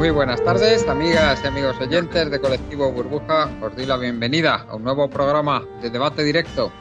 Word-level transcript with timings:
Muy 0.00 0.08
buenas 0.08 0.42
tardes, 0.42 0.88
amigas 0.88 1.42
y 1.44 1.46
amigos 1.46 1.76
oyentes 1.78 2.30
de 2.30 2.40
Colectivo 2.40 2.90
Burbuja. 2.90 3.50
Os 3.60 3.76
doy 3.76 3.84
la 3.84 3.98
bienvenida 3.98 4.64
a 4.66 4.76
un 4.76 4.82
nuevo 4.82 5.10
programa 5.10 5.62
de 5.82 5.90
debate 5.90 6.24
directo. 6.24 6.72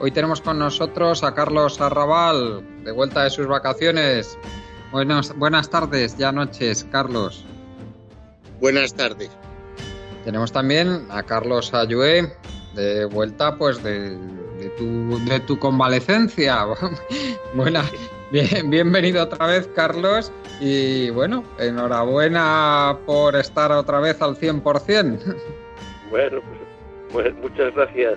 Hoy 0.00 0.10
tenemos 0.10 0.40
con 0.40 0.58
nosotros 0.58 1.22
a 1.22 1.32
Carlos 1.32 1.80
Arrabal, 1.80 2.66
de 2.82 2.90
vuelta 2.90 3.22
de 3.22 3.30
sus 3.30 3.46
vacaciones. 3.46 4.36
Buenas, 4.90 5.32
buenas 5.38 5.70
tardes, 5.70 6.18
ya 6.18 6.32
noches, 6.32 6.84
Carlos. 6.90 7.44
Buenas 8.60 8.92
tardes. 8.94 9.30
Tenemos 10.24 10.50
también 10.50 11.06
a 11.08 11.22
Carlos 11.22 11.72
Ayué, 11.72 12.34
de 12.74 13.04
vuelta 13.04 13.56
pues 13.56 13.80
de, 13.84 14.18
tu, 14.76 15.24
de 15.24 15.38
tu 15.38 15.56
convalecencia. 15.60 16.66
Buena, 17.54 17.84
bien, 18.30 18.70
bienvenido 18.70 19.22
otra 19.24 19.46
vez, 19.46 19.68
Carlos. 19.74 20.32
Y 20.60 21.10
bueno, 21.10 21.44
enhorabuena 21.58 22.98
por 23.06 23.36
estar 23.36 23.72
otra 23.72 24.00
vez 24.00 24.20
al 24.22 24.36
100%. 24.36 25.36
Bueno, 26.10 26.40
pues, 27.12 27.34
muchas 27.36 27.74
gracias. 27.74 28.14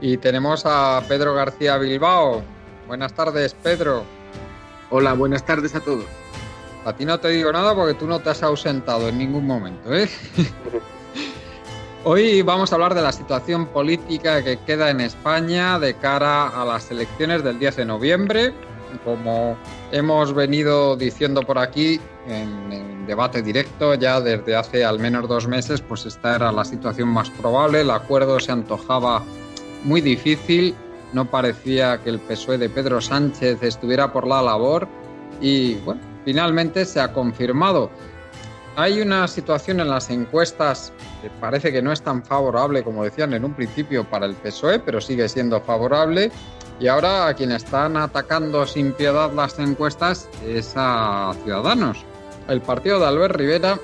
Y 0.00 0.16
tenemos 0.18 0.64
a 0.66 1.02
Pedro 1.08 1.34
García 1.34 1.78
Bilbao. 1.78 2.42
Buenas 2.86 3.14
tardes, 3.14 3.54
Pedro. 3.54 4.02
Hola, 4.90 5.14
buenas 5.14 5.44
tardes 5.46 5.74
a 5.74 5.80
todos. 5.80 6.04
A 6.84 6.94
ti 6.94 7.06
no 7.06 7.18
te 7.18 7.28
digo 7.28 7.50
nada 7.50 7.74
porque 7.74 7.94
tú 7.94 8.06
no 8.06 8.20
te 8.20 8.30
has 8.30 8.42
ausentado 8.42 9.08
en 9.08 9.16
ningún 9.16 9.46
momento, 9.46 9.94
¿eh? 9.94 10.08
Hoy 12.04 12.42
vamos 12.42 12.70
a 12.70 12.74
hablar 12.74 12.94
de 12.94 13.02
la 13.02 13.12
situación 13.12 13.66
política 13.66 14.42
que 14.44 14.58
queda 14.58 14.90
en 14.90 15.00
España 15.00 15.78
de 15.78 15.94
cara 15.94 16.48
a 16.48 16.64
las 16.64 16.90
elecciones 16.90 17.42
del 17.42 17.58
10 17.58 17.76
de 17.76 17.84
noviembre 17.86 18.54
como 19.04 19.56
hemos 19.90 20.34
venido 20.34 20.96
diciendo 20.96 21.42
por 21.42 21.58
aquí 21.58 22.00
en, 22.26 23.06
debate 23.06 23.42
directo 23.42 23.94
ya 23.94 24.20
desde 24.20 24.56
hace 24.56 24.82
al 24.82 24.98
menos 24.98 25.28
dos 25.28 25.46
meses, 25.46 25.82
pues 25.82 26.06
esta 26.06 26.36
era 26.36 26.50
la 26.50 26.64
situación 26.64 27.08
más 27.08 27.28
probable. 27.30 27.82
El 27.82 27.90
acuerdo 27.90 28.40
se 28.40 28.50
antojaba 28.50 29.22
muy 29.82 30.00
difícil. 30.00 30.74
No 31.12 31.30
parecía 31.30 31.98
que 31.98 32.08
el 32.08 32.18
PSOE 32.18 32.56
de 32.56 32.70
Pedro 32.70 33.02
Sánchez 33.02 33.62
estuviera 33.62 34.10
por 34.10 34.26
la 34.26 34.40
labor 34.40 34.88
y 35.40 35.74
bueno, 35.76 36.00
finalmente 36.24 36.86
se 36.86 36.98
ha 36.98 37.12
confirmado. 37.12 37.90
Hay 38.76 39.00
una 39.00 39.28
situación 39.28 39.78
en 39.78 39.88
las 39.88 40.10
encuestas 40.10 40.92
que 41.22 41.30
parece 41.40 41.70
que 41.70 41.80
no 41.80 41.92
es 41.92 42.02
tan 42.02 42.24
favorable 42.24 42.82
como 42.82 43.04
decían 43.04 43.32
en 43.32 43.44
un 43.44 43.54
principio 43.54 44.02
para 44.02 44.26
el 44.26 44.34
PSOE, 44.34 44.80
pero 44.80 45.00
sigue 45.00 45.28
siendo 45.28 45.60
favorable 45.60 46.32
y 46.80 46.88
ahora 46.88 47.28
a 47.28 47.34
quien 47.34 47.52
están 47.52 47.96
atacando 47.96 48.66
sin 48.66 48.92
piedad 48.92 49.32
las 49.32 49.60
encuestas 49.60 50.28
es 50.44 50.72
a 50.74 51.32
Ciudadanos. 51.44 52.04
El 52.48 52.62
partido 52.62 52.98
de 52.98 53.06
Albert 53.06 53.36
Rivera, 53.36 53.78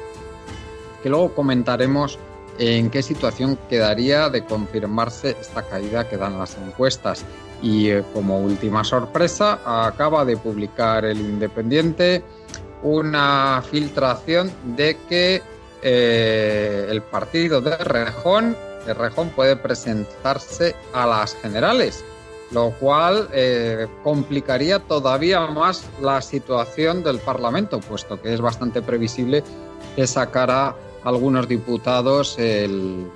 que 1.05 1.09
luego 1.09 1.35
comentaremos 1.35 2.19
en 2.59 2.91
qué 2.91 3.03
situación 3.03 3.57
quedaría 3.69 4.29
de 4.29 4.45
confirmarse 4.45 5.37
esta 5.41 5.63
caída 5.63 6.09
que 6.09 6.17
dan 6.17 6.37
las 6.39 6.57
encuestas. 6.59 7.25
Y 7.63 7.91
eh, 7.91 8.03
como 8.13 8.41
última 8.41 8.83
sorpresa, 8.85 9.61
acaba 9.65 10.25
de 10.25 10.37
publicar 10.37 11.05
el 11.05 11.21
Independiente 11.21 12.25
una 12.83 13.63
filtración 13.71 14.51
de 14.77 14.97
que 15.09 15.43
eh, 15.83 16.87
el 16.91 17.03
partido 17.03 17.61
de 17.61 17.77
Rejón, 17.77 18.57
de 18.87 18.95
Rejón 18.95 19.31
puede 19.31 19.57
presentarse 19.57 20.75
a 20.93 21.07
las 21.07 21.35
generales 21.35 22.05
lo 22.53 22.71
cual 22.73 23.29
eh, 23.33 23.87
complicaría 24.03 24.81
todavía 24.81 25.47
más 25.47 25.89
la 26.03 26.21
situación 26.21 27.03
del 27.03 27.19
Parlamento, 27.19 27.81
puesto 27.81 28.21
que 28.21 28.35
es 28.35 28.41
bastante 28.41 28.83
previsible 28.83 29.45
que 29.95 30.07
sacara 30.07 30.75
algunos 31.05 31.49
diputados 31.49 32.39
el 32.39 33.11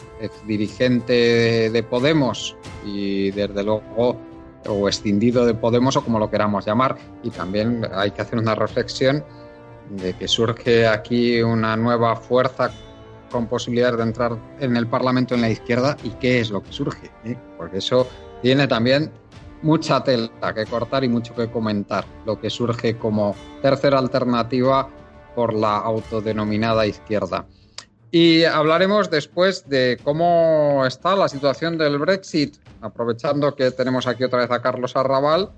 dirigente 0.46 1.70
de 1.70 1.82
Podemos 1.82 2.56
y 2.84 3.30
desde 3.32 3.62
luego 3.62 4.16
o 4.66 4.88
escindido 4.88 5.44
de 5.44 5.52
Podemos 5.52 5.96
o 5.96 6.02
como 6.02 6.18
lo 6.18 6.30
queramos 6.30 6.64
llamar. 6.64 6.96
Y 7.22 7.30
también 7.30 7.86
hay 7.92 8.12
que 8.12 8.22
hacer 8.22 8.38
una 8.38 8.54
reflexión 8.54 9.24
de 9.90 10.14
que 10.14 10.28
surge 10.28 10.86
aquí 10.86 11.42
una 11.42 11.76
nueva 11.76 12.16
fuerza 12.16 12.70
con 13.30 13.46
posibilidades 13.46 13.96
de 13.96 14.02
entrar 14.04 14.38
en 14.60 14.76
el 14.76 14.86
Parlamento 14.86 15.34
en 15.34 15.40
la 15.40 15.50
izquierda 15.50 15.96
y 16.04 16.10
qué 16.10 16.40
es 16.40 16.50
lo 16.50 16.62
que 16.62 16.72
surge, 16.72 17.10
¿eh? 17.24 17.36
porque 17.56 17.78
eso 17.78 18.06
tiene 18.42 18.68
también 18.68 19.10
mucha 19.62 20.04
tela 20.04 20.54
que 20.54 20.66
cortar 20.66 21.04
y 21.04 21.08
mucho 21.08 21.34
que 21.34 21.50
comentar, 21.50 22.04
lo 22.26 22.38
que 22.38 22.50
surge 22.50 22.96
como 22.96 23.34
tercera 23.62 23.98
alternativa 23.98 24.88
por 25.34 25.54
la 25.54 25.78
autodenominada 25.78 26.86
izquierda. 26.86 27.46
Y 28.10 28.44
hablaremos 28.44 29.10
después 29.10 29.68
de 29.68 29.98
cómo 30.04 30.84
está 30.86 31.16
la 31.16 31.28
situación 31.28 31.76
del 31.76 31.98
Brexit, 31.98 32.56
aprovechando 32.80 33.56
que 33.56 33.72
tenemos 33.72 34.06
aquí 34.06 34.22
otra 34.22 34.40
vez 34.40 34.50
a 34.52 34.62
Carlos 34.62 34.94
Arrabal. 34.94 35.50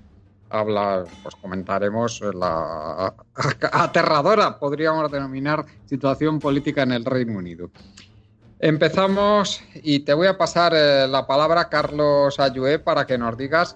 Habla, 0.49 1.03
pues 1.23 1.35
comentaremos 1.35 2.21
la 2.33 3.13
aterradora, 3.71 4.57
podríamos 4.59 5.11
denominar, 5.11 5.65
situación 5.85 6.39
política 6.39 6.83
en 6.83 6.93
el 6.93 7.05
Reino 7.05 7.37
Unido. 7.37 7.69
Empezamos 8.59 9.61
y 9.75 9.99
te 9.99 10.13
voy 10.13 10.27
a 10.27 10.37
pasar 10.37 10.73
eh, 10.75 11.07
la 11.07 11.27
palabra, 11.27 11.69
Carlos 11.69 12.39
Ayué, 12.39 12.79
para 12.79 13.05
que 13.05 13.17
nos 13.17 13.37
digas 13.37 13.75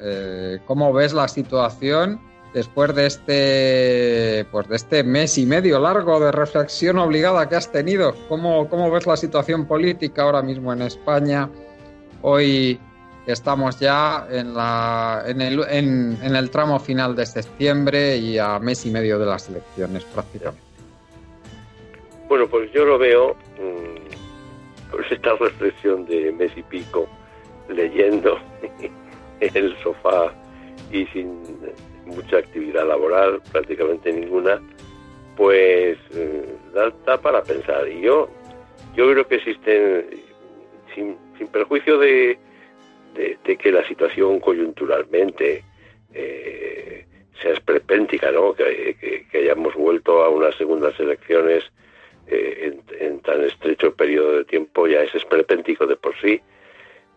eh, 0.00 0.58
¿Cómo 0.66 0.92
ves 0.92 1.12
la 1.14 1.28
situación 1.28 2.20
después 2.52 2.94
de 2.94 3.06
este, 3.06 4.46
pues 4.50 4.68
de 4.68 4.76
este 4.76 5.02
mes 5.02 5.38
y 5.38 5.46
medio 5.46 5.78
largo 5.78 6.20
de 6.20 6.32
reflexión 6.32 6.98
obligada 6.98 7.48
que 7.48 7.56
has 7.56 7.70
tenido? 7.70 8.14
¿Cómo, 8.28 8.68
cómo 8.68 8.90
ves 8.90 9.06
la 9.06 9.16
situación 9.16 9.66
política 9.66 10.22
ahora 10.22 10.42
mismo 10.42 10.72
en 10.72 10.82
España? 10.82 11.48
Hoy 12.22 12.78
estamos 13.26 13.78
ya 13.80 14.26
en, 14.30 14.54
la, 14.54 15.24
en, 15.26 15.40
el, 15.40 15.60
en, 15.68 16.36
el 16.36 16.50
tramo 16.50 16.78
final 16.78 17.14
de 17.16 17.26
septiembre 17.26 18.16
y 18.16 18.38
a 18.38 18.58
mes 18.58 18.86
y 18.86 18.90
medio 18.90 19.18
de 19.18 19.26
las 19.26 19.48
elecciones 19.48 20.04
prácticamente. 20.04 20.62
Bueno, 22.28 22.46
pues 22.48 22.72
yo 22.72 22.84
lo 22.84 22.98
veo 22.98 23.34
mm, 23.58 24.90
con 24.90 25.04
esta 25.10 25.34
reflexión 25.34 26.06
de 26.06 26.32
mes 26.32 26.52
y 26.56 26.62
pico, 26.62 27.08
leyendo 27.68 28.38
el 29.40 29.76
sofá 29.82 30.32
y 30.90 31.06
sin 31.06 31.42
mucha 32.06 32.38
actividad 32.38 32.86
laboral, 32.86 33.42
prácticamente 33.52 34.12
ninguna, 34.12 34.60
pues 35.36 35.98
eh, 36.14 36.56
da, 36.72 37.20
para 37.20 37.42
pensar. 37.42 37.86
Y 37.88 38.02
yo, 38.02 38.28
yo 38.94 39.10
creo 39.10 39.26
que 39.26 39.36
existen, 39.36 40.06
sin, 40.94 41.16
perjuicio 41.48 41.98
de, 41.98 42.38
de, 43.16 43.56
que 43.56 43.72
la 43.72 43.86
situación 43.86 44.40
coyunturalmente 44.40 45.64
eh, 46.12 47.06
sea 47.40 47.52
esperpéntica, 47.52 48.30
¿no? 48.30 48.54
Que, 48.54 49.26
hayamos 49.34 49.74
vuelto 49.74 50.22
a 50.22 50.30
unas 50.30 50.54
segundas 50.56 50.98
elecciones 50.98 51.64
eh, 52.26 52.74
en, 53.00 53.20
tan 53.20 53.42
estrecho 53.44 53.94
periodo 53.94 54.38
de 54.38 54.44
tiempo 54.44 54.86
ya 54.86 55.02
es 55.02 55.14
esperpéntico 55.14 55.86
de 55.86 55.96
por 55.96 56.18
sí 56.20 56.40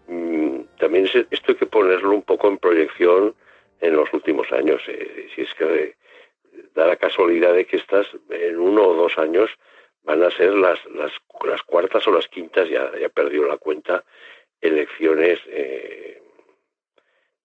Mm, 0.09 0.61
también 0.79 1.05
esto 1.05 1.51
hay 1.51 1.55
que 1.55 1.67
ponerlo 1.67 2.09
un 2.09 2.23
poco 2.23 2.47
en 2.47 2.57
proyección 2.57 3.35
en 3.79 3.95
los 3.95 4.11
últimos 4.11 4.51
años. 4.51 4.81
Eh, 4.87 5.27
si 5.35 5.41
es 5.43 5.53
que 5.53 5.95
da 6.73 6.87
la 6.87 6.95
casualidad 6.95 7.53
de 7.53 7.65
que 7.65 7.77
estas 7.77 8.07
en 8.29 8.59
uno 8.59 8.87
o 8.87 8.93
dos 8.95 9.19
años 9.19 9.51
van 10.03 10.23
a 10.23 10.31
ser 10.31 10.55
las, 10.55 10.83
las, 10.85 11.11
las 11.45 11.61
cuartas 11.61 12.07
o 12.07 12.11
las 12.11 12.27
quintas, 12.27 12.67
ya, 12.67 12.91
ya 12.99 13.09
perdido 13.09 13.45
la 13.47 13.57
cuenta, 13.57 14.03
elecciones 14.61 15.39
eh, 15.47 16.21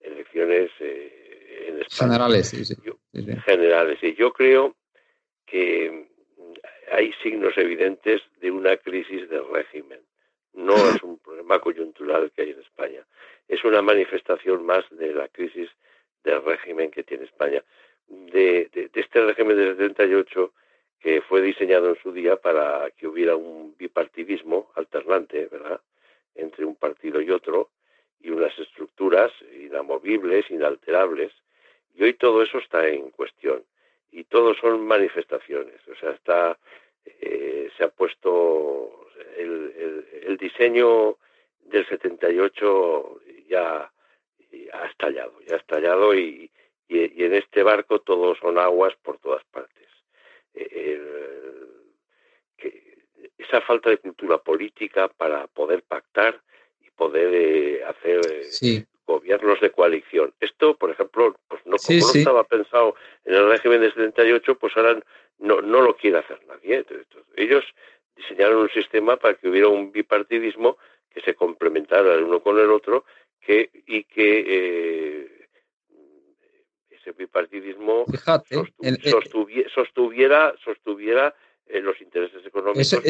elecciones 0.01 0.71
en 0.81 1.81
España. 1.81 2.13
Generales, 2.13 2.49
sí, 2.49 2.65
sí. 2.65 2.75
Generales. 3.45 3.99
Y 4.03 4.15
yo 4.15 4.33
creo 4.33 4.77
que 5.47 6.09
hay 6.91 7.13
signos 7.23 7.57
evidentes 7.57 8.23
de 8.41 8.51
una 8.51 8.77
crisis 8.77 9.29
del 9.29 9.49
régimen 9.53 10.01
no 10.55 10.75
es 10.77 11.03
un 11.03 11.19
problema 11.19 11.59
coyuntural 11.59 12.31
que 12.33 12.43
hay 12.43 12.51
en 12.51 12.61
España. 12.61 13.05
Es 13.49 13.65
una 13.65 13.83
manifestación 13.83 14.65
más 14.65 14.85
de 14.91 15.13
la 15.13 15.29
crisis 15.29 15.69
del 16.23 16.43
régimen 16.45 16.91
que 16.91 17.03
tiene 17.03 17.25
España. 17.25 17.63
De, 18.07 18.71
este 18.95 19.21
régimen 19.25 19.57
del 19.57 19.77
78 19.77 20.53
que 21.01 21.21
fue 21.23 21.43
diseñado 21.43 21.91
en 21.91 21.97
su 22.03 22.13
día 22.13 22.37
para 22.37 22.91
que 22.93 23.07
hubiera 23.07 23.37
un 23.37 23.77
bipartidismo 23.77 24.71
alternante, 24.75 25.47
¿verdad?, 25.51 25.81
entre 26.35 26.65
un 26.65 26.77
partido 26.77 27.21
y 27.21 27.31
otro, 27.31 27.71
y 28.21 28.31
unas 28.31 28.59
estructuras 28.59 29.31
inamovibles, 29.53 30.51
inalterables. 30.51 31.33
Y 31.95 32.03
hoy 32.05 32.15
todo 32.15 32.43
eso 32.43 32.59
está 32.59 32.89
en 32.89 33.11
cuestión. 33.11 33.65
Y 34.11 34.25
todo 34.25 34.55
son 34.55 34.87
manifestaciones. 34.87 35.87
O 35.89 35.95
sea, 35.97 36.11
está, 36.13 36.59
eh, 37.05 37.71
se 37.77 37.85
ha 37.85 37.89
puesto 37.89 39.09
el, 39.37 40.37
diseño 40.39 41.17
del 41.61 41.87
78 41.87 43.21
ya, 43.49 43.91
ha 44.73 44.87
estallado, 44.87 45.41
ya 45.47 45.55
ha 45.55 45.59
estallado 45.59 46.15
y, 46.15 46.51
y, 46.89 47.25
en 47.25 47.35
este 47.35 47.63
barco 47.63 48.01
todos 48.01 48.39
son 48.39 48.59
aguas 48.59 48.95
por 49.03 49.19
todas 49.19 49.45
partes. 49.45 49.89
Esa 53.39 53.61
falta 53.61 53.91
de 53.91 53.99
cultura 53.99 54.39
política 54.39 55.09
para 55.09 55.47
poder 55.49 55.83
pactar 55.83 56.41
y 56.81 56.91
poder 56.91 57.85
hacer 57.85 58.21
gobiernos 59.07 59.61
de 59.61 59.71
coalición. 59.71 60.33
Esto, 60.41 60.77
por 60.77 60.91
ejemplo, 60.91 61.37
pues 61.49 61.61
no, 61.67 61.77
como 61.77 61.99
no 61.99 62.13
estaba 62.13 62.45
pensado 62.45 62.95
en 63.25 63.35
el 63.35 63.49
régimen 63.49 63.81
de 63.81 63.93
78, 63.93 64.59
pues 64.59 64.77
ahora 64.77 65.01
no, 65.39 65.61
no 65.61 65.81
lo 65.81 65.97
quiere 65.97 66.19
hacer 66.19 66.41
nadie. 66.47 66.85
ellos 67.37 67.65
diseñaron 68.17 68.63
un 68.63 68.71
sistema 68.71 69.17
para 69.17 69.35
que 69.35 69.49
hubiera 69.49 69.69
un 69.69 69.93
bipartidismo 69.93 70.79
que 71.11 71.21
se 71.21 71.35
complementara 71.35 72.15
el 72.15 72.25
uno 72.25 72.41
con 72.41 72.59
el 72.59 72.71
otro 72.71 73.05
que, 73.41 73.71
y 73.87 74.05
que 74.05 74.45
eh, 74.47 75.49
ese 76.91 77.13
bipartidismo 77.13 78.05
sostuviera, 79.75 80.55
sostuviera 80.65 81.35
eh, 81.67 81.81
los 81.81 82.01
intereses 82.01 82.45
económicos 82.47 82.93
eso, 82.93 83.01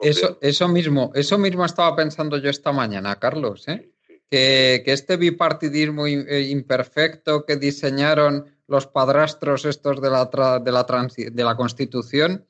eso, 0.00 0.38
eso, 0.40 0.68
mismo, 0.68 1.12
eso 1.14 1.38
mismo 1.38 1.64
estaba 1.64 1.94
pensando 1.94 2.38
yo 2.38 2.50
esta 2.50 2.72
mañana, 2.72 3.18
Carlos, 3.18 3.68
¿eh? 3.68 3.90
que, 4.30 4.82
este 4.86 5.16
bipartidismo 5.16 6.06
eh, 6.06 6.42
imperfecto 6.48 7.44
que 7.44 7.56
diseñaron 7.56 8.46
los 8.66 8.86
padrastros 8.86 9.64
estos 9.64 10.00
de 10.00 10.10
la, 10.10 10.24
de 10.26 10.72
la, 10.72 10.84
de 10.84 11.44
la 11.44 11.56
Constitución, 11.56 12.46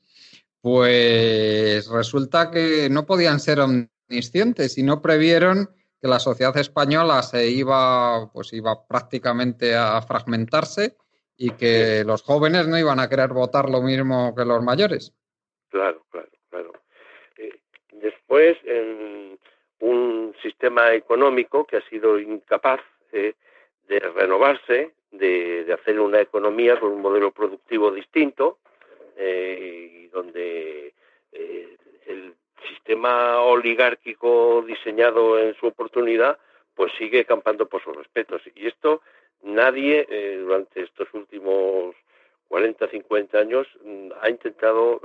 pues 0.61 1.87
resulta 1.87 2.49
que 2.49 2.89
no 2.89 3.05
podían 3.05 3.39
ser 3.39 3.59
omniscientes 3.59 4.77
y 4.77 4.83
no 4.83 5.01
previeron 5.01 5.69
que 6.01 6.07
la 6.07 6.19
sociedad 6.19 6.55
española 6.57 7.21
se 7.21 7.49
iba, 7.49 8.31
pues 8.31 8.53
iba 8.53 8.87
prácticamente 8.87 9.75
a 9.75 10.01
fragmentarse 10.01 10.95
y 11.37 11.51
que 11.51 12.03
los 12.05 12.23
jóvenes 12.23 12.67
no 12.67 12.77
iban 12.77 12.99
a 12.99 13.07
querer 13.07 13.29
votar 13.29 13.69
lo 13.69 13.81
mismo 13.81 14.33
que 14.35 14.45
los 14.45 14.63
mayores. 14.63 15.13
Claro, 15.69 16.03
claro, 16.09 16.29
claro. 16.49 16.73
Eh, 17.37 17.59
después, 17.91 18.57
en, 18.65 19.37
un 19.79 20.35
sistema 20.41 20.93
económico 20.93 21.65
que 21.65 21.77
ha 21.77 21.89
sido 21.89 22.19
incapaz 22.19 22.81
eh, 23.11 23.33
de 23.87 23.99
renovarse, 23.99 24.93
de, 25.11 25.71
hacer 25.73 25.99
una 25.99 26.19
economía 26.21 26.79
con 26.79 26.91
un 26.91 27.01
modelo 27.01 27.31
productivo 27.31 27.91
distinto, 27.91 28.59
eh, 29.15 30.03
y 30.03 30.07
donde 30.07 30.93
eh, 31.31 31.77
el 32.05 32.33
sistema 32.67 33.39
oligárquico 33.41 34.63
diseñado 34.65 35.39
en 35.39 35.55
su 35.55 35.67
oportunidad, 35.67 36.37
pues 36.75 36.91
sigue 36.97 37.25
campando 37.25 37.67
por 37.67 37.83
sus 37.83 37.95
respetos. 37.95 38.41
Y 38.55 38.67
esto 38.67 39.01
nadie 39.41 40.05
durante 40.39 40.83
estos 40.83 41.07
últimos 41.13 41.95
40, 42.47 42.87
50 42.87 43.37
años 43.37 43.67
mm, 43.83 44.09
ha 44.21 44.29
intentado 44.29 45.01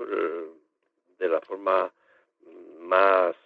de 1.18 1.28
la 1.28 1.40
forma 1.40 1.92
más 2.80 3.36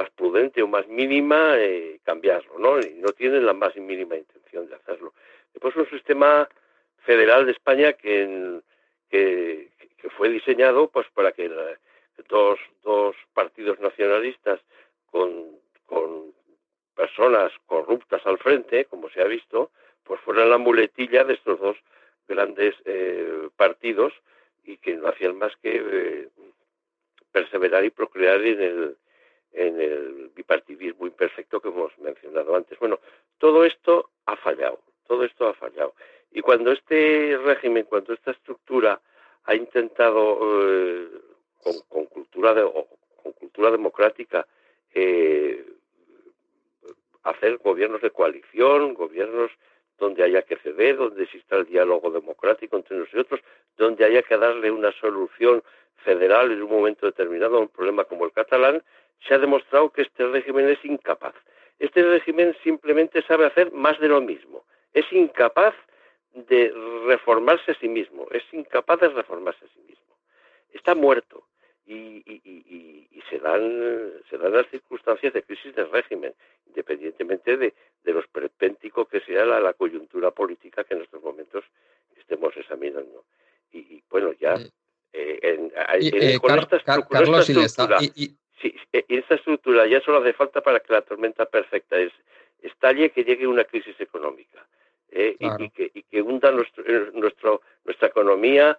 más 0.00 0.10
prudente 0.12 0.62
o 0.62 0.66
más 0.66 0.88
mínima 0.88 1.58
eh, 1.58 2.00
cambiarlo, 2.04 2.58
¿no? 2.58 2.80
Y 2.80 2.94
no 2.94 3.12
tienen 3.12 3.44
la 3.44 3.52
más 3.52 3.76
mínima 3.76 4.16
intención 4.16 4.66
de 4.66 4.76
hacerlo. 4.76 5.12
Después 5.52 5.76
un 5.76 5.90
sistema 5.90 6.48
federal 7.04 7.44
de 7.44 7.52
España 7.52 7.92
que, 7.92 8.60
que, 9.10 9.68
fue 10.16 10.30
diseñado 10.30 10.88
pues 10.88 11.06
para 11.12 11.32
que 11.32 11.50
dos, 12.28 12.58
dos 12.82 13.14
partidos 13.34 13.78
nacionalistas 13.80 14.60
con, 15.10 15.58
con 15.84 16.32
personas 17.00 17.50
corruptas 17.64 18.20
al 18.26 18.36
frente, 18.36 18.84
como 18.84 19.08
se 19.08 19.22
ha 19.22 19.24
visto, 19.24 19.70
pues 20.04 20.20
fueran 20.20 20.50
la 20.50 20.58
muletilla 20.58 21.24
de 21.24 21.32
estos 21.32 21.58
dos 21.58 21.76
grandes 22.28 22.74
eh, 22.84 23.48
partidos 23.56 24.12
y 24.64 24.76
que 24.76 24.94
no 24.96 25.08
hacían 25.08 25.38
más 25.38 25.56
que 25.62 25.82
eh, 25.82 26.28
perseverar 27.32 27.86
y 27.86 27.90
procrear 27.90 28.42
en 28.42 28.60
el, 28.60 28.96
en 29.52 29.80
el 29.80 30.30
bipartidismo 30.36 31.06
imperfecto 31.06 31.58
que 31.60 31.68
hemos 31.68 31.98
mencionado 32.00 32.54
antes. 32.54 32.78
Bueno, 32.78 33.00
todo 33.38 33.64
esto 33.64 34.10
ha 34.26 34.36
fallado, 34.36 34.80
todo 35.08 35.24
esto 35.24 35.48
ha 35.48 35.54
fallado. 35.54 35.94
Y 36.32 36.42
cuando 36.42 36.70
este 36.70 37.38
régimen, 37.38 37.84
cuando 37.84 38.12
esta 38.12 38.32
estructura 38.32 39.00
ha 39.44 39.54
intentado 39.54 40.38
eh, 40.42 41.08
con, 41.88 42.04
cultura 42.06 42.52
de, 42.52 42.62
con 43.22 43.32
cultura 43.32 43.70
democrática 43.70 44.46
eh, 44.92 45.64
hacer 47.22 47.58
gobiernos 47.58 48.00
de 48.00 48.10
coalición, 48.10 48.94
gobiernos 48.94 49.50
donde 49.98 50.24
haya 50.24 50.42
que 50.42 50.56
ceder, 50.56 50.96
donde 50.96 51.24
exista 51.24 51.56
el 51.56 51.66
diálogo 51.66 52.10
democrático 52.10 52.76
entre 52.76 52.96
nosotros, 52.96 53.40
donde 53.76 54.04
haya 54.04 54.22
que 54.22 54.36
darle 54.36 54.70
una 54.70 54.92
solución 54.92 55.62
federal 56.04 56.50
en 56.50 56.62
un 56.62 56.70
momento 56.70 57.06
determinado 57.06 57.58
a 57.58 57.60
un 57.60 57.68
problema 57.68 58.04
como 58.04 58.24
el 58.24 58.32
catalán, 58.32 58.82
se 59.26 59.34
ha 59.34 59.38
demostrado 59.38 59.90
que 59.90 60.02
este 60.02 60.26
régimen 60.26 60.68
es 60.68 60.82
incapaz. 60.84 61.34
Este 61.78 62.02
régimen 62.02 62.56
simplemente 62.62 63.22
sabe 63.22 63.46
hacer 63.46 63.72
más 63.72 63.98
de 64.00 64.08
lo 64.08 64.20
mismo. 64.20 64.64
Es 64.92 65.10
incapaz 65.12 65.74
de 66.32 66.72
reformarse 67.06 67.72
a 67.72 67.74
sí 67.74 67.88
mismo. 67.88 68.26
Es 68.30 68.42
incapaz 68.52 69.00
de 69.00 69.08
reformarse 69.08 69.64
a 69.64 69.68
sí 69.68 69.80
mismo. 69.86 70.16
Está 70.72 70.94
muerto. 70.94 71.44
Y, 71.92 73.08
se, 73.28 73.38
dan, 73.38 74.12
se 74.28 74.38
dan 74.38 74.52
las 74.52 74.68
circunstancias 74.70 75.32
de 75.32 75.42
crisis 75.42 75.74
del 75.74 75.90
régimen, 75.90 76.32
independientemente 76.66 77.56
de, 77.56 77.74
de 78.04 78.12
lo 78.12 78.20
esperpéntico 78.20 79.06
que 79.06 79.20
sea 79.20 79.44
la, 79.44 79.72
coyuntura 79.72 80.30
política 80.30 80.84
que 80.84 80.94
en 80.94 81.02
estos 81.02 81.22
momentos 81.22 81.64
estemos 82.16 82.56
examinando. 82.56 83.24
Y, 83.72 84.02
bueno, 84.08 84.32
ya 84.32 84.54
con 86.40 86.58
esta, 86.58 86.76
estructura, 86.76 87.98
Sí, 88.60 88.74
e, 88.92 89.04
esa 89.08 89.34
estructura 89.34 89.86
ya 89.86 90.00
solo 90.00 90.18
hace 90.18 90.34
falta 90.34 90.60
para 90.60 90.80
que 90.80 90.92
la 90.92 91.02
tormenta 91.02 91.46
perfecta 91.46 91.98
es 91.98 92.12
estalle 92.62 93.10
que 93.10 93.24
llegue 93.24 93.46
una 93.46 93.64
crisis 93.64 93.98
económica 94.00 94.66
¿eh? 95.10 95.36
y, 95.38 95.70
que, 95.70 95.90
y, 95.94 96.02
que, 96.02 96.20
hunda 96.20 96.50
nuestro, 96.50 96.84
eh, 96.86 97.10
nuestro, 97.14 97.62
nuestra 97.84 98.08
economía 98.08 98.78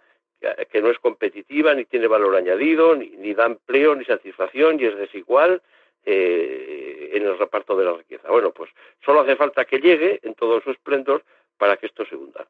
que 0.71 0.81
no 0.81 0.89
es 0.89 0.99
competitiva, 0.99 1.73
ni 1.75 1.85
tiene 1.85 2.07
valor 2.07 2.35
añadido, 2.35 2.95
ni, 2.95 3.33
da 3.33 3.45
empleo, 3.45 3.95
ni 3.95 4.05
satisfacción, 4.05 4.79
y 4.79 4.85
es 4.85 4.97
desigual 4.97 5.61
eh, 6.05 7.11
en 7.13 7.23
el 7.23 7.37
reparto 7.37 7.77
de 7.77 7.85
la 7.85 7.93
riqueza. 7.93 8.29
Bueno, 8.29 8.51
pues 8.51 8.71
solo 9.05 9.21
hace 9.21 9.35
falta 9.35 9.65
que 9.65 9.79
llegue 9.79 10.19
en 10.23 10.33
todo 10.33 10.59
su 10.61 10.71
esplendor 10.71 11.23
para 11.57 11.77
que 11.77 11.85
esto 11.85 12.05
se 12.05 12.15
hunda. 12.15 12.47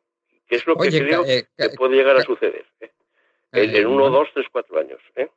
Que 0.48 0.56
es 0.56 0.66
lo 0.68 0.76
que 0.76 0.90
creo 0.90 1.24
que 1.24 1.46
puede 1.78 1.96
llegar 1.96 2.18
a 2.18 2.22
suceder 2.22 2.66
en, 3.52 3.76
en, 3.76 3.88
uno, 3.88 4.10
dos, 4.10 4.30
tres, 4.34 4.48
cuatro 4.52 4.80
años. 4.80 5.00
¿eh? 5.16 5.30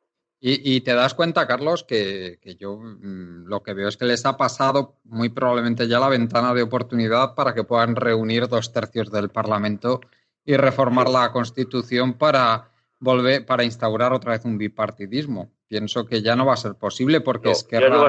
Y, 0.47 0.83
te 0.83 0.93
das 0.93 1.15
cuenta, 1.15 1.47
Carlos, 1.47 1.85
que, 1.85 2.39
yo 2.59 2.77
mm, 2.77 3.47
lo 3.47 3.63
que 3.63 3.73
veo 3.73 3.89
es 3.89 3.97
que 3.97 4.05
les 4.05 4.27
ha 4.27 4.37
pasado 4.37 4.97
muy 5.05 5.31
probablemente 5.31 5.89
ya 5.89 5.99
la 5.99 6.11
ventana 6.11 6.53
de 6.53 6.63
oportunidad 6.63 7.35
para 7.35 7.55
que 7.55 7.65
puedan 7.65 7.97
reunir 7.97 8.47
dos 8.49 8.71
tercios 8.71 9.11
del 9.11 9.31
Parlamento 9.31 10.03
y 10.45 10.57
reformar 10.57 11.09
la 11.09 11.33
Constitución 11.33 12.15
para 12.15 12.71
volver, 13.01 13.47
para 13.47 13.65
instaurar 13.65 14.13
otra 14.13 14.33
vez 14.33 14.45
un 14.45 14.59
bipartidismo. 14.59 15.51
Pienso 15.67 16.07
que 16.07 16.23
ya 16.23 16.37
no 16.37 16.47
va 16.47 16.55
a 16.55 16.59
ser 16.59 16.75
posible 16.75 17.21
porque 17.21 17.51
es 17.51 17.65
que 17.65 17.81
no 17.81 18.07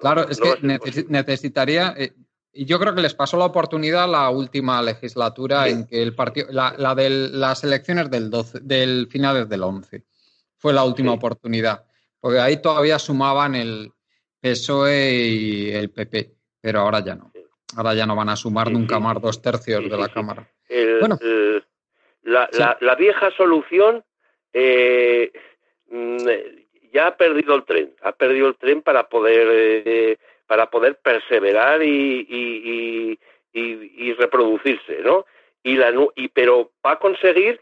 claro, 0.00 0.28
es 0.28 0.40
que 0.40 1.04
necesitaría. 1.08 1.94
Eh, 1.96 2.12
y 2.52 2.66
yo 2.66 2.78
creo 2.78 2.94
que 2.94 3.00
les 3.00 3.14
pasó 3.14 3.36
la 3.38 3.46
oportunidad 3.46 4.08
la 4.08 4.28
última 4.30 4.82
legislatura 4.82 5.68
en 5.68 5.86
que 5.86 6.02
el 6.02 6.14
partido, 6.14 6.48
la, 6.50 6.94
de 6.94 7.10
las 7.10 7.64
elecciones 7.64 8.10
del 8.10 8.30
12, 8.30 8.60
del 8.60 9.08
finales 9.10 9.48
del 9.48 9.62
11 9.62 10.04
fue 10.58 10.72
la 10.72 10.84
última 10.84 11.12
oportunidad, 11.12 11.84
porque 12.20 12.38
ahí 12.38 12.58
todavía 12.58 12.98
sumaban 12.98 13.54
el 13.54 13.92
PSOE 14.40 15.14
y 15.14 15.70
el 15.70 15.90
PP, 15.90 16.36
pero 16.60 16.80
ahora 16.80 17.02
ya 17.04 17.14
no. 17.14 17.32
Ahora 17.74 17.94
ya 17.94 18.06
no 18.06 18.14
van 18.14 18.28
a 18.28 18.36
sumar 18.36 18.70
nunca 18.70 19.00
más 19.00 19.20
dos 19.20 19.40
tercios 19.40 19.82
de 19.90 19.96
la 19.96 20.08
Cámara. 20.08 20.48
Bueno. 21.00 21.18
la, 22.22 22.94
vieja 22.96 23.30
solución 23.32 24.04
eh, 24.52 25.32
mm, 25.90 26.16
ya 26.92 27.08
ha 27.08 27.16
perdido 27.16 27.54
el 27.54 27.64
tren, 27.64 27.94
ha 28.02 28.12
perdido 28.12 28.48
el 28.48 28.56
tren 28.56 28.82
para 28.82 29.08
poder 29.08 29.48
eh, 29.86 30.18
para 30.46 30.70
poder 30.70 30.96
perseverar 30.96 31.82
y, 31.82 32.26
y, 33.54 34.12
reproducirse, 34.14 34.98
¿no? 35.02 35.24
Y 35.62 35.76
la, 35.76 35.92
y, 36.14 36.28
pero 36.28 36.72
va 36.84 36.92
a 36.92 36.98
conseguir 36.98 37.60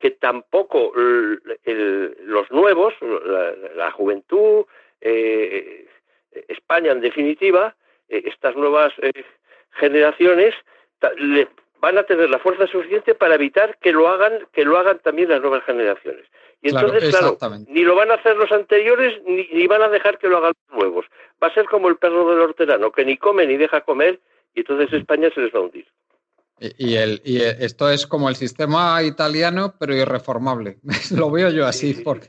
que 0.00 0.10
tampoco 0.10 0.92
los 0.94 2.50
nuevos, 2.50 2.94
la, 3.76 3.90
juventud, 3.92 4.64
eh, 5.00 5.86
España 6.48 6.92
en 6.92 7.00
definitiva, 7.00 7.76
eh, 8.08 8.22
estas 8.26 8.56
nuevas 8.56 8.92
eh, 9.00 9.24
generaciones 9.72 10.54
van 11.82 11.98
a 11.98 12.04
tener 12.04 12.30
la 12.30 12.38
fuerza 12.38 12.68
suficiente 12.68 13.16
para 13.16 13.34
evitar 13.34 13.76
que 13.78 13.90
lo 13.90 14.08
hagan, 14.08 14.46
que 14.52 14.64
lo 14.64 14.78
hagan 14.78 15.00
también 15.00 15.28
las 15.28 15.40
nuevas 15.40 15.64
generaciones. 15.64 16.24
Y 16.62 16.68
entonces, 16.68 17.10
claro, 17.10 17.36
ni 17.66 17.82
lo 17.82 17.96
van 17.96 18.12
a 18.12 18.14
hacer 18.14 18.36
los 18.36 18.52
anteriores, 18.52 19.20
ni, 19.26 19.48
ni, 19.52 19.66
van 19.66 19.82
a 19.82 19.88
dejar 19.88 20.18
que 20.18 20.28
lo 20.28 20.38
hagan 20.38 20.52
los 20.68 20.78
nuevos. 20.78 21.06
Va 21.42 21.48
a 21.48 21.54
ser 21.54 21.64
como 21.64 21.88
el 21.88 21.96
perro 21.96 22.30
del 22.30 22.38
hortelano, 22.38 22.92
que 22.92 23.04
ni 23.04 23.16
come 23.16 23.48
ni 23.48 23.56
deja 23.56 23.80
comer, 23.80 24.20
y 24.54 24.60
entonces 24.60 24.92
España 24.92 25.28
se 25.34 25.40
les 25.40 25.52
va 25.52 25.58
a 25.58 25.62
hundir. 25.62 25.86
Y, 26.60 26.94
el, 26.94 27.20
y 27.24 27.42
esto 27.42 27.90
es 27.90 28.06
como 28.06 28.28
el 28.28 28.36
sistema 28.36 29.02
italiano, 29.02 29.74
pero 29.80 29.96
irreformable. 29.96 30.78
Lo 31.16 31.32
veo 31.32 31.50
yo 31.50 31.66
así, 31.66 31.94
porque... 32.04 32.28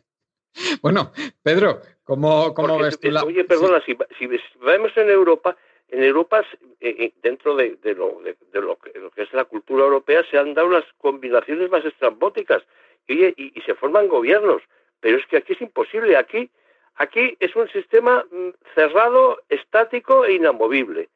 Bueno, 0.82 1.12
Pedro, 1.44 1.82
¿cómo, 2.04 2.56
cómo 2.56 2.80
ves 2.80 3.00
tú 3.00 3.12
la... 3.12 3.24
Oye, 3.24 3.44
perdona, 3.44 3.84
si, 3.86 3.96
si, 4.18 4.28
vemos 4.66 4.92
en 4.96 5.12
Europa, 5.12 5.56
en 5.90 6.04
Europa, 6.04 6.44
eh, 6.80 6.96
eh, 7.00 7.14
dentro 7.22 7.56
de, 7.56 7.78
lo, 7.96 8.22
de, 8.22 8.62
lo, 8.62 8.78
que, 8.78 8.92
es 9.22 9.34
la 9.34 9.46
cultura 9.46 9.84
europea, 9.84 10.24
se 10.30 10.38
han 10.38 10.54
dado 10.54 10.70
las 10.70 10.86
combinaciones 10.98 11.70
más 11.70 11.86
estrambóticas 11.86 12.64
y, 13.08 13.26
y, 13.26 13.62
se 13.62 13.76
forman 13.76 14.08
gobiernos. 14.08 14.62
Pero 15.00 15.18
es 15.18 15.26
que 15.28 15.38
aquí 15.38 15.54
es 15.54 15.62
imposible. 15.62 16.18
Aquí, 16.18 16.50
aquí 16.96 17.38
es 17.40 17.56
un 17.56 17.70
sistema 17.70 18.26
mm, 18.32 18.50
cerrado, 18.76 19.42
estático 19.50 20.26
e 20.26 20.34
inamovible 20.34 21.10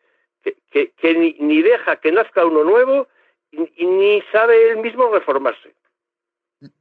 que, 0.72 1.36
ni, 1.40 1.62
deja 1.62 1.98
que 1.98 2.12
nazca 2.12 2.46
uno 2.46 2.64
nuevo 2.64 3.08
y, 3.52 3.86
ni 3.86 4.22
sabe 4.32 4.70
él 4.70 4.78
mismo 4.78 5.12
reformarse. 5.12 5.74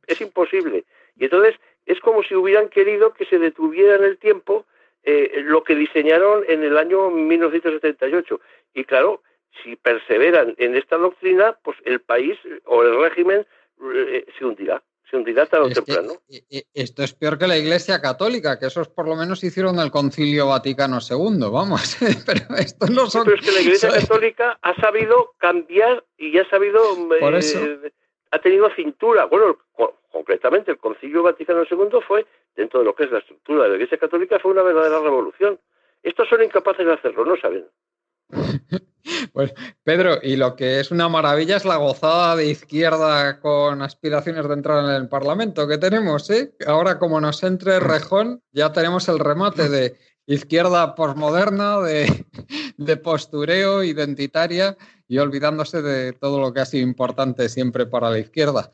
Es 0.06 0.20
imposible. 0.20 0.84
Y 1.16 1.24
entonces 1.24 1.56
es 1.86 2.00
como 2.00 2.22
si 2.22 2.34
hubieran 2.34 2.68
querido 2.68 3.12
que 3.12 3.26
se 3.26 3.38
detuviera 3.38 3.96
en 3.96 4.04
el 4.04 4.18
tiempo 4.18 4.64
eh, 5.06 5.40
lo 5.44 5.64
que 5.64 5.74
diseñaron 5.74 6.44
en 6.48 6.62
el 6.62 6.76
año 6.76 7.10
1978. 7.10 8.40
Y 8.74 8.84
claro, 8.84 9.22
si 9.62 9.76
perseveran 9.76 10.54
en 10.58 10.76
esta 10.76 10.96
doctrina, 10.96 11.56
pues 11.62 11.78
el 11.84 12.00
país 12.00 12.36
o 12.64 12.82
el 12.82 13.00
régimen 13.00 13.46
eh, 13.94 14.26
se 14.38 14.44
hundirá 14.44 14.82
se 15.10 15.16
hundirá 15.16 15.46
tarde 15.46 15.66
o 15.66 15.70
temprano. 15.70 16.14
esto 16.74 17.04
es 17.04 17.14
peor 17.14 17.38
que 17.38 17.46
la 17.46 17.56
Iglesia 17.56 18.00
Católica, 18.00 18.58
que 18.58 18.66
esos 18.66 18.88
por 18.88 19.06
lo 19.06 19.14
menos 19.14 19.44
hicieron 19.44 19.78
el 19.78 19.90
Concilio 19.90 20.48
Vaticano 20.48 20.98
II, 20.98 21.48
vamos. 21.50 21.96
pero 22.26 22.56
esto 22.58 22.86
no 22.88 23.06
son. 23.06 23.24
pero 23.24 23.36
es 23.36 23.46
que 23.46 23.52
la 23.52 23.60
Iglesia 23.60 23.90
Católica 23.90 24.58
ha 24.62 24.74
sabido 24.80 25.34
cambiar 25.38 26.04
y 26.18 26.36
ha 26.38 26.48
sabido. 26.48 26.82
Eh, 27.20 27.92
ha 28.32 28.38
tenido 28.40 28.68
cintura. 28.74 29.26
Bueno, 29.26 29.56
concretamente 30.16 30.70
el 30.70 30.78
Concilio 30.78 31.22
Vaticano 31.22 31.64
II 31.70 32.00
fue, 32.06 32.24
dentro 32.54 32.80
de 32.80 32.86
lo 32.86 32.94
que 32.94 33.04
es 33.04 33.10
la 33.10 33.18
estructura 33.18 33.64
de 33.64 33.68
la 33.68 33.74
Iglesia 33.74 33.98
Católica, 33.98 34.38
fue 34.38 34.52
una 34.52 34.62
verdadera 34.62 34.98
revolución. 35.00 35.60
Estos 36.02 36.26
son 36.28 36.42
incapaces 36.42 36.86
de 36.86 36.94
hacerlo, 36.94 37.24
no 37.24 37.36
saben. 37.36 37.66
Pues 39.32 39.54
Pedro, 39.84 40.18
y 40.20 40.34
lo 40.34 40.56
que 40.56 40.80
es 40.80 40.90
una 40.90 41.08
maravilla 41.08 41.56
es 41.56 41.64
la 41.64 41.76
gozada 41.76 42.34
de 42.34 42.46
izquierda 42.46 43.38
con 43.38 43.80
aspiraciones 43.80 44.48
de 44.48 44.54
entrar 44.54 44.82
en 44.82 44.90
el 44.90 45.08
Parlamento 45.08 45.68
que 45.68 45.78
tenemos, 45.78 46.28
¿eh? 46.30 46.54
Ahora 46.66 46.98
como 46.98 47.20
nos 47.20 47.44
entre 47.44 47.78
Rejón, 47.78 48.42
ya 48.50 48.72
tenemos 48.72 49.08
el 49.08 49.20
remate 49.20 49.68
de 49.68 49.96
izquierda 50.26 50.96
posmoderna, 50.96 51.80
de, 51.82 52.06
de 52.78 52.96
postureo 52.96 53.84
identitaria 53.84 54.76
y 55.06 55.18
olvidándose 55.18 55.82
de 55.82 56.12
todo 56.12 56.40
lo 56.40 56.52
que 56.52 56.60
ha 56.60 56.66
sido 56.66 56.82
importante 56.82 57.48
siempre 57.48 57.86
para 57.86 58.10
la 58.10 58.18
izquierda. 58.18 58.72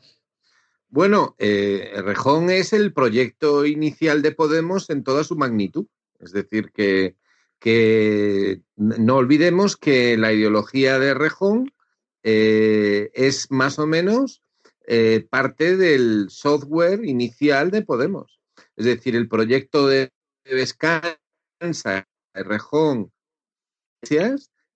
Bueno, 0.93 1.35
eh, 1.39 1.91
Rejón 2.03 2.51
es 2.51 2.71
el 2.71 2.93
proyecto 2.93 3.65
inicial 3.65 4.21
de 4.21 4.31
Podemos 4.31 4.91
en 4.91 5.03
toda 5.03 5.23
su 5.23 5.35
magnitud. 5.35 5.87
Es 6.19 6.33
decir, 6.33 6.71
que 6.71 7.15
que 7.57 8.61
no 8.75 9.15
olvidemos 9.15 9.75
que 9.75 10.17
la 10.17 10.31
ideología 10.31 10.99
de 10.99 11.15
Rejón 11.15 11.73
eh, 12.21 13.09
es 13.15 13.49
más 13.49 13.79
o 13.79 13.87
menos 13.87 14.43
eh, 14.85 15.25
parte 15.27 15.77
del 15.77 16.27
software 16.29 17.03
inicial 17.03 17.71
de 17.71 17.81
Podemos. 17.81 18.39
Es 18.75 18.85
decir, 18.85 19.15
el 19.15 19.27
proyecto 19.27 19.87
de 19.87 20.11
Descansa, 20.43 22.07
Rejón, 22.35 23.11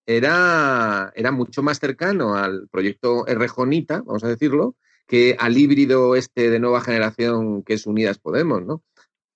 era, 0.08 1.14
era 1.16 1.32
mucho 1.32 1.62
más 1.62 1.80
cercano 1.80 2.34
al 2.34 2.68
proyecto 2.70 3.24
Rejonita, 3.28 4.02
vamos 4.04 4.24
a 4.24 4.30
decirlo, 4.30 4.78
que 5.08 5.36
al 5.40 5.58
híbrido 5.58 6.16
este 6.16 6.50
de 6.50 6.60
nueva 6.60 6.82
generación 6.82 7.64
que 7.64 7.74
es 7.74 7.88
Unidas 7.88 8.20
Podemos, 8.20 8.66
¿no? 8.66 8.84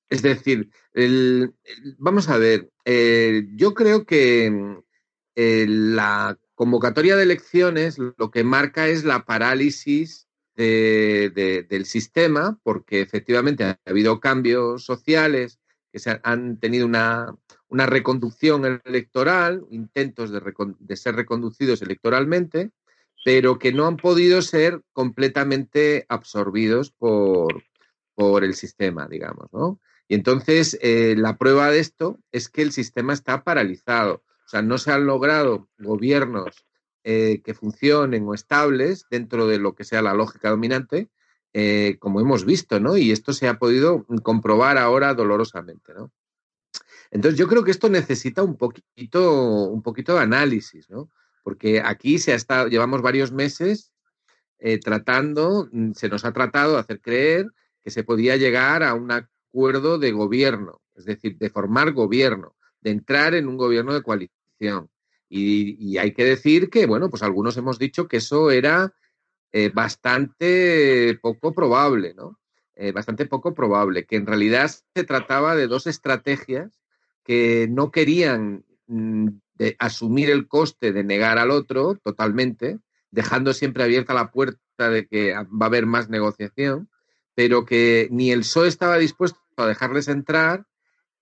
Es 0.10 0.22
decir, 0.22 0.70
vamos 1.98 2.28
a 2.28 2.38
ver, 2.38 2.70
eh, 2.84 3.48
yo 3.56 3.74
creo 3.74 4.06
que 4.06 4.82
eh, 5.36 5.66
la 5.68 6.38
convocatoria 6.54 7.16
de 7.16 7.24
elecciones 7.24 7.98
lo 7.98 8.30
que 8.30 8.44
marca 8.44 8.90
es 8.90 9.06
la 9.06 9.24
parálisis 9.24 10.28
del 10.54 11.86
sistema, 11.86 12.60
porque 12.62 13.02
efectivamente 13.02 13.64
ha 13.64 13.80
habido 13.86 14.20
cambios 14.20 14.84
sociales 14.84 15.60
que 15.92 16.00
se 16.00 16.20
han 16.24 16.58
tenido 16.58 16.86
una, 16.86 17.36
reconducción 17.70 18.82
electoral, 18.86 19.66
intentos 19.72 20.32
de, 20.32 20.96
ser 20.96 21.16
reconducidos 21.16 21.82
electoralmente, 21.82 22.72
pero 23.24 23.60
que 23.60 23.72
no 23.72 23.86
han 23.86 23.98
podido 23.98 24.42
ser 24.42 24.82
completamente 24.94 26.06
absorbidos 26.10 26.92
por, 26.92 27.64
por 28.16 28.44
el 28.44 28.56
sistema, 28.56 29.08
digamos, 29.08 29.48
¿no? 29.52 29.80
Y 30.08 30.16
entonces 30.16 30.78
eh, 30.82 31.16
la 31.18 31.38
prueba 31.38 31.72
de 31.72 31.80
esto 31.80 32.20
es 32.34 32.50
que 32.50 32.62
el 32.62 32.74
sistema 32.74 33.14
está 33.14 33.44
paralizado. 33.44 34.24
O 34.46 34.50
sea, 34.50 34.62
no 34.62 34.78
se 34.78 34.92
han 34.92 35.06
logrado 35.06 35.70
gobiernos 35.80 36.66
eh, 37.06 37.42
que 37.46 37.54
funcionen 37.54 38.28
o 38.28 38.34
estables 38.34 39.06
dentro 39.10 39.48
de 39.48 39.58
lo 39.58 39.74
que 39.74 39.86
sea 39.86 40.02
la 40.02 40.14
lógica 40.14 40.50
dominante, 40.50 41.10
eh, 41.54 41.96
como 42.00 42.20
hemos 42.20 42.44
visto, 42.44 42.80
¿no? 42.80 42.98
Y 42.98 43.12
esto 43.12 43.32
se 43.32 43.48
ha 43.48 43.58
podido 43.58 44.06
comprobar 44.22 44.78
ahora 44.78 45.14
dolorosamente, 45.14 45.94
¿no? 45.94 46.12
Entonces 47.10 47.40
yo 47.40 47.48
creo 47.48 47.64
que 47.64 47.72
esto 47.72 47.90
necesita 47.90 48.44
un 48.44 48.58
poquito, 48.58 49.70
un 49.70 49.82
poquito 49.82 50.14
de 50.16 50.22
análisis, 50.22 50.90
¿no? 50.90 51.10
Porque 51.44 51.82
aquí 51.84 52.20
se 52.20 52.34
ha 52.34 52.36
estado, 52.36 52.68
llevamos 52.68 53.02
varios 53.02 53.32
meses 53.32 53.92
tratando, 54.84 55.68
se 55.96 56.08
nos 56.08 56.24
ha 56.24 56.34
tratado 56.34 56.74
de 56.74 56.80
hacer 56.82 57.02
creer 57.02 57.48
que 57.84 57.90
se 57.90 58.04
podía 58.04 58.38
llegar 58.38 58.84
a 58.84 58.94
una 58.94 59.28
acuerdo 59.52 60.00
de 60.00 60.12
gobierno, 60.12 60.82
es 60.96 61.06
decir, 61.06 61.38
de 61.38 61.50
formar 61.50 61.92
gobierno, 61.92 62.56
de 62.80 62.92
entrar 62.92 63.34
en 63.36 63.48
un 63.48 63.58
gobierno 63.58 63.94
de 63.94 64.02
coalición. 64.02 64.90
Y, 65.28 65.98
hay 65.98 66.14
que 66.14 66.26
decir 66.26 66.70
que, 66.70 66.86
bueno, 66.86 67.10
pues 67.10 67.22
algunos 67.22 67.58
hemos 67.58 67.78
dicho 67.78 68.08
que 68.08 68.18
eso 68.18 68.52
era 68.52 68.94
eh, 69.52 69.70
bastante 69.74 71.18
poco 71.22 71.54
probable, 71.54 72.14
¿no? 72.14 72.40
Eh, 72.76 72.92
bastante 72.92 73.26
poco 73.26 73.54
probable, 73.54 74.06
que 74.06 74.16
en 74.16 74.26
realidad 74.26 74.70
se 74.70 75.04
trataba 75.04 75.56
de 75.56 75.68
dos 75.68 75.88
estrategias 75.88 76.82
que 77.24 77.68
no 77.70 77.92
querían 77.92 78.66
mm, 78.92 79.28
asumir 79.80 80.30
el 80.30 80.48
coste 80.48 80.92
de 80.92 81.04
negar 81.04 81.38
al 81.38 81.52
otro 81.52 81.96
totalmente, 82.04 82.80
dejando 83.12 83.54
siempre 83.54 83.84
abierta 83.84 84.14
la 84.14 84.32
puerta 84.32 84.90
de 84.90 85.08
que 85.08 85.34
va 85.34 85.66
a 85.66 85.66
haber 85.66 85.86
más 85.86 86.10
negociación, 86.10 86.90
pero 87.36 87.66
que 87.66 88.08
ni 88.12 88.32
el 88.32 88.40
PSOE 88.40 88.68
estaba 88.68 88.98
dispuesto 88.98 89.40
a 89.58 89.68
dejarles 89.68 90.08
entrar 90.08 90.66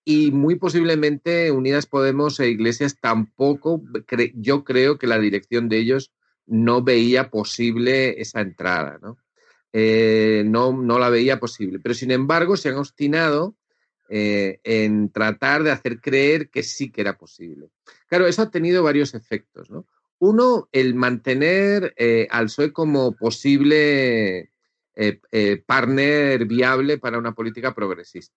y 0.05 0.31
muy 0.31 0.55
posiblemente 0.55 1.51
Unidas 1.51 1.85
Podemos 1.85 2.39
e 2.39 2.49
Iglesias 2.49 2.97
tampoco, 2.99 3.83
yo 4.35 4.63
creo 4.63 4.97
que 4.97 5.07
la 5.07 5.19
dirección 5.19 5.69
de 5.69 5.77
ellos 5.77 6.11
no 6.45 6.81
veía 6.81 7.29
posible 7.29 8.19
esa 8.19 8.41
entrada, 8.41 8.97
¿no? 9.01 9.17
Eh, 9.71 10.43
no, 10.47 10.73
no 10.73 10.97
la 10.97 11.09
veía 11.09 11.39
posible. 11.39 11.79
Pero 11.79 11.93
sin 11.93 12.09
embargo 12.09 12.57
se 12.57 12.69
han 12.69 12.77
obstinado 12.77 13.55
eh, 14.11 14.59
en 14.63 15.11
tratar 15.11 15.61
de 15.61 15.69
hacer 15.69 16.01
creer 16.01 16.49
que 16.49 16.63
sí 16.63 16.91
que 16.91 17.01
era 17.01 17.15
posible. 17.15 17.69
Claro, 18.07 18.25
eso 18.25 18.41
ha 18.41 18.49
tenido 18.49 18.81
varios 18.81 19.13
efectos, 19.13 19.69
¿no? 19.69 19.85
Uno, 20.17 20.67
el 20.71 20.95
mantener 20.95 21.93
eh, 21.95 22.27
al 22.31 22.45
PSOE 22.45 22.73
como 22.73 23.15
posible 23.15 24.49
eh, 24.95 25.63
partner 25.63 26.45
viable 26.45 26.97
para 26.97 27.19
una 27.19 27.35
política 27.35 27.75
progresista. 27.75 28.35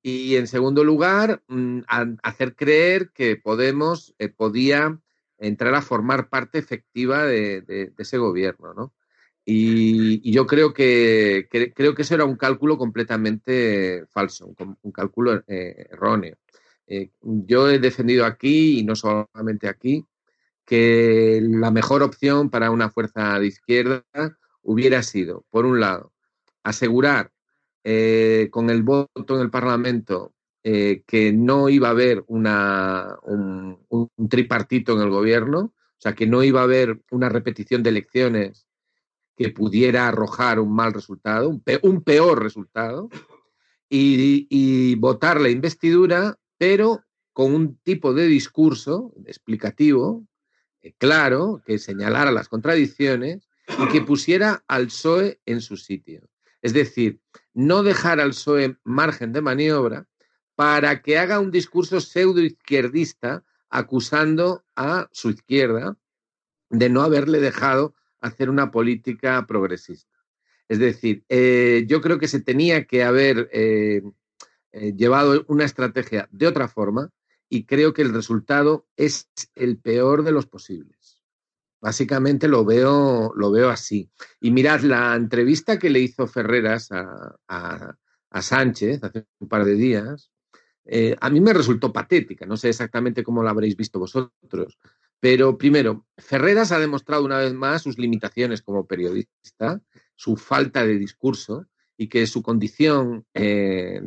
Y 0.00 0.36
en 0.36 0.46
segundo 0.46 0.84
lugar, 0.84 1.42
mm, 1.48 1.80
hacer 2.22 2.54
creer 2.54 3.10
que 3.10 3.34
Podemos 3.34 4.14
podía 4.36 4.96
entrar 5.38 5.74
a 5.74 5.82
formar 5.82 6.28
parte 6.28 6.58
efectiva 6.58 7.24
de, 7.24 7.92
ese 7.98 8.16
gobierno, 8.18 8.74
¿no? 8.74 8.94
Y, 9.52 10.30
yo 10.30 10.46
creo 10.46 10.72
que, 10.72 11.48
creo 11.50 11.94
que 11.94 12.02
eso 12.02 12.14
era 12.14 12.24
un 12.24 12.36
cálculo 12.36 12.78
completamente 12.78 14.04
falso, 14.10 14.54
un, 14.82 14.92
cálculo 14.92 15.42
erróneo. 15.46 16.36
yo 17.22 17.68
he 17.68 17.78
defendido 17.80 18.24
aquí, 18.26 18.78
y 18.80 18.84
no 18.84 18.94
solamente 18.94 19.68
aquí, 19.68 20.06
que 20.64 21.40
la 21.42 21.72
mejor 21.72 22.02
opción 22.02 22.48
para 22.48 22.70
una 22.70 22.90
fuerza 22.90 23.40
de 23.40 23.48
izquierda 23.48 24.04
hubiera 24.62 25.02
sido, 25.02 25.44
por 25.50 25.66
un 25.66 25.80
lado, 25.80 26.12
asegurar 26.62 27.32
eh, 27.82 28.48
con 28.52 28.70
el 28.70 28.84
voto 28.84 29.34
en 29.34 29.40
el 29.40 29.50
Parlamento 29.50 30.32
eh, 30.62 31.02
que 31.08 31.32
no 31.32 31.68
iba 31.68 31.88
a 31.88 31.92
haber 31.92 32.22
una, 32.28 33.16
un, 33.22 33.78
tripartito 34.28 34.92
en 34.92 35.00
el 35.00 35.10
gobierno, 35.10 35.58
o 35.58 36.00
sea, 36.00 36.14
que 36.14 36.28
no 36.28 36.44
iba 36.44 36.60
a 36.60 36.64
haber 36.64 37.00
una 37.10 37.28
repetición 37.28 37.82
de 37.82 37.90
elecciones 37.90 38.68
que 39.40 39.48
pudiera 39.48 40.06
arrojar 40.06 40.60
un 40.60 40.74
mal 40.74 40.92
resultado, 40.92 41.48
un, 41.48 42.02
peor 42.02 42.42
resultado, 42.42 43.08
y, 43.88 44.94
votar 44.96 45.40
la 45.40 45.48
investidura, 45.48 46.38
pero 46.58 47.06
con 47.32 47.54
un 47.54 47.78
tipo 47.78 48.12
de 48.12 48.26
discurso 48.26 49.14
explicativo 49.24 50.26
eh, 50.82 50.92
claro, 50.98 51.62
que 51.64 51.78
señalara 51.78 52.32
las 52.32 52.50
contradicciones 52.50 53.48
y 53.78 53.88
que 53.88 54.02
pusiera 54.02 54.62
al 54.68 54.88
PSOE 54.88 55.40
en 55.46 55.62
su 55.62 55.78
sitio. 55.78 56.28
Es 56.60 56.74
decir, 56.74 57.22
no 57.54 57.82
dejar 57.82 58.20
al 58.20 58.32
PSOE 58.32 58.76
margen 58.84 59.32
de 59.32 59.40
maniobra 59.40 60.06
para 60.54 61.00
que 61.00 61.16
haga 61.16 61.40
un 61.40 61.50
discurso 61.50 62.02
pseudo 62.02 62.42
izquierdista 62.42 63.42
acusando 63.70 64.66
a 64.76 65.08
su 65.12 65.30
izquierda 65.30 65.96
de 66.68 66.90
no 66.90 67.00
haberle 67.00 67.40
dejado 67.40 67.94
hacer 68.20 68.50
una 68.50 68.70
política 68.70 69.46
progresista. 69.46 70.20
Es 70.70 70.78
decir, 70.78 71.24
eh, 71.28 71.84
yo 71.88 72.00
creo 72.00 72.20
que 72.20 72.28
se 72.28 72.40
tenía 72.40 72.84
que 72.84 73.02
haber 73.02 73.50
eh, 73.52 74.02
eh, 74.70 74.92
llevado 74.94 75.44
una 75.48 75.64
estrategia 75.64 76.28
de 76.30 76.46
otra 76.46 76.68
forma 76.68 77.10
y 77.48 77.64
creo 77.64 77.92
que 77.92 78.02
el 78.02 78.14
resultado 78.14 78.86
es 78.96 79.28
el 79.56 79.78
peor 79.78 80.22
de 80.22 80.30
los 80.30 80.46
posibles. 80.46 81.24
Básicamente 81.80 82.46
lo 82.46 82.64
veo, 82.64 83.32
lo 83.34 83.50
veo 83.50 83.68
así. 83.68 84.12
Y 84.40 84.52
mirad, 84.52 84.82
la 84.82 85.16
entrevista 85.16 85.76
que 85.76 85.90
le 85.90 85.98
hizo 85.98 86.28
Ferreras 86.28 86.92
a, 86.92 87.36
a 87.48 88.42
Sánchez 88.42 89.02
hace 89.02 89.26
un 89.40 89.48
par 89.48 89.64
de 89.64 89.74
días, 89.74 90.30
a 91.20 91.30
mí 91.30 91.40
me 91.40 91.52
resultó 91.52 91.92
patética, 91.92 92.46
no 92.46 92.56
sé 92.56 92.68
exactamente 92.68 93.22
cómo 93.22 93.42
la 93.42 93.50
habréis 93.50 93.76
visto 93.76 93.98
vosotros, 93.98 94.78
pero 95.20 95.58
primero, 95.58 96.06
Ferreras 96.16 96.72
ha 96.72 96.78
demostrado 96.78 97.24
una 97.24 97.38
vez 97.38 97.52
más 97.52 97.82
sus 97.82 97.98
limitaciones 97.98 98.62
como 98.62 98.86
periodista, 98.86 99.80
su 100.16 100.36
falta 100.36 100.84
de 100.84 100.98
discurso 100.98 101.66
y 101.96 102.08
que 102.08 102.26
su 102.26 102.42
condición 102.42 103.26
eh, 103.34 104.00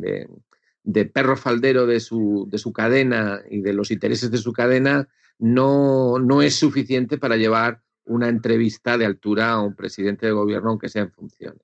de, 0.84 1.06
perro 1.06 1.38
faldero 1.38 1.86
de 1.86 2.00
su, 2.00 2.48
de 2.50 2.58
su, 2.58 2.74
cadena 2.74 3.42
y 3.50 3.62
de 3.62 3.74
los 3.74 3.92
intereses 3.92 4.32
de 4.32 4.38
su 4.40 4.54
cadena 4.54 5.08
no, 5.38 6.18
no 6.20 6.42
es 6.42 6.56
suficiente 6.56 7.18
para 7.18 7.38
llevar 7.38 7.82
una 8.06 8.28
entrevista 8.28 8.98
de 8.98 9.06
altura 9.06 9.52
a 9.52 9.62
un 9.62 9.76
presidente 9.76 10.26
de 10.26 10.32
gobierno, 10.32 10.72
aunque 10.72 10.90
sea 10.90 11.04
en 11.04 11.12
funciones. 11.12 11.62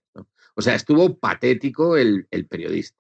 O 0.56 0.62
sea, 0.62 0.76
estuvo 0.76 1.18
patético 1.18 1.98
el 1.98 2.28
periodista 2.50 3.00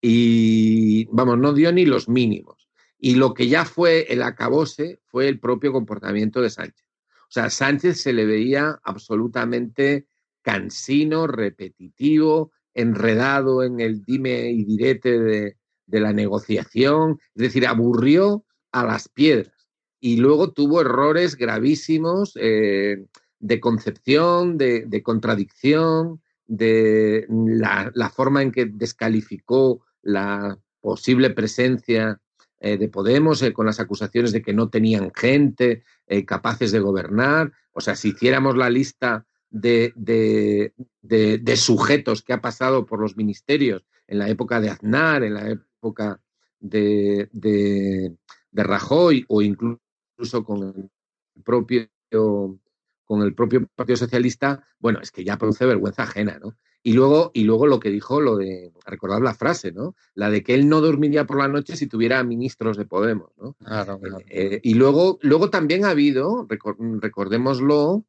y, 0.00 1.06
vamos, 1.06 1.38
no 1.38 1.52
dio 1.52 1.72
ni 1.72 1.84
los 1.84 2.08
mínimos. 2.08 2.57
Y 2.98 3.14
lo 3.14 3.32
que 3.32 3.48
ya 3.48 3.64
fue 3.64 4.12
el 4.12 4.22
acabose 4.22 5.00
fue 5.06 5.28
el 5.28 5.38
propio 5.38 5.72
comportamiento 5.72 6.40
de 6.40 6.50
Sánchez. 6.50 6.86
O 7.28 7.30
sea, 7.30 7.50
Sánchez 7.50 8.00
se 8.00 8.12
le 8.12 8.24
veía 8.24 8.80
absolutamente 8.82 10.06
cansino, 10.42 11.26
repetitivo, 11.26 12.52
enredado 12.74 13.62
en 13.62 13.80
el 13.80 14.04
dime 14.04 14.50
y 14.50 14.64
direte 14.64 15.18
de, 15.18 15.56
la 15.86 16.12
negociación, 16.12 17.18
es 17.34 17.42
decir, 17.42 17.66
aburrió 17.66 18.44
a 18.72 18.84
las 18.84 19.08
piedras. 19.08 19.70
Y 20.00 20.18
luego 20.18 20.52
tuvo 20.52 20.80
errores 20.80 21.36
gravísimos 21.36 22.32
eh, 22.40 23.04
de 23.40 23.60
concepción, 23.60 24.58
de, 24.58 25.02
contradicción, 25.02 26.22
de 26.46 27.26
la, 27.28 28.10
forma 28.14 28.42
en 28.42 28.52
que 28.52 28.66
descalificó 28.66 29.84
la 30.02 30.58
posible 30.80 31.30
presencia 31.30 32.20
eh, 32.60 32.76
de 32.76 32.88
Podemos 32.88 33.40
eh, 33.42 33.52
con 33.52 33.66
las 33.66 33.78
acusaciones 33.78 34.32
de 34.32 34.42
que 34.42 34.52
no 34.52 34.68
tenían 34.68 35.12
gente 35.14 35.84
eh, 36.06 36.24
capaces 36.24 36.72
de 36.72 36.80
gobernar. 36.80 37.52
O 37.72 37.80
sea, 37.80 37.94
si 37.94 38.08
hiciéramos 38.08 38.56
la 38.56 38.68
lista 38.68 39.26
de, 39.50 39.92
de, 39.94 41.56
sujetos 41.56 42.22
que 42.22 42.32
ha 42.32 42.40
pasado 42.40 42.84
por 42.84 43.00
los 43.00 43.16
ministerios 43.16 43.84
en 44.06 44.18
la 44.18 44.28
época 44.28 44.60
de 44.60 44.70
Aznar, 44.70 45.22
en 45.22 45.34
la 45.34 45.48
época 45.50 46.20
de, 46.58 47.28
de, 47.32 48.16
Rajoy 48.52 49.24
o 49.28 49.40
incluso 49.40 50.44
con 50.44 50.90
el 51.36 51.42
propio 51.44 51.88
con 52.10 53.22
el 53.22 53.34
propio 53.34 53.66
Partido 53.74 53.96
Socialista, 53.96 54.66
bueno, 54.78 55.00
es 55.00 55.10
que 55.10 55.24
ya 55.24 55.38
produce 55.38 55.64
vergüenza 55.64 56.02
ajena, 56.02 56.38
¿no? 56.38 56.58
Y 56.82 56.92
luego, 56.92 57.30
y 57.34 57.44
luego 57.44 57.66
lo 57.66 57.80
que 57.80 57.90
dijo, 57.90 58.20
lo 58.20 58.36
de, 58.36 58.72
recordad 58.86 59.20
la 59.20 59.34
frase, 59.34 59.72
¿no? 59.72 59.94
La 60.14 60.30
de 60.30 60.42
que 60.42 60.54
él 60.54 60.68
no 60.68 60.80
dormiría 60.80 61.26
por 61.26 61.38
la 61.38 61.48
noche 61.48 61.76
si 61.76 61.86
tuviera 61.86 62.22
ministros 62.22 62.76
de 62.76 62.86
Podemos, 62.86 63.30
¿no? 63.36 63.54
Claro, 63.54 63.98
claro. 63.98 64.24
Eh, 64.28 64.60
y 64.62 64.74
luego, 64.74 65.18
luego 65.22 65.50
también 65.50 65.84
ha 65.84 65.90
habido, 65.90 66.46
recordémoslo, 66.48 68.04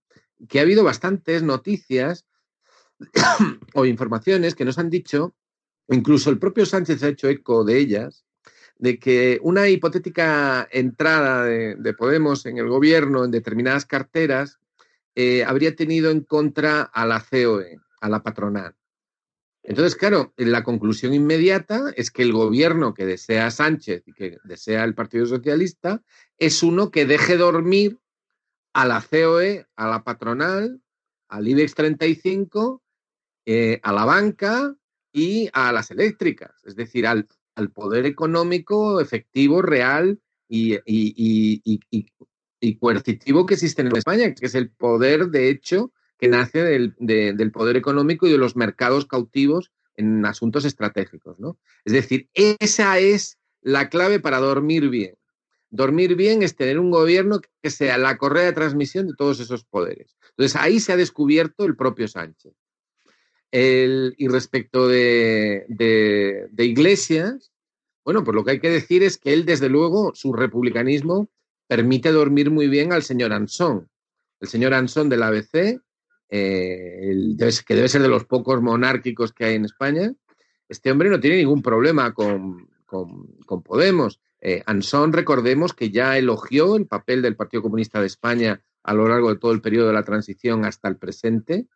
que 0.48 0.60
ha 0.60 0.62
habido 0.62 0.84
bastantes 0.84 1.44
noticias 1.44 2.26
o 3.74 3.86
informaciones 3.86 4.56
que 4.56 4.66
nos 4.66 4.78
han 4.78 4.90
dicho, 4.90 5.36
incluso 5.90 6.30
el 6.30 6.40
propio 6.40 6.66
Sánchez 6.66 7.04
ha 7.04 7.10
hecho 7.10 7.28
eco 7.28 7.64
de 7.64 7.80
ellas, 7.80 8.26
de 8.78 8.98
que 8.98 9.40
una 9.42 9.68
hipotética 9.68 10.68
entrada 10.72 11.44
de, 11.44 11.94
Podemos 11.98 12.46
en 12.46 12.58
el 12.60 12.70
gobierno 12.70 13.26
en 13.26 13.32
determinadas 13.32 13.86
carteras 13.86 14.60
eh, 15.16 15.44
habría 15.44 15.76
tenido 15.76 16.12
en 16.12 16.22
contra 16.22 16.84
a 16.84 17.06
la 17.06 17.20
COE 17.20 17.80
a 18.02 18.10
la 18.10 18.24
patronal. 18.24 18.76
Entonces, 19.64 19.96
claro, 19.96 20.34
la 20.38 20.64
conclusión 20.64 21.14
inmediata 21.14 21.92
es 21.96 22.12
que 22.12 22.24
el 22.24 22.32
gobierno 22.32 22.94
que 22.94 23.06
desea 23.06 23.52
Sánchez 23.52 24.04
y 24.06 24.14
que 24.14 24.38
desea 24.44 24.84
el 24.84 24.96
Partido 24.96 25.26
Socialista 25.26 26.02
es 26.38 26.64
uno 26.64 26.92
que 26.92 27.06
deje 27.06 27.38
dormir 27.38 28.00
a 28.74 28.86
la 28.86 29.02
COE, 29.02 29.68
a 29.76 29.88
la 29.88 30.04
patronal, 30.04 30.82
al 31.28 31.48
IBEX 31.48 31.76
35, 31.76 32.82
eh, 33.46 33.80
a 33.84 33.94
la 33.94 34.06
banca 34.06 34.76
y 35.12 35.50
a 35.54 35.72
las 35.72 35.92
eléctricas, 35.92 36.52
es 36.66 36.76
decir, 36.76 37.08
al, 37.08 37.28
poder 37.74 38.06
económico 38.06 39.02
efectivo, 39.02 39.62
real 39.62 40.22
y, 40.48 40.78
y, 40.86 42.78
coercitivo 42.80 43.46
que 43.46 43.56
existe 43.56 43.82
en 43.82 43.96
España, 43.96 44.34
que 44.34 44.46
es 44.46 44.56
el 44.56 44.70
poder, 44.70 45.28
de 45.28 45.50
hecho, 45.50 45.92
que 46.20 46.28
nace 46.28 46.62
del, 46.62 47.52
poder 47.52 47.78
económico 47.78 48.28
y 48.28 48.32
de 48.32 48.38
los 48.38 48.56
mercados 48.56 49.06
cautivos 49.06 49.72
en 49.96 50.26
asuntos 50.26 50.66
estratégicos. 50.66 51.40
¿no? 51.40 51.58
Es 51.86 51.94
decir, 51.94 52.30
esa 52.34 53.00
es 53.00 53.38
la 53.62 53.90
clave 53.90 54.20
para 54.20 54.40
dormir 54.40 54.90
bien. 54.90 55.16
Dormir 55.72 56.16
bien 56.16 56.44
es 56.44 56.56
tener 56.56 56.80
un 56.80 56.92
gobierno 56.92 57.40
que 57.62 57.70
sea 57.70 57.98
la 57.98 58.18
correa 58.18 58.44
de 58.44 58.54
transmisión 58.54 59.08
de 59.08 59.14
todos 59.18 59.40
esos 59.40 59.64
poderes. 59.64 60.18
Entonces 60.32 60.60
ahí 60.60 60.80
se 60.80 60.92
ha 60.92 60.98
descubierto 60.98 61.66
el 61.66 61.76
propio 61.76 62.08
Sánchez. 62.08 62.54
y 63.52 64.28
respecto 64.28 64.88
de, 64.88 65.66
de, 65.70 66.66
Iglesias, 66.66 67.52
bueno, 68.04 68.24
pues 68.24 68.36
lo 68.36 68.44
que 68.44 68.52
hay 68.52 68.60
que 68.60 68.70
decir 68.70 69.04
es 69.04 69.18
que 69.18 69.32
él, 69.32 69.46
desde 69.46 69.70
luego, 69.70 70.12
su 70.16 70.34
republicanismo 70.34 71.30
permite 71.68 72.12
dormir 72.12 72.50
muy 72.50 72.68
bien 72.68 72.92
al 72.92 73.04
señor 73.04 73.32
Ansón. 73.32 73.90
El 74.40 74.48
señor 74.48 74.74
Ansón 74.74 75.08
del 75.08 75.24
ABC 75.24 75.80
eh, 76.30 77.36
que 77.65 77.76
debe 77.76 77.89
ser 77.89 78.02
de 78.02 78.08
los 78.08 78.26
pocos 78.26 78.62
monárquicos 78.62 79.34
que 79.34 79.46
hay 79.46 79.56
en 79.56 79.65
España, 79.65 80.13
este 80.68 80.92
hombre 80.92 81.10
no 81.10 81.20
tiene 81.20 81.38
ningún 81.38 81.62
problema 81.62 82.13
con, 82.13 82.68
Podemos. 83.65 84.20
Eh, 84.42 84.63
Ansón, 84.65 85.13
recordemos 85.13 85.74
que 85.74 85.92
ya 85.92 86.18
elogió 86.18 86.76
el 86.76 86.88
papel 86.88 87.22
del 87.22 87.36
Partido 87.36 87.62
Comunista 87.62 88.00
de 88.00 88.08
España 88.08 88.62
a 88.84 88.94
lo 88.94 89.08
largo 89.08 89.30
de 89.30 89.39
todo 89.39 89.52
el 89.52 89.62
periodo 89.62 89.88
de 89.88 89.94
la 89.94 90.04
transición 90.04 90.65
hasta 90.65 90.88
el 90.88 90.98
presente, 90.98 91.68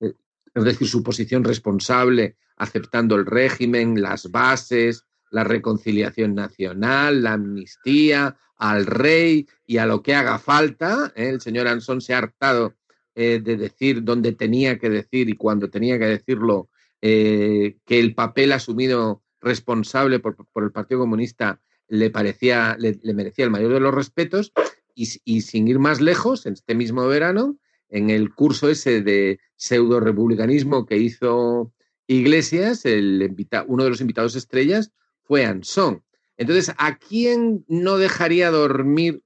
eh, 0.00 0.12
es 0.54 0.64
decir, 0.64 0.88
su 0.88 1.02
posición 1.02 1.44
responsable 1.44 2.36
aceptando 2.56 3.14
el 3.14 3.24
régimen, 3.24 4.02
las 4.02 4.30
bases, 4.30 5.04
la 5.30 5.44
reconciliación 5.44 6.34
nacional, 6.34 7.22
la 7.22 7.34
amnistía, 7.34 8.36
al 8.56 8.86
rey 8.86 9.46
y 9.64 9.78
a 9.78 9.86
lo 9.86 10.02
que 10.02 10.14
haga 10.14 10.38
falta. 10.38 11.12
El 11.14 11.40
señor 11.40 11.68
Ansón 11.68 12.00
se 12.00 12.14
ha 12.14 12.18
hartado 12.18 12.74
eh, 13.20 13.40
de 13.40 13.56
decir 13.56 14.04
dónde 14.04 14.30
tenía 14.30 14.78
que 14.78 14.88
decir 14.88 15.28
y 15.28 15.34
cuando 15.34 15.68
tenía 15.68 15.98
que 15.98 16.04
decirlo, 16.04 16.68
eh, 17.02 17.76
que 17.84 17.98
el 17.98 18.14
papel 18.14 18.52
asumido 18.52 19.24
responsable 19.40 20.20
por, 20.20 20.36
el 20.54 20.70
Partido 20.70 21.00
Comunista 21.00 21.60
le 21.88 22.10
parecía, 22.10 22.76
le, 22.78 22.96
merecía 23.14 23.44
el 23.44 23.50
mayor 23.50 23.72
de 23.72 23.80
los 23.80 23.92
respetos, 23.92 24.52
y, 24.94 25.40
sin 25.40 25.66
ir 25.66 25.80
más 25.80 26.00
lejos, 26.00 26.46
en 26.46 26.52
este 26.52 26.76
mismo 26.76 27.08
verano, 27.08 27.58
en 27.88 28.10
el 28.10 28.32
curso 28.32 28.70
ese 28.70 29.02
de 29.02 29.40
pseudo 29.56 29.98
republicanismo 29.98 30.86
que 30.86 30.98
hizo 30.98 31.72
Iglesias, 32.06 32.84
el 32.84 33.34
uno 33.66 33.82
de 33.82 33.90
los 33.90 34.00
invitados 34.00 34.36
estrellas 34.36 34.92
fue 35.24 35.44
Ansón. 35.44 36.04
Entonces, 36.36 36.72
¿a 36.78 36.98
quién 36.98 37.64
no 37.66 37.98
dejaría 37.98 38.52
dormir 38.52 39.24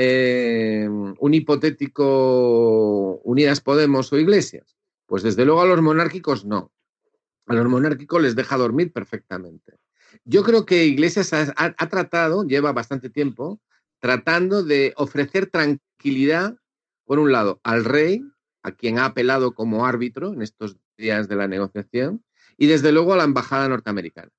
eh, 0.00 0.88
un 0.88 1.34
hipotético 1.34 3.20
Unidas 3.24 3.60
Podemos 3.60 4.12
o 4.12 4.18
Iglesias? 4.18 4.76
Pues 5.06 5.24
desde 5.24 5.44
luego 5.44 5.62
a 5.62 5.66
los 5.66 5.82
monárquicos 5.82 6.44
no. 6.44 6.70
A 7.48 7.54
los 7.54 7.66
monárquicos 7.66 8.22
les 8.22 8.36
deja 8.36 8.56
dormir 8.56 8.92
perfectamente. 8.92 9.74
Yo 10.24 10.44
creo 10.44 10.64
que 10.66 10.86
Iglesias 10.86 11.32
ha, 11.32 11.88
tratado, 11.88 12.44
lleva 12.44 12.72
bastante 12.72 13.10
tiempo, 13.10 13.60
tratando 13.98 14.62
de 14.62 14.94
ofrecer 14.96 15.46
tranquilidad, 15.50 16.56
por 17.04 17.18
un 17.18 17.32
lado, 17.32 17.60
al 17.64 17.84
rey, 17.84 18.22
a 18.62 18.70
quien 18.70 19.00
ha 19.00 19.06
apelado 19.06 19.52
como 19.52 19.84
árbitro 19.84 20.32
en 20.32 20.42
estos 20.42 20.76
días 20.96 21.26
de 21.26 21.34
la 21.34 21.48
negociación, 21.48 22.22
y 22.56 22.68
desde 22.68 22.92
luego 22.92 23.14
a 23.14 23.16
la 23.16 23.24
embajada 23.24 23.68
norteamericana. 23.68 24.30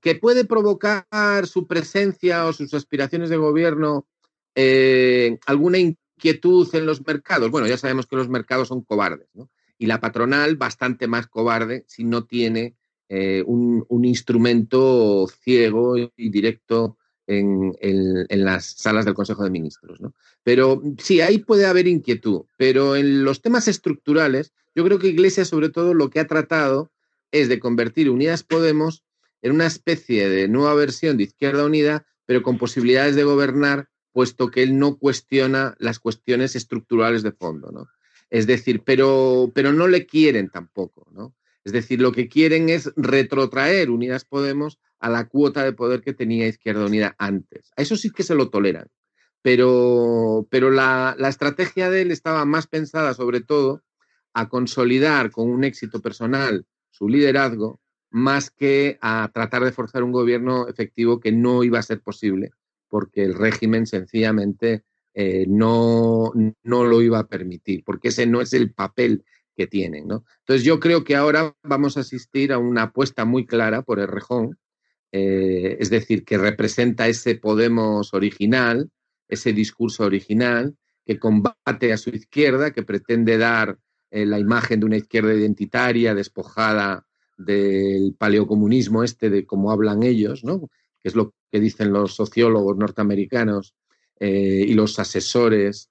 ¿Que 0.00 0.14
puede 0.14 0.44
provocar 0.44 1.46
su 1.46 1.66
presencia 1.66 2.46
o 2.46 2.52
sus 2.52 2.72
aspiraciones 2.74 3.28
de 3.28 3.38
gobierno 3.38 4.06
eh, 4.54 5.38
alguna 5.46 5.78
inquietud 5.78 6.68
en 6.74 6.86
los 6.86 7.06
mercados. 7.06 7.50
Bueno, 7.50 7.66
ya 7.66 7.78
sabemos 7.78 8.06
que 8.06 8.16
los 8.16 8.28
mercados 8.28 8.68
son 8.68 8.82
cobardes, 8.82 9.28
¿no? 9.34 9.50
Y 9.78 9.86
la 9.86 10.00
patronal 10.00 10.56
bastante 10.56 11.06
más 11.06 11.26
cobarde 11.26 11.84
si 11.86 12.04
no 12.04 12.24
tiene 12.24 12.76
eh, 13.08 13.42
un, 13.46 14.04
instrumento 14.04 15.26
ciego 15.42 15.96
y 15.96 16.28
directo 16.30 16.98
en, 17.30 18.44
las 18.44 18.66
salas 18.66 19.04
del 19.04 19.14
Consejo 19.14 19.44
de 19.44 19.50
Ministros. 19.50 20.00
¿no? 20.00 20.14
Pero 20.42 20.82
sí, 20.98 21.20
ahí 21.20 21.38
puede 21.38 21.66
haber 21.66 21.86
inquietud, 21.86 22.42
pero 22.56 22.96
en 22.96 23.24
los 23.24 23.40
temas 23.40 23.68
estructurales, 23.68 24.52
yo 24.74 24.84
creo 24.84 24.98
que 24.98 25.08
Iglesias 25.08 25.48
sobre 25.48 25.68
todo 25.68 25.94
lo 25.94 26.10
que 26.10 26.20
ha 26.20 26.26
tratado 26.26 26.90
es 27.30 27.48
de 27.48 27.60
convertir 27.60 28.10
Unidas 28.10 28.42
Podemos 28.42 29.04
en 29.42 29.52
una 29.52 29.66
especie 29.66 30.28
de 30.28 30.48
nueva 30.48 30.74
versión 30.74 31.16
de 31.16 31.24
Izquierda 31.24 31.64
Unida, 31.64 32.06
pero 32.26 32.42
con 32.42 32.58
posibilidades 32.58 33.14
de 33.16 33.24
gobernar, 33.24 33.88
puesto 34.12 34.50
que 34.50 34.62
él 34.62 34.78
no 34.78 34.96
cuestiona 34.96 35.74
las 35.78 35.98
cuestiones 35.98 36.56
estructurales 36.56 37.22
de 37.22 37.32
fondo. 37.32 37.70
¿no? 37.70 37.88
Es 38.30 38.46
decir, 38.46 38.82
pero, 38.84 39.50
pero 39.54 39.72
no 39.72 39.88
le 39.88 40.06
quieren 40.06 40.50
tampoco, 40.50 41.06
¿no? 41.12 41.34
Es 41.62 41.72
decir, 41.72 42.00
lo 42.00 42.12
que 42.12 42.28
quieren 42.28 42.70
es 42.70 42.90
retrotraer 42.96 43.90
Unidas 43.90 44.24
Podemos 44.24 44.78
a 44.98 45.10
la 45.10 45.28
cuota 45.28 45.62
de 45.62 45.74
poder 45.74 46.00
que 46.00 46.14
tenía 46.14 46.46
Izquierda 46.46 46.86
Unida 46.86 47.14
antes. 47.18 47.70
A 47.76 47.82
eso 47.82 47.96
sí 47.96 48.10
que 48.10 48.22
se 48.22 48.34
lo 48.34 48.48
toleran. 48.48 48.88
Pero, 49.42 50.46
pero 50.50 50.70
la, 50.70 51.14
la 51.18 51.28
estrategia 51.28 51.90
de 51.90 52.02
él 52.02 52.10
estaba 52.10 52.44
más 52.44 52.66
pensada 52.66 53.14
sobre 53.14 53.40
todo 53.40 53.82
a 54.32 54.48
consolidar 54.48 55.30
con 55.30 55.50
un 55.50 55.64
éxito 55.64 56.00
personal 56.00 56.66
su 56.90 57.08
liderazgo 57.08 57.80
más 58.10 58.50
que 58.50 58.98
a 59.00 59.30
tratar 59.32 59.64
de 59.64 59.72
forzar 59.72 60.02
un 60.02 60.12
gobierno 60.12 60.68
efectivo 60.68 61.20
que 61.20 61.32
no 61.32 61.62
iba 61.62 61.78
a 61.78 61.82
ser 61.82 62.00
posible 62.00 62.52
porque 62.90 63.24
el 63.24 63.34
régimen 63.34 63.86
sencillamente 63.86 64.82
eh, 65.14 65.46
no, 65.48 66.32
no 66.62 66.84
lo 66.84 67.00
iba 67.00 67.20
a 67.20 67.26
permitir, 67.26 67.82
porque 67.84 68.08
ese 68.08 68.26
no 68.26 68.42
es 68.42 68.52
el 68.52 68.72
papel 68.72 69.24
que 69.56 69.66
tienen. 69.66 70.06
¿no? 70.06 70.24
Entonces 70.40 70.64
yo 70.64 70.78
creo 70.80 71.04
que 71.04 71.16
ahora 71.16 71.54
vamos 71.62 71.96
a 71.96 72.00
asistir 72.00 72.52
a 72.52 72.58
una 72.58 72.82
apuesta 72.82 73.24
muy 73.24 73.46
clara 73.46 73.82
por 73.82 74.00
el 74.00 74.08
Rejón, 74.08 74.58
eh, 75.12 75.76
es 75.80 75.90
decir, 75.90 76.24
que 76.24 76.38
representa 76.38 77.08
ese 77.08 77.34
Podemos 77.34 78.14
original, 78.14 78.90
ese 79.28 79.52
discurso 79.52 80.04
original, 80.04 80.76
que 81.04 81.18
combate 81.18 81.92
a 81.92 81.96
su 81.96 82.10
izquierda, 82.10 82.72
que 82.72 82.82
pretende 82.82 83.38
dar 83.38 83.78
eh, 84.10 84.26
la 84.26 84.38
imagen 84.38 84.80
de 84.80 84.86
una 84.86 84.96
izquierda 84.96 85.34
identitaria, 85.34 86.14
despojada 86.14 87.06
del 87.36 88.14
paleocomunismo 88.18 89.02
este, 89.02 89.30
de 89.30 89.46
cómo 89.46 89.72
hablan 89.72 90.02
ellos, 90.02 90.44
¿no? 90.44 90.68
Que 91.02 91.08
es 91.08 91.14
lo 91.14 91.34
que 91.50 91.60
dicen 91.60 91.92
los 91.92 92.14
sociólogos 92.14 92.76
norteamericanos 92.76 93.74
eh, 94.18 94.64
y 94.66 94.74
los 94.74 94.98
asesores 94.98 95.90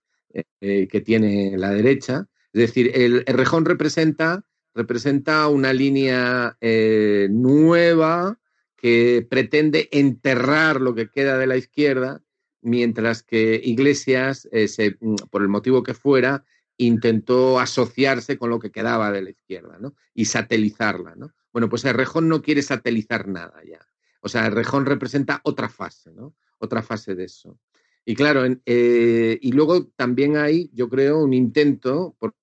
eh, 0.61 0.87
que 0.87 1.01
tiene 1.01 1.57
la 1.57 1.71
derecha. 1.71 2.27
Es 2.53 2.61
decir, 2.61 2.91
el, 2.93 3.25
rejón 3.25 3.65
representa, 3.65 4.45
representa 4.73 5.47
una 5.47 5.73
línea 5.73 6.57
eh, 6.61 7.27
nueva 7.31 8.39
que 8.75 9.25
pretende 9.29 9.89
enterrar 9.91 10.79
lo 10.79 10.95
que 10.95 11.09
queda 11.09 11.37
de 11.37 11.47
la 11.47 11.57
izquierda, 11.57 12.21
mientras 12.61 13.23
que 13.23 13.59
Iglesias, 13.61 14.47
por 15.29 15.41
el 15.41 15.49
motivo 15.49 15.83
que 15.83 15.93
fuera, 15.93 16.45
intentó 16.79 17.59
asociarse 17.59 18.37
con 18.37 18.49
lo 18.49 18.59
que 18.59 18.71
quedaba 18.71 19.11
de 19.11 19.21
la 19.21 19.29
izquierda 19.29 19.77
y 20.13 20.25
satelizarla. 20.25 21.13
¿no? 21.15 21.33
Bueno, 21.51 21.69
pues 21.69 21.83
el 21.85 21.93
rejón 21.93 22.29
no 22.29 22.41
quiere 22.41 22.61
satelizar 22.61 23.27
nada 23.27 23.61
ya. 23.69 23.79
O 24.21 24.29
sea, 24.29 24.47
el 24.47 24.53
rejón 24.53 24.85
representa 24.85 25.41
otra 25.43 25.69
fase, 25.69 26.11
¿no? 26.11 26.35
Otra 26.57 26.81
fase 26.81 27.15
de 27.15 27.25
eso. 27.25 27.57
Y 28.05 28.15
claro, 28.15 28.43
eh, 28.65 29.37
y 29.41 29.51
luego 29.51 29.87
también 29.95 30.37
hay, 30.37 30.69
yo 30.73 30.89
creo, 30.89 31.19
un 31.19 31.33
intento 31.33 32.15
por 32.17 32.33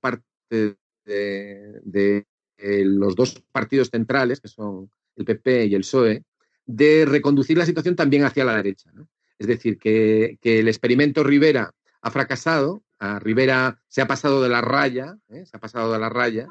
parte 0.00 0.76
de, 1.04 2.26
los 2.56 3.14
dos 3.14 3.42
partidos 3.52 3.88
centrales, 3.90 4.40
que 4.40 4.48
son 4.48 4.90
el 5.16 5.24
PP 5.24 5.66
y 5.66 5.74
el 5.74 5.82
PSOE, 5.82 6.24
de 6.66 7.04
reconducir 7.06 7.58
la 7.58 7.66
situación 7.66 7.96
también 7.96 8.24
hacia 8.24 8.44
la 8.44 8.56
derecha. 8.56 8.90
Es 9.38 9.46
decir, 9.46 9.78
que, 9.78 10.38
el 10.42 10.68
experimento 10.68 11.22
Rivera 11.22 11.72
ha 12.02 12.10
fracasado, 12.10 12.82
Rivera 13.20 13.82
se 13.88 14.00
ha 14.02 14.06
pasado 14.06 14.42
de 14.42 14.48
la 14.48 14.60
raya, 14.60 15.16
¿eh? 15.28 15.44
se 15.46 15.56
ha 15.56 15.60
pasado 15.60 15.92
de 15.92 15.98
la 15.98 16.08
raya, 16.08 16.48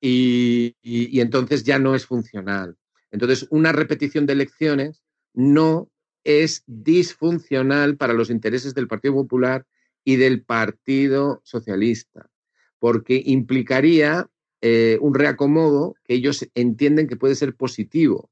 y, 0.00 1.20
entonces 1.20 1.64
ya 1.64 1.78
no 1.78 1.94
es 1.94 2.06
funcional. 2.06 2.76
Entonces, 3.10 3.46
una 3.50 3.72
repetición 3.72 4.26
de 4.26 4.34
elecciones 4.34 5.02
no 5.34 5.90
es 6.24 6.62
disfuncional 6.66 7.96
para 7.96 8.12
los 8.12 8.30
intereses 8.30 8.74
del 8.74 8.88
Partido 8.88 9.14
Popular 9.14 9.66
y 10.04 10.16
del 10.16 10.42
Partido 10.42 11.40
Socialista, 11.44 12.30
porque 12.78 13.22
implicaría 13.24 14.28
eh, 14.60 14.98
un 15.00 15.14
reacomodo 15.14 15.94
que 16.04 16.14
ellos 16.14 16.46
entienden 16.54 17.08
que 17.08 17.16
puede 17.16 17.34
ser 17.34 17.54
positivo. 17.54 18.30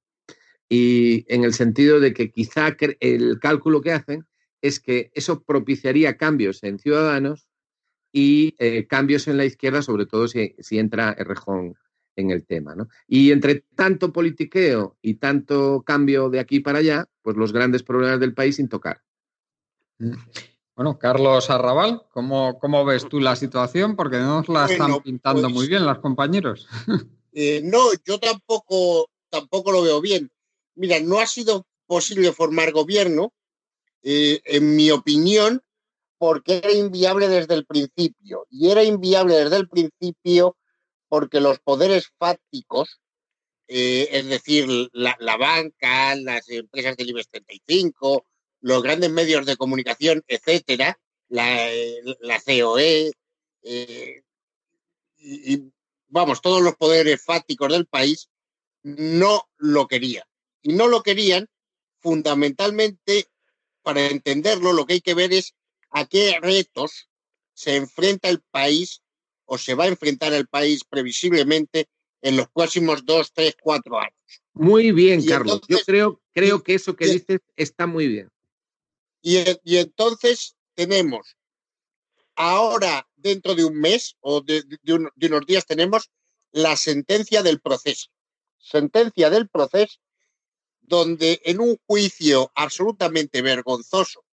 Y 0.69 1.25
en 1.33 1.45
el 1.45 1.55
sentido 1.55 1.99
de 1.99 2.13
que 2.13 2.31
quizá 2.31 2.77
el 3.01 3.39
cálculo 3.41 3.81
que 3.81 3.93
hacen 3.93 4.27
es 4.61 4.81
que 4.81 5.11
eso 5.15 5.43
propiciaría 5.43 6.17
cambios 6.17 6.63
en 6.63 6.79
ciudadanos 6.79 7.49
y 8.13 8.55
eh, 8.59 8.87
cambios 8.87 9.29
en 9.29 9.39
la 9.39 9.45
izquierda, 9.45 9.81
sobre 9.83 10.07
todo 10.07 10.29
si, 10.29 10.55
si 10.59 10.79
entra 10.79 11.15
Errejón 11.19 11.77
en 12.19 12.31
el 12.31 12.45
tema. 12.45 12.75
¿no? 12.75 12.89
Y 13.07 13.31
entre 13.31 13.65
tanto 13.75 14.13
politiqueo 14.13 14.97
y 15.01 15.15
tanto 15.15 15.83
cambio 15.83 16.29
de 16.29 16.41
aquí 16.41 16.61
para 16.61 16.81
allá, 16.81 17.07
pues 17.23 17.37
los 17.37 17.53
grandes 17.53 17.83
problemas 17.83 18.21
del 18.21 18.35
país 18.35 18.57
sin 18.57 18.69
tocar. 18.69 19.01
Mm. 19.99 20.15
Bueno, 20.75 20.99
Carlos 20.99 21.51
Arrabal, 21.51 22.03
¿cómo, 22.11 22.59
cómo 22.59 22.85
ves 22.85 23.09
tú 23.09 23.19
la 23.21 23.35
situación? 23.35 23.97
Porque 23.97 24.19
no 24.19 24.39
nos 24.39 24.49
la 24.49 24.67
están 24.67 25.01
pintando 25.03 25.43
pues 25.43 25.55
muy 25.55 25.69
bien 25.69 25.87
los 25.87 25.99
compañeros. 25.99 26.69
Eh, 27.41 27.61
no, 27.63 27.91
yo 28.05 28.19
tampoco, 28.19 29.11
tampoco 29.29 29.71
lo 29.71 29.83
veo 29.83 30.01
bien. 30.01 30.29
Mira, 30.75 30.99
no 30.99 31.21
ha 31.21 31.27
sido 31.27 31.67
posible 31.87 32.33
formar 32.33 32.73
gobierno, 32.73 33.33
eh, 34.03 34.41
en 34.45 34.75
mi 34.75 34.91
opinión, 34.91 35.63
porque 36.17 36.57
era 36.57 36.73
inviable 36.73 37.29
desde 37.29 37.55
el 37.55 37.65
principio. 37.65 38.47
Y 38.51 38.71
era 38.71 38.83
inviable 38.83 39.37
desde 39.37 39.57
el 39.57 39.69
principio 39.69 40.57
porque 41.09 41.41
los 41.41 41.59
poderes 41.61 42.13
fácticos, 42.19 43.01
eh, 43.67 44.09
es 44.13 44.27
decir, 44.27 44.67
la, 44.93 45.37
banca, 45.37 46.15
las 46.17 46.49
empresas 46.49 46.97
del 46.97 47.11
IBEX 47.11 47.29
35, 47.31 48.25
los 48.61 48.83
grandes 48.83 49.11
medios 49.11 49.47
de 49.47 49.57
comunicación, 49.57 50.25
etcétera, 50.27 50.99
la, 51.29 51.71
COE, 52.45 53.13
eh, 53.63 54.23
y, 55.19 55.63
vamos, 56.09 56.41
todos 56.41 56.63
los 56.63 56.77
poderes 56.77 57.23
fácticos 57.23 57.73
del 57.73 57.87
país 57.87 58.29
no 58.83 59.49
lo 59.57 59.87
querían. 59.87 60.25
Y 60.63 60.73
no 60.73 60.89
lo 60.89 61.03
querían 61.03 61.49
fundamentalmente, 62.01 63.29
para 63.83 64.07
entenderlo, 64.07 64.73
lo 64.73 64.87
que 64.87 64.95
hay 64.95 65.01
que 65.01 65.15
ver 65.15 65.33
es 65.33 65.55
a 65.91 66.07
qué 66.07 66.39
retos 66.41 67.09
se 67.55 67.77
enfrenta 67.77 68.29
el 68.29 68.41
país 68.41 69.03
o 69.49 69.57
se 69.59 69.75
va 69.75 69.85
a 69.85 69.89
enfrentar 69.89 70.33
el 70.35 70.47
país 70.47 70.85
previsiblemente 70.85 71.89
en 72.21 72.37
los 72.37 72.49
próximos 72.49 73.05
dos, 73.05 73.33
tres, 73.33 73.57
cuatro 73.61 73.99
años. 73.99 74.15
Muy 74.53 74.93
bien, 74.93 75.25
Carlos. 75.25 75.61
Yo 75.69 75.79
creo, 75.87 76.21
creo 76.33 76.63
que 76.63 76.75
eso 76.75 76.95
que 76.95 77.07
dices 77.07 77.41
está 77.57 77.87
muy 77.87 78.09
bien. 78.09 78.29
Y, 79.23 79.39
entonces 79.77 80.57
tenemos 80.75 81.37
ahora, 82.37 83.09
dentro 83.17 83.55
de 83.55 83.65
un 83.65 83.75
mes 83.75 84.17
o 84.21 84.43
de, 84.43 84.63
unos 84.87 85.47
días, 85.47 85.67
tenemos 85.67 86.11
la 86.53 86.77
sentencia 86.77 87.43
del 87.43 87.61
proceso. 87.61 88.11
Sentencia 88.59 89.31
del 89.31 89.49
proceso 89.49 89.99
donde 90.81 91.41
en 91.45 91.61
un 91.61 91.79
juicio 91.87 92.51
absolutamente 92.55 93.43
vergonzoso, 93.43 94.25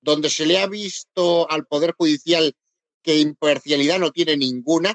donde 0.00 0.28
se 0.28 0.46
le 0.46 0.58
ha 0.58 0.66
visto 0.66 1.48
al 1.50 1.66
Poder 1.66 1.94
Judicial 1.96 2.54
que 3.02 3.18
imparcialidad 3.18 3.98
no 3.98 4.10
tiene 4.10 4.36
ninguna. 4.36 4.94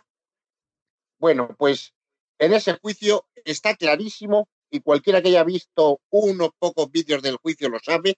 Bueno, 1.17 1.55
pues 1.57 1.93
en 2.39 2.53
ese 2.53 2.73
juicio 2.73 3.27
está 3.45 3.75
clarísimo, 3.75 4.49
y 4.69 4.81
cualquiera 4.81 5.21
que 5.21 5.29
haya 5.29 5.43
visto 5.43 6.01
unos 6.09 6.49
pocos 6.59 6.91
vídeos 6.91 7.21
del 7.21 7.37
juicio 7.37 7.69
lo 7.69 7.79
sabe, 7.79 8.17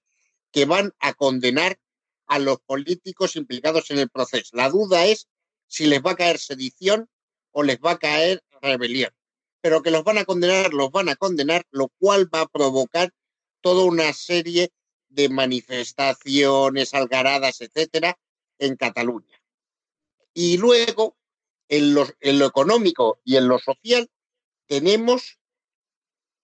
que 0.51 0.65
van 0.65 0.93
a 0.99 1.13
condenar 1.13 1.79
a 2.25 2.39
los 2.39 2.59
políticos 2.59 3.35
implicados 3.35 3.91
en 3.91 3.99
el 3.99 4.09
proceso. 4.09 4.55
La 4.55 4.69
duda 4.69 5.05
es 5.05 5.27
si 5.67 5.85
les 5.85 6.01
va 6.01 6.11
a 6.11 6.15
caer 6.15 6.39
sedición 6.39 7.09
o 7.51 7.63
les 7.63 7.77
va 7.77 7.91
a 7.91 7.99
caer 7.99 8.43
rebelión. 8.61 9.11
Pero 9.61 9.81
que 9.81 9.91
los 9.91 10.03
van 10.03 10.17
a 10.17 10.25
condenar, 10.25 10.73
los 10.73 10.91
van 10.91 11.09
a 11.09 11.15
condenar, 11.15 11.65
lo 11.71 11.89
cual 11.99 12.33
va 12.33 12.41
a 12.41 12.47
provocar 12.47 13.11
toda 13.61 13.85
una 13.85 14.13
serie 14.13 14.71
de 15.09 15.29
manifestaciones, 15.29 16.93
algaradas, 16.93 17.61
etcétera, 17.61 18.17
en 18.59 18.75
Cataluña. 18.75 19.37
Y 20.39 20.57
luego, 20.57 21.17
en 21.67 21.95
lo, 21.95 22.05
económico 22.21 23.19
y 23.23 23.37
en 23.37 23.47
lo 23.47 23.57
social, 23.57 24.07
tenemos 24.67 25.39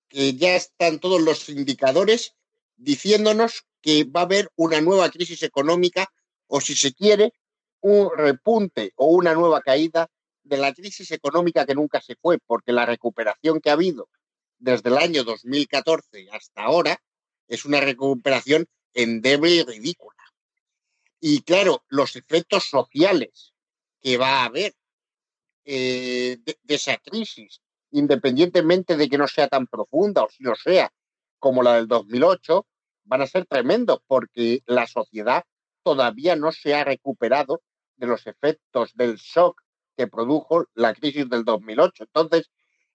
que 0.09 0.33
ya 0.33 0.55
están 0.55 0.99
todos 0.99 1.21
los 1.21 1.47
indicadores 1.47 2.33
diciéndonos 2.75 3.67
que 3.81 4.05
va 4.05 4.21
a 4.21 4.23
haber 4.23 4.49
una 4.55 4.81
nueva 4.81 5.11
crisis 5.11 5.43
económica 5.43 6.11
o, 6.47 6.59
si 6.59 6.73
se 6.73 6.95
quiere, 6.95 7.33
un 7.81 8.09
repunte 8.17 8.93
o 8.95 9.09
una 9.09 9.35
nueva 9.35 9.61
caída 9.61 10.09
de 10.41 10.57
la 10.57 10.73
crisis 10.73 11.11
económica 11.11 11.67
que 11.67 11.75
nunca 11.75 12.01
se 12.01 12.15
fue, 12.15 12.39
porque 12.39 12.71
la 12.71 12.87
recuperación 12.87 13.61
que 13.61 13.69
ha 13.69 13.73
habido 13.73 14.09
desde 14.57 14.89
el 14.89 14.97
año 14.97 15.23
2014 15.23 16.29
hasta 16.31 16.63
ahora 16.63 16.99
es 17.47 17.63
una 17.63 17.79
recuperación 17.79 18.65
endeble 18.95 19.51
y 19.51 19.61
ridícula. 19.61 20.23
Y 21.19 21.43
claro, 21.43 21.83
los 21.89 22.15
efectos 22.15 22.63
sociales 22.63 23.52
que 24.03 24.17
va 24.17 24.41
a 24.41 24.45
haber 24.45 24.75
eh, 25.65 26.37
de, 26.43 26.57
esa 26.67 26.97
crisis, 26.97 27.61
independientemente 27.91 28.97
de 28.97 29.07
que 29.07 29.17
no 29.17 29.27
sea 29.27 29.47
tan 29.47 29.65
profunda 29.65 30.23
o 30.23 30.29
si 30.29 30.43
lo 30.43 30.55
sea, 30.55 30.91
como 31.39 31.63
la 31.63 31.75
del 31.75 31.87
2008, 31.87 32.67
van 33.05 33.21
a 33.21 33.27
ser 33.27 33.45
tremendos 33.45 33.99
porque 34.05 34.61
la 34.65 34.87
sociedad 34.87 35.45
todavía 35.83 36.35
no 36.35 36.51
se 36.51 36.75
ha 36.75 36.83
recuperado 36.83 37.61
de 37.95 38.07
los 38.07 38.27
efectos 38.27 38.91
del 38.95 39.15
shock 39.15 39.61
que 39.95 40.07
produjo 40.07 40.65
la 40.73 40.93
crisis 40.93 41.29
del 41.29 41.45
2008. 41.45 42.03
Entonces, 42.03 42.51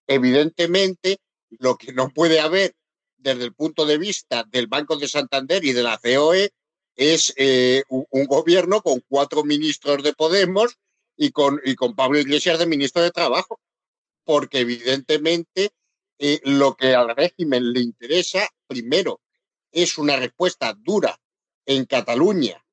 evidentemente, 0.06 1.20
lo 1.50 1.76
que 1.76 1.92
no 1.92 2.10
puede 2.10 2.40
haber 2.40 2.74
desde 3.16 3.44
el 3.44 3.54
punto 3.54 3.86
de 3.86 3.98
vista 3.98 4.44
del 4.44 4.66
Banco 4.66 4.96
de 4.96 5.08
Santander 5.08 5.64
y 5.64 5.72
de 5.72 5.82
la 5.82 5.98
COE 5.98 6.52
es 6.96 7.32
eh, 7.36 7.82
un, 7.88 8.04
un, 8.10 8.26
gobierno 8.26 8.82
con 8.82 9.00
cuatro 9.08 9.44
ministros 9.44 10.02
de 10.02 10.12
Podemos 10.12 10.76
y 11.18 11.32
con, 11.32 11.60
y 11.64 11.74
con 11.74 11.94
Pablo 11.94 12.18
Iglesias 12.18 12.58
de 12.58 12.66
ministro 12.66 13.02
de 13.02 13.10
Trabajo, 13.10 13.60
porque 14.24 14.60
evidentemente 14.60 15.72
eh, 16.18 16.40
lo 16.44 16.76
que 16.76 16.94
al 16.94 17.14
régimen 17.14 17.72
le 17.72 17.80
interesa, 17.80 18.48
primero, 18.66 19.20
es 19.72 19.98
una 19.98 20.16
respuesta 20.16 20.74
dura 20.78 21.18
en 21.66 21.84
Cataluña 21.84 22.64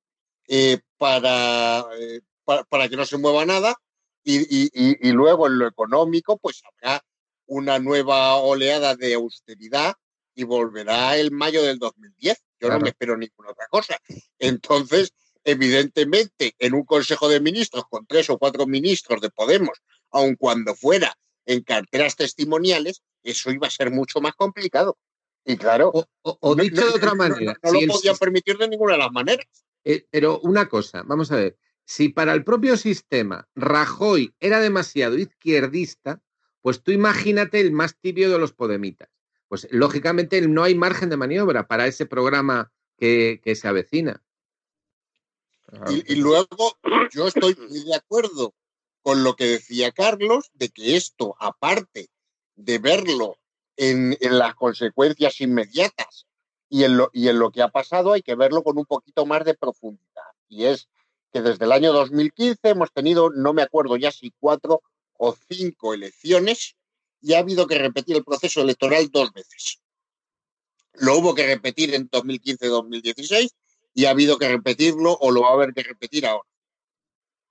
eh, 0.48 0.80
para, 0.98 1.86
eh, 2.00 2.22
para, 2.46 2.64
para, 2.64 2.88
que 2.88 2.96
no 2.96 3.06
se 3.06 3.18
mueva 3.18 3.46
nada 3.46 3.76
y, 4.24 4.42
y, 4.42 4.70
y, 4.74 5.12
luego 5.12 5.48
en 5.48 5.60
lo 5.60 5.68
económico 5.68 6.38
pues 6.38 6.62
habrá 6.64 7.04
una 7.48 7.80
nueva 7.80 8.36
oleada 8.36 8.96
de 8.96 9.16
austeridad 9.16 9.96
y 10.36 10.44
volverá 10.44 11.18
el 11.18 11.32
mayo 11.32 11.64
del 11.64 11.80
2010. 11.80 12.38
Yo 12.60 12.68
claro. 12.68 12.76
no 12.76 12.84
me 12.84 12.90
espero 12.90 13.18
ninguna 13.18 13.52
otra 13.52 13.68
cosa. 13.68 14.00
Entonces, 14.40 15.14
evidentemente, 15.46 16.56
en 16.60 16.74
un 16.74 16.84
Consejo 16.84 17.30
de 17.30 17.40
Ministros 17.40 17.86
con 17.90 18.06
tres 18.06 18.30
o 18.30 18.38
cuatro 18.38 18.68
ministros 18.68 19.22
de 19.22 19.30
Podemos, 19.30 19.82
aun 20.12 20.36
cuando 20.36 20.76
fuera 20.76 21.18
en 21.46 21.62
carteras 21.62 22.16
testimoniales, 22.16 23.04
eso 23.24 23.52
iba 23.52 23.68
a 23.68 23.72
ser 23.72 23.92
mucho 23.92 24.20
más 24.20 24.34
complicado. 24.36 24.98
Y 25.46 25.58
claro, 25.58 25.92
o, 25.94 26.06
o, 26.24 26.38
o 26.42 26.56
dicho 26.56 26.82
no, 26.82 26.88
de 26.88 26.94
otra 26.94 27.14
manera, 27.14 27.54
no, 27.54 27.60
no 27.64 27.70
si 27.70 27.74
lo 27.76 27.82
el 27.82 27.88
podía 27.88 28.12
sis- 28.12 28.20
permitir 28.20 28.58
de 28.58 28.68
ninguna 28.68 28.94
de 28.94 29.00
las 29.00 29.12
maneras. 29.12 29.46
eh, 29.84 30.08
pero 30.10 30.40
una 30.40 30.68
cosa, 30.68 31.04
vamos 31.04 31.32
a 31.32 31.36
ver, 31.36 31.58
si 31.86 32.10
para 32.10 32.34
el 32.34 32.44
propio 32.44 32.78
sistema 32.78 33.48
Rajoy 33.54 34.34
era 34.40 34.60
demasiado 34.60 35.18
izquierdista, 35.20 36.20
pues 36.62 36.82
tú 36.82 36.92
imagínate 36.92 37.60
el 37.60 37.72
más 37.72 37.96
tibio 38.00 38.32
de 38.32 38.40
los 38.40 38.54
podemitas. 38.54 39.08
Pues 39.48 39.68
lógicamente 39.70 40.42
no 40.42 40.64
hay 40.64 40.74
margen 40.74 41.10
de 41.10 41.18
maniobra 41.18 41.68
para 41.68 41.86
ese 41.86 42.08
programa 42.08 42.72
que, 42.98 43.40
que 43.44 43.54
se 43.56 43.68
avecina. 43.68 44.24
Y 46.08 46.16
luego 46.16 46.78
yo 47.12 47.28
estoy 47.28 47.56
muy 47.56 47.84
de 47.84 47.96
acuerdo 47.96 48.54
con 49.02 49.24
lo 49.24 49.36
que 49.36 49.46
decía 49.46 49.92
Carlos, 49.92 50.50
de 50.54 50.70
que 50.70 50.96
esto, 50.96 51.36
aparte 51.40 52.10
de 52.56 52.80
verlo 52.80 53.38
en, 53.78 54.18
en 54.20 54.38
las 54.40 54.56
consecuencias 54.56 55.42
inmediatas 55.42 56.26
y 56.70 56.84
en, 56.84 56.98
lo, 56.98 57.10
y 57.14 57.28
en 57.28 57.38
lo 57.38 57.52
que 57.52 57.62
ha 57.62 57.70
pasado, 57.70 58.14
hay 58.14 58.22
que 58.22 58.36
verlo 58.36 58.64
con 58.64 58.78
un 58.78 58.86
poquito 58.86 59.26
más 59.26 59.46
de 59.46 59.54
profundidad. 59.54 60.24
Y 60.50 60.66
es 60.66 60.88
que 61.32 61.42
desde 61.42 61.66
el 61.66 61.72
año 61.72 61.94
2015 61.94 62.70
hemos 62.70 62.92
tenido, 62.92 63.30
no 63.30 63.54
me 63.54 63.62
acuerdo 63.62 63.98
ya 63.98 64.12
si 64.12 64.32
cuatro 64.40 64.82
o 65.18 65.36
cinco 65.50 65.94
elecciones 65.94 66.76
y 67.22 67.34
ha 67.34 67.40
habido 67.40 67.68
que 67.68 67.78
repetir 67.78 68.16
el 68.16 68.24
proceso 68.24 68.62
electoral 68.62 69.10
dos 69.12 69.32
veces. 69.34 69.82
Lo 70.94 71.18
hubo 71.18 71.36
que 71.36 71.46
repetir 71.46 71.94
en 71.94 72.10
2015-2016 72.10 73.50
y 73.96 74.06
ha 74.06 74.12
habido 74.12 74.38
que 74.38 74.50
repetirlo 74.50 75.18
o 75.20 75.32
lo 75.32 75.42
va 75.42 75.50
a 75.50 75.54
haber 75.54 75.74
que 75.74 75.82
repetir 75.82 76.28
ahora. 76.28 76.48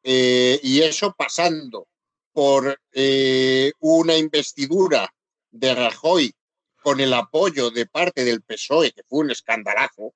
Eh, 0.03 0.61
y 0.63 0.83
eso 0.83 1.15
pasando 1.17 1.89
por 2.33 2.79
eh, 2.93 3.73
una 3.81 4.17
investidura 4.17 5.13
de 5.51 5.75
Rajoy 5.75 6.35
con 6.83 7.01
el 7.01 7.15
apoyo 7.15 7.71
de 7.71 7.87
parte 7.87 8.25
del 8.25 8.43
PSOE, 8.43 8.93
que 8.93 9.03
fue 9.09 9.21
un 9.21 9.31
escandalazo, 9.31 10.13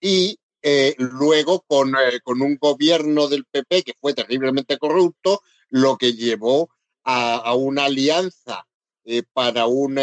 y 0.00 0.36
eh, 0.60 0.96
luego 0.98 1.60
con, 1.68 1.94
con, 2.24 2.42
un 2.42 2.56
gobierno 2.56 3.28
del 3.28 3.44
PP 3.44 3.84
que 3.84 3.94
fue 4.00 4.12
terriblemente 4.12 4.76
corrupto, 4.76 5.42
lo 5.68 5.96
que 5.96 6.14
llevó 6.14 6.68
a, 7.04 7.54
una 7.54 7.84
alianza 7.84 8.66
para, 9.32 9.66
un, 9.66 9.94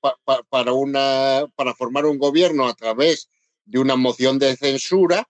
pa, 0.00 0.16
pa, 0.24 0.42
para, 0.48 0.72
una, 0.72 1.46
para 1.54 1.74
formar 1.74 2.06
un 2.06 2.18
gobierno 2.18 2.66
a 2.66 2.74
través 2.74 3.28
de 3.64 3.78
una 3.78 3.96
moción 3.96 4.38
de 4.38 4.56
censura 4.56 5.28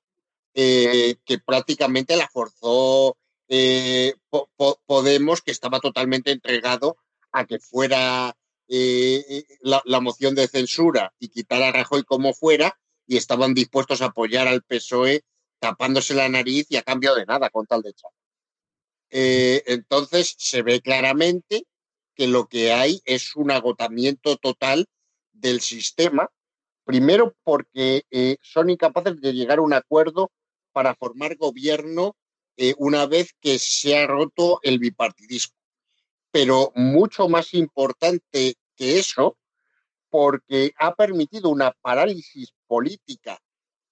eh, 0.54 1.16
que 1.24 1.38
prácticamente 1.38 2.16
la 2.16 2.28
forzó 2.28 3.16
eh, 3.48 4.14
po, 4.30 4.48
po, 4.56 4.80
Podemos, 4.86 5.42
que 5.42 5.50
estaba 5.50 5.80
totalmente 5.80 6.30
entregado 6.30 6.96
a 7.32 7.44
que 7.44 7.58
fuera 7.58 8.36
eh, 8.68 9.44
la, 9.60 9.82
la, 9.84 10.00
moción 10.00 10.34
de 10.34 10.48
censura 10.48 11.12
y 11.18 11.28
quitar 11.28 11.62
a 11.62 11.72
Rajoy 11.72 12.04
como 12.04 12.32
fuera, 12.34 12.78
y 13.06 13.16
estaban 13.16 13.52
dispuestos 13.52 14.00
a 14.00 14.06
apoyar 14.06 14.48
al 14.48 14.62
PSOE 14.62 15.24
tapándose 15.58 16.14
la 16.14 16.28
nariz 16.28 16.66
y 16.70 16.76
a 16.76 16.82
cambio 16.82 17.14
de 17.14 17.26
nada, 17.26 17.50
con 17.50 17.66
tal 17.66 17.82
de 17.82 17.90
echar. 17.90 18.10
Entonces 19.10 20.34
se 20.38 20.62
ve 20.62 20.80
claramente 20.80 21.66
que 22.14 22.26
lo 22.26 22.46
que 22.46 22.72
hay 22.72 23.02
es 23.04 23.36
un 23.36 23.50
agotamiento 23.50 24.36
total 24.36 24.86
del 25.32 25.60
sistema, 25.60 26.30
primero 26.84 27.34
porque 27.42 28.04
eh, 28.10 28.36
son 28.42 28.70
incapaces 28.70 29.20
de 29.20 29.32
llegar 29.32 29.58
a 29.58 29.62
un 29.62 29.72
acuerdo 29.72 30.30
para 30.72 30.94
formar 30.94 31.36
gobierno 31.36 32.16
eh, 32.56 32.74
una 32.78 33.06
vez 33.06 33.34
que 33.40 33.58
se 33.58 33.96
ha 33.96 34.06
roto 34.06 34.60
el 34.62 34.78
bipartidismo. 34.78 35.56
Pero 36.30 36.72
mucho 36.74 37.28
más 37.28 37.54
importante 37.54 38.56
que 38.76 38.98
eso, 38.98 39.38
porque 40.10 40.72
ha 40.78 40.94
permitido 40.94 41.48
una 41.48 41.72
parálisis 41.80 42.54
política 42.66 43.38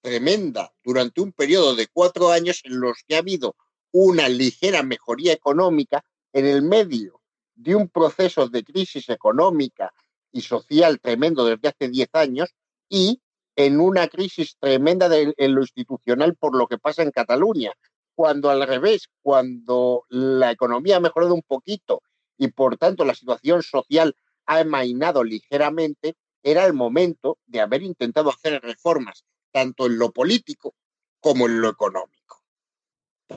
tremenda 0.01 0.71
durante 0.83 1.21
un 1.21 1.31
periodo 1.31 1.75
de 1.75 1.87
cuatro 1.87 2.29
años 2.29 2.61
en 2.63 2.79
los 2.79 2.97
que 3.07 3.15
ha 3.15 3.19
habido 3.19 3.55
una 3.91 4.27
ligera 4.27 4.83
mejoría 4.83 5.33
económica 5.33 6.03
en 6.33 6.45
el 6.45 6.61
medio 6.61 7.21
de 7.55 7.75
un 7.75 7.87
proceso 7.87 8.49
de 8.49 8.63
crisis 8.63 9.09
económica 9.09 9.93
y 10.31 10.41
social 10.41 10.99
tremendo 10.99 11.45
desde 11.45 11.69
hace 11.69 11.89
diez 11.89 12.09
años 12.13 12.53
y 12.89 13.21
en 13.55 13.79
una 13.79 14.07
crisis 14.07 14.57
tremenda 14.59 15.09
en 15.15 15.55
lo 15.55 15.61
institucional 15.61 16.35
por 16.35 16.55
lo 16.55 16.67
que 16.67 16.77
pasa 16.77 17.03
en 17.03 17.11
Cataluña, 17.11 17.71
cuando 18.15 18.49
al 18.49 18.65
revés, 18.67 19.09
cuando 19.21 20.05
la 20.09 20.51
economía 20.51 20.97
ha 20.97 21.01
mejorado 21.01 21.33
un 21.33 21.43
poquito 21.43 22.01
y 22.37 22.49
por 22.49 22.77
tanto 22.77 23.05
la 23.05 23.15
situación 23.15 23.63
social 23.63 24.15
ha 24.45 24.59
amainado 24.59 25.23
ligeramente, 25.23 26.15
era 26.41 26.65
el 26.65 26.73
momento 26.73 27.37
de 27.45 27.61
haber 27.61 27.83
intentado 27.83 28.29
hacer 28.29 28.61
reformas 28.61 29.23
tanto 29.51 29.85
en 29.85 29.97
lo 29.97 30.11
político 30.11 30.75
como 31.19 31.45
en 31.47 31.61
lo 31.61 31.69
económico, 31.69 32.43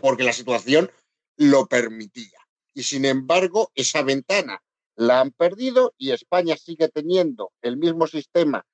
porque 0.00 0.24
la 0.24 0.32
situación 0.32 0.90
lo 1.36 1.66
permitía. 1.66 2.38
Y 2.74 2.82
sin 2.82 3.04
embargo, 3.04 3.70
esa 3.74 4.02
ventana 4.02 4.62
la 4.96 5.20
han 5.20 5.30
perdido 5.30 5.94
y 5.96 6.10
España 6.10 6.56
sigue 6.56 6.88
teniendo 6.88 7.52
el 7.62 7.76
mismo 7.76 8.06
sistema 8.06 8.66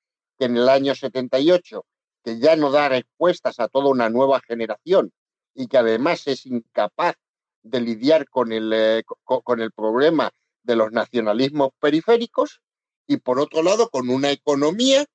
que 0.43 0.47
en 0.47 0.57
el 0.57 0.67
año 0.67 0.93
78, 0.93 1.85
que 2.21 2.37
ya 2.37 2.57
no 2.57 2.69
da 2.69 2.89
respuestas 2.89 3.61
a 3.61 3.69
toda 3.69 3.87
una 3.87 4.09
nueva 4.09 4.41
generación 4.41 5.13
y 5.55 5.67
que 5.67 5.77
además 5.77 6.27
es 6.27 6.45
incapaz 6.45 7.15
de 7.61 7.79
lidiar 7.79 8.27
con 8.27 8.51
el, 8.51 8.73
eh, 8.73 9.03
con, 9.23 9.61
el 9.61 9.71
problema 9.71 10.31
de 10.63 10.75
los 10.75 10.91
nacionalismos 10.91 11.69
periféricos 11.79 12.59
y 13.07 13.17
por 13.17 13.39
otro 13.39 13.63
lado 13.63 13.87
con 13.87 14.09
una 14.09 14.31
economía 14.31 15.05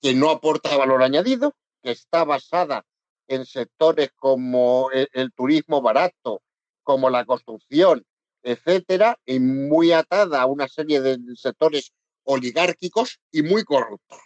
que 0.00 0.14
no 0.14 0.30
aporta 0.30 0.74
valor 0.74 1.02
añadido, 1.02 1.52
que 1.82 1.90
está 1.90 2.24
basada 2.24 2.86
en 3.28 3.44
sectores 3.44 4.10
como 4.16 4.90
el, 4.90 5.06
el 5.12 5.34
turismo 5.34 5.82
barato, 5.82 6.40
como 6.82 7.10
la 7.10 7.26
construcción, 7.26 8.06
etcétera, 8.42 9.18
y 9.26 9.38
muy 9.38 9.92
atada 9.92 10.40
a 10.40 10.46
una 10.46 10.66
serie 10.66 11.02
de 11.02 11.18
sectores 11.36 11.92
oligárquicos 12.24 13.20
y 13.30 13.42
muy 13.42 13.64
corrupta. 13.64 14.16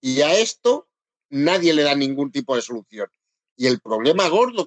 Y 0.00 0.22
a 0.22 0.34
esto 0.34 0.88
nadie 1.30 1.74
le 1.74 1.82
da 1.82 1.94
ningún 1.94 2.32
tipo 2.32 2.56
de 2.56 2.62
solución. 2.62 3.08
Y 3.56 3.66
el 3.66 3.80
problema 3.80 4.28
gordo, 4.28 4.66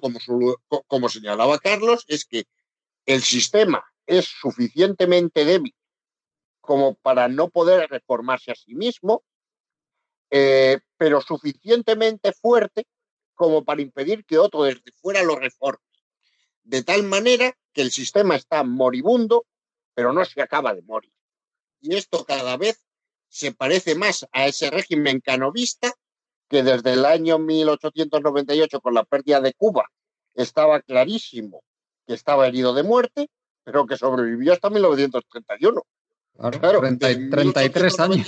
como 0.86 1.08
señalaba 1.08 1.58
Carlos, 1.58 2.04
es 2.08 2.24
que 2.24 2.44
el 3.04 3.22
sistema 3.22 3.84
es 4.06 4.26
suficientemente 4.26 5.44
débil 5.44 5.74
como 6.60 6.94
para 6.96 7.28
no 7.28 7.48
poder 7.48 7.88
reformarse 7.88 8.50
a 8.50 8.54
sí 8.54 8.74
mismo, 8.74 9.24
eh, 10.30 10.80
pero 10.96 11.20
suficientemente 11.20 12.32
fuerte 12.32 12.86
como 13.34 13.64
para 13.64 13.82
impedir 13.82 14.24
que 14.24 14.38
otro 14.38 14.64
desde 14.64 14.90
fuera 15.00 15.22
lo 15.22 15.36
reforme. 15.36 15.84
De 16.64 16.82
tal 16.82 17.04
manera 17.04 17.56
que 17.72 17.82
el 17.82 17.92
sistema 17.92 18.34
está 18.34 18.64
moribundo, 18.64 19.46
pero 19.94 20.12
no 20.12 20.24
se 20.24 20.42
acaba 20.42 20.74
de 20.74 20.82
morir. 20.82 21.12
Y 21.86 21.94
esto 21.94 22.24
cada 22.24 22.56
vez 22.56 22.84
se 23.28 23.52
parece 23.52 23.94
más 23.94 24.26
a 24.32 24.46
ese 24.46 24.70
régimen 24.70 25.20
canovista 25.20 25.92
que 26.48 26.62
desde 26.62 26.92
el 26.94 27.04
año 27.04 27.38
1898, 27.38 28.80
con 28.80 28.94
la 28.94 29.04
pérdida 29.04 29.40
de 29.40 29.52
Cuba, 29.52 29.88
estaba 30.34 30.80
clarísimo 30.80 31.62
que 32.06 32.14
estaba 32.14 32.46
herido 32.46 32.74
de 32.74 32.82
muerte, 32.82 33.28
pero 33.64 33.86
que 33.86 33.96
sobrevivió 33.96 34.52
hasta 34.52 34.70
1931. 34.70 35.82
Claro, 36.60 36.80
33 36.80 38.00
años. 38.00 38.26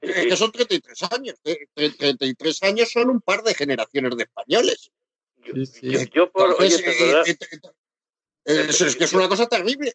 que 0.00 0.36
son 0.36 0.52
33 0.52 1.02
años. 1.12 1.36
33 1.74 2.62
años 2.64 2.90
son 2.90 3.10
un 3.10 3.20
par 3.20 3.42
de 3.42 3.54
generaciones 3.54 4.16
de 4.16 4.24
españoles. 4.24 4.90
Yo, 6.12 6.30
por, 6.30 6.56
es, 6.62 6.82
que 8.96 9.04
es 9.04 9.12
una 9.12 9.28
cosa 9.28 9.46
terrible. 9.46 9.94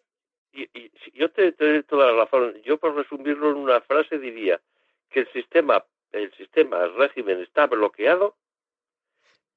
Y, 0.54 0.92
yo 1.14 1.30
te, 1.32 1.52
doy 1.52 1.84
toda 1.84 2.12
la 2.12 2.26
razón. 2.26 2.62
Yo, 2.64 2.78
por 2.78 2.96
resumirlo 2.96 3.50
en 3.50 3.58
una 3.58 3.82
frase, 3.82 4.20
diría 4.20 4.62
que 5.10 5.22
el 5.22 5.32
sistema, 5.34 5.84
el 6.12 6.32
sistema, 6.34 6.84
el 6.84 6.96
régimen 6.96 7.42
está 7.42 7.68
bloqueado 7.68 8.36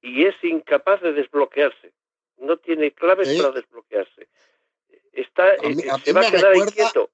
y 0.01 0.25
es 0.25 0.35
incapaz 0.43 1.01
de 1.01 1.13
desbloquearse. 1.13 1.93
No 2.37 2.57
tiene 2.57 2.91
claves 2.91 3.39
para 3.39 3.53
desbloquearse. 3.53 4.27
Está, 5.13 5.55
eh, 5.55 5.75
se 6.03 6.13
va 6.13 6.21
a 6.21 6.31
quedar 6.31 6.55
inquieto. 6.55 7.09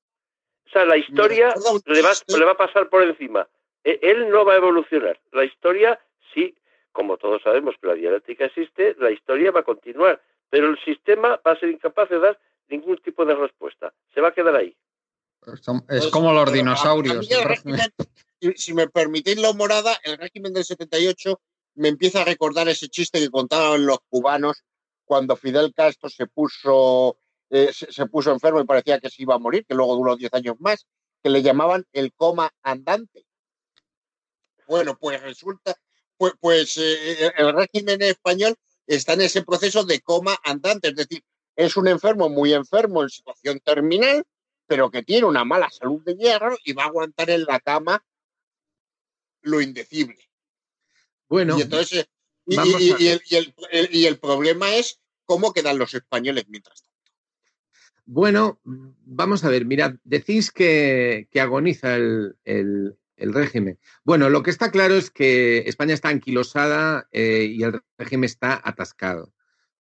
O 0.65 0.69
sea, 0.69 0.85
la 0.85 0.97
historia 0.97 1.53
le 1.85 2.01
va, 2.01 2.11
le 2.27 2.45
va 2.45 2.51
a 2.51 2.57
pasar 2.57 2.89
por 2.89 3.03
encima. 3.03 3.47
E, 3.83 3.99
él 4.01 4.29
no 4.29 4.43
va 4.45 4.53
a 4.53 4.57
evolucionar. 4.57 5.19
La 5.31 5.45
historia, 5.45 5.99
sí, 6.33 6.55
como 6.91 7.17
todos 7.17 7.41
sabemos 7.43 7.75
que 7.79 7.87
la 7.87 7.93
dialéctica 7.95 8.45
existe, 8.45 8.95
la 8.99 9.11
historia 9.11 9.51
va 9.51 9.61
a 9.61 9.63
continuar. 9.63 10.21
Pero 10.49 10.69
el 10.69 10.79
sistema 10.83 11.39
va 11.45 11.51
a 11.51 11.59
ser 11.59 11.69
incapaz 11.69 12.09
de 12.09 12.19
dar 12.19 12.39
ningún 12.73 12.97
tipo 12.97 13.25
de 13.25 13.35
respuesta. 13.35 13.93
Se 14.13 14.21
va 14.21 14.29
a 14.29 14.33
quedar 14.33 14.55
ahí. 14.55 14.75
Es 15.45 15.61
pues, 15.87 16.07
como 16.07 16.33
los 16.33 16.51
dinosaurios. 16.51 17.27
si 18.55 18.73
me 18.73 18.87
permitís 18.89 19.37
la 19.37 19.53
morada, 19.53 19.97
el 20.03 20.17
régimen 20.17 20.53
del 20.53 20.63
78 20.63 21.39
me 21.75 21.89
empieza 21.89 22.21
a 22.21 22.25
recordar 22.25 22.67
ese 22.69 22.87
chiste 22.87 23.19
que 23.19 23.29
contaban 23.29 23.85
los 23.85 23.99
cubanos 24.09 24.63
cuando 25.05 25.35
Fidel 25.35 25.73
Castro 25.73 26.09
se 26.09 26.27
puso, 26.27 27.17
eh, 27.49 27.71
se, 27.73 28.05
puso 28.05 28.31
enfermo 28.31 28.61
y 28.61 28.65
parecía 28.65 28.99
que 28.99 29.09
se 29.09 29.23
iba 29.23 29.35
a 29.35 29.39
morir, 29.39 29.65
que 29.65 29.75
luego 29.75 29.95
duró 29.95 30.15
10 30.15 30.33
años 30.33 30.55
más, 30.59 30.85
que 31.21 31.29
le 31.29 31.41
llamaban 31.41 31.85
el 31.91 32.13
coma 32.13 32.51
andante. 32.61 33.25
Bueno, 34.67 34.97
pues 34.97 35.21
resulta, 35.21 35.75
pues, 36.17 36.33
pues 36.39 36.77
eh, 36.77 37.31
el 37.37 37.53
régimen 37.53 38.01
español 38.01 38.55
está 38.87 39.13
en 39.13 39.21
ese 39.21 39.43
proceso 39.43 39.83
de 39.83 39.99
coma 40.01 40.37
andante, 40.43 40.89
es 40.89 40.95
decir, 40.95 41.21
es 41.55 41.77
un 41.77 41.87
enfermo 41.87 42.29
muy 42.29 42.53
enfermo 42.53 43.03
en 43.03 43.09
situación 43.09 43.59
terminal, 43.59 44.23
pero 44.67 44.89
que 44.89 45.03
tiene 45.03 45.25
una 45.25 45.45
mala 45.45 45.69
salud 45.69 46.01
de 46.03 46.15
hierro 46.15 46.57
y 46.63 46.73
va 46.73 46.83
a 46.83 46.87
aguantar 46.87 47.29
en 47.29 47.43
la 47.43 47.59
cama 47.59 48.03
lo 49.41 49.61
indecible. 49.61 50.17
Bueno, 51.27 51.57
y 51.57 51.61
entonces, 51.61 52.07
y, 52.45 54.05
el, 54.05 54.19
problema 54.19 54.75
es 54.75 54.99
cómo 55.25 55.53
quedan 55.53 55.77
los 55.77 55.93
españoles 55.93 56.45
mientras 56.47 56.81
tanto. 56.81 56.93
Bueno, 58.05 58.59
vamos 58.63 59.43
a 59.43 59.49
ver, 59.49 59.65
mirad, 59.65 59.95
decís 60.03 60.51
que, 60.51 61.27
agoniza 61.35 61.95
el, 61.95 62.97
régimen. 63.17 63.79
Bueno, 64.03 64.29
lo 64.29 64.43
que 64.43 64.51
está 64.51 64.71
claro 64.71 64.95
es 64.95 65.09
que 65.09 65.59
España 65.59 65.93
está 65.93 66.09
anquilosada 66.09 67.07
eh, 67.11 67.45
y 67.49 67.63
el 67.63 67.81
régimen 67.97 68.25
está 68.25 68.59
atascado. 68.63 69.33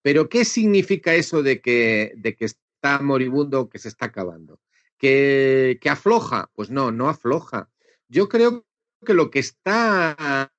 Pero, 0.03 0.29
¿qué 0.29 0.45
significa 0.45 1.15
eso 1.15 1.41
de 1.41 1.59
que, 1.61 2.13
de 2.15 2.35
que 2.35 2.45
está 2.45 2.99
moribundo, 3.01 3.69
que 3.69 3.79
se 3.79 3.87
está 3.87 4.05
acabando? 4.05 4.59
¿Que, 4.99 5.79
¿Que 5.81 5.89
afloja? 5.89 6.51
Pues 6.53 6.69
no, 6.69 6.91
no 6.91 7.09
afloja. 7.09 7.71
Yo 8.07 8.29
creo 8.29 8.63
que 9.03 9.15
lo 9.15 9.31
que 9.31 9.39
está 9.39 10.53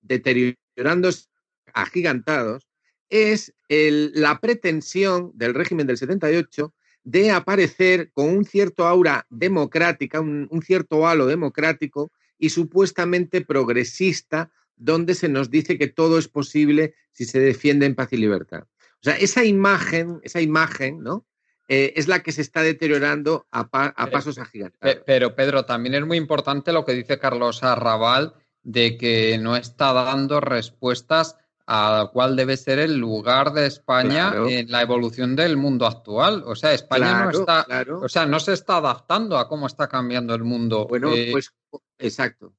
deteriorándose 0.00 1.28
agigantados 1.72 2.66
es 3.08 3.54
la 3.68 4.40
pretensión 4.40 5.32
del 5.34 5.54
régimen 5.54 5.86
del 5.86 5.98
78 5.98 6.74
de 7.02 7.30
aparecer 7.30 8.10
con 8.12 8.28
un 8.30 8.44
cierto 8.44 8.86
aura 8.86 9.26
democrática, 9.30 10.20
un, 10.20 10.62
cierto 10.62 11.06
halo 11.06 11.26
democrático 11.26 12.12
y 12.38 12.50
supuestamente 12.50 13.40
progresista, 13.42 14.50
donde 14.80 15.14
se 15.14 15.28
nos 15.28 15.50
dice 15.50 15.78
que 15.78 15.88
todo 15.88 16.18
es 16.18 16.26
posible 16.26 16.94
si 17.12 17.24
se 17.24 17.38
defiende 17.38 17.86
en 17.86 17.94
paz 17.94 18.12
y 18.12 18.16
libertad. 18.16 18.64
O 18.64 19.02
sea, 19.02 19.14
esa 19.14 19.44
imagen, 19.44 20.20
esa 20.22 20.40
imagen, 20.40 21.02
¿no? 21.02 21.26
Eh, 21.68 21.92
es 21.96 22.08
la 22.08 22.22
que 22.22 22.32
se 22.32 22.42
está 22.42 22.62
deteriorando 22.62 23.46
a, 23.52 23.60
a 23.70 24.06
pasos 24.10 24.38
agigantados. 24.38 25.02
Pero, 25.06 25.36
Pedro, 25.36 25.64
también 25.64 25.94
es 25.94 26.04
muy 26.04 26.16
importante 26.16 26.72
lo 26.72 26.84
que 26.84 26.94
dice 26.94 27.18
Carlos 27.18 27.62
Arrabal 27.62 28.34
de 28.62 28.96
que 28.96 29.38
no 29.38 29.56
está 29.56 29.92
dando 29.92 30.40
respuestas 30.40 31.36
a 31.72 32.10
cuál 32.12 32.34
debe 32.34 32.56
ser 32.56 32.80
el 32.80 32.96
lugar 32.96 33.52
de 33.52 33.66
España 33.66 34.32
en 34.48 34.72
la 34.72 34.82
evolución 34.82 35.36
del 35.36 35.56
mundo 35.56 35.86
actual. 35.86 36.42
O 36.44 36.56
sea, 36.56 36.72
España 36.74 37.26
no 37.26 37.30
está, 37.30 37.64
o 38.02 38.08
sea, 38.08 38.26
no 38.26 38.40
se 38.40 38.54
está 38.54 38.78
adaptando 38.78 39.38
a 39.38 39.46
cómo 39.46 39.68
está 39.68 39.86
cambiando 39.86 40.34
el 40.34 40.42
mundo. 40.42 40.86
Bueno, 40.88 41.14
eh, 41.14 41.28
pues 41.30 41.46
exacto, 41.46 41.82
exacto. 41.98 42.54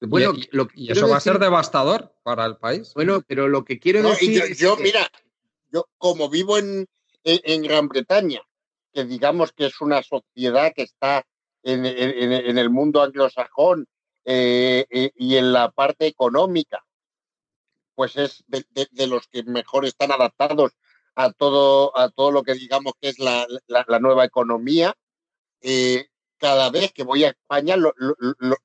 Bueno, 0.00 0.32
y, 0.74 0.92
eso 0.92 1.08
va 1.08 1.16
a 1.16 1.20
ser 1.20 1.38
devastador 1.38 2.14
para 2.22 2.46
el 2.46 2.56
país. 2.56 2.92
Bueno, 2.94 3.22
pero 3.26 3.48
lo 3.48 3.64
que 3.64 3.78
quiero 3.78 4.02
decir. 4.02 4.56
yo, 4.56 4.76
mira, 4.76 5.08
yo 5.72 5.88
como 5.98 6.28
vivo 6.28 6.58
en, 6.58 6.86
en, 7.24 7.62
Gran 7.62 7.88
Bretaña, 7.88 8.42
que 8.92 9.04
digamos 9.04 9.52
que 9.52 9.66
es 9.66 9.80
una 9.80 10.02
sociedad 10.02 10.72
que 10.74 10.82
está 10.82 11.26
en, 11.62 11.84
en 11.84 12.58
el 12.58 12.70
mundo 12.70 13.02
anglosajón 13.02 13.88
eh, 14.30 14.84
eh, 14.90 15.10
y 15.16 15.36
en 15.36 15.54
la 15.54 15.70
parte 15.70 16.06
económica, 16.06 16.84
pues 17.94 18.14
es 18.16 18.44
de, 18.46 19.06
los 19.06 19.26
que 19.26 19.42
mejor 19.42 19.86
están 19.86 20.12
adaptados 20.12 20.72
a 21.14 21.32
todo, 21.32 21.96
a 21.98 22.10
todo 22.10 22.30
lo 22.30 22.42
que 22.42 22.52
digamos 22.52 22.92
que 23.00 23.08
es 23.08 23.18
la, 23.18 23.46
nueva 24.00 24.26
economía. 24.26 24.94
Eh, 25.62 26.08
cada 26.36 26.68
vez 26.68 26.92
que 26.92 27.04
voy 27.04 27.24
a 27.24 27.30
España 27.30 27.78
lo, 27.78 27.94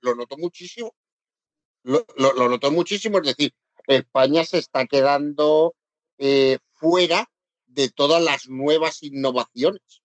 noto 0.02 0.38
muchísimo. 0.38 0.94
Lo, 1.84 2.06
noto 2.50 2.72
muchísimo, 2.72 3.20
es 3.20 3.28
decir, 3.28 3.54
España 3.88 4.46
se 4.46 4.60
está 4.60 4.86
quedando 4.86 5.76
fuera 6.72 7.30
de 7.66 7.90
todas 7.90 8.24
las 8.24 8.48
nuevas 8.48 9.04
innovaciones. 9.04 10.02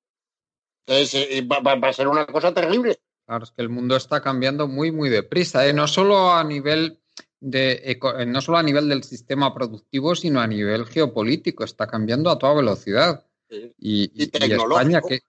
Entonces, 0.86 1.44
va, 1.44 1.88
a 1.88 1.92
ser 1.92 2.08
una 2.08 2.26
cosa 2.26 2.52
terrible. 2.52 2.98
Claro, 3.26 3.44
es 3.44 3.50
que 3.50 3.62
el 3.62 3.68
mundo 3.68 3.94
está 3.94 4.22
cambiando 4.22 4.66
muy, 4.68 4.90
muy 4.90 5.10
deprisa, 5.10 5.66
¿eh? 5.66 5.74
no 5.74 5.86
solo 5.86 6.32
a 6.32 6.42
nivel 6.44 6.98
de 7.40 7.72
eh, 7.84 8.26
no 8.26 8.40
solo 8.40 8.58
a 8.58 8.62
nivel 8.62 8.88
del 8.88 9.04
sistema 9.04 9.54
productivo, 9.54 10.14
sino 10.14 10.40
a 10.40 10.46
nivel 10.46 10.86
geopolítico, 10.86 11.62
está 11.62 11.86
cambiando 11.86 12.30
a 12.30 12.38
toda 12.38 12.54
velocidad. 12.54 13.26
Y, 13.50 14.10
y, 14.14 14.30
España 14.34 15.00
que 15.06 15.20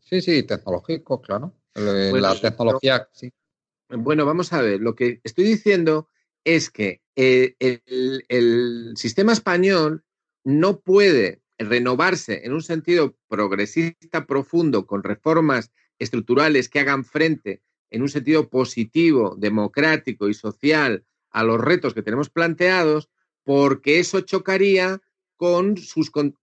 sí, 0.00 0.20
sí, 0.20 0.42
tecnológico, 0.42 1.20
claro. 1.20 1.54
la 1.74 2.34
tecnología, 2.40 3.08
sí. 3.12 3.30
Bueno, 3.90 4.24
vamos 4.24 4.52
a 4.52 4.62
ver, 4.62 4.80
lo 4.80 4.94
que 4.94 5.20
estoy 5.24 5.44
diciendo 5.44 6.08
es 6.44 6.70
que 6.70 7.02
eh, 7.16 7.56
el, 7.58 8.24
el 8.28 8.92
sistema 8.96 9.32
español 9.32 10.04
no 10.44 10.80
puede 10.80 11.42
renovarse 11.58 12.44
en 12.44 12.52
un 12.52 12.62
sentido 12.62 13.16
progresista 13.28 14.26
profundo 14.26 14.86
con 14.86 15.02
reformas 15.02 15.70
estructurales 15.98 16.68
que 16.68 16.80
hagan 16.80 17.04
frente 17.04 17.62
en 17.90 18.02
un 18.02 18.08
sentido 18.08 18.48
positivo, 18.48 19.36
democrático 19.36 20.28
y 20.28 20.34
social 20.34 21.04
a 21.30 21.44
los 21.44 21.60
retos 21.60 21.94
que 21.94 22.02
tenemos 22.02 22.30
planteados, 22.30 23.10
porque 23.44 23.98
eso 23.98 24.20
chocaría 24.20 25.00
con 25.36 25.76
sus 25.76 26.10
con, 26.10 26.38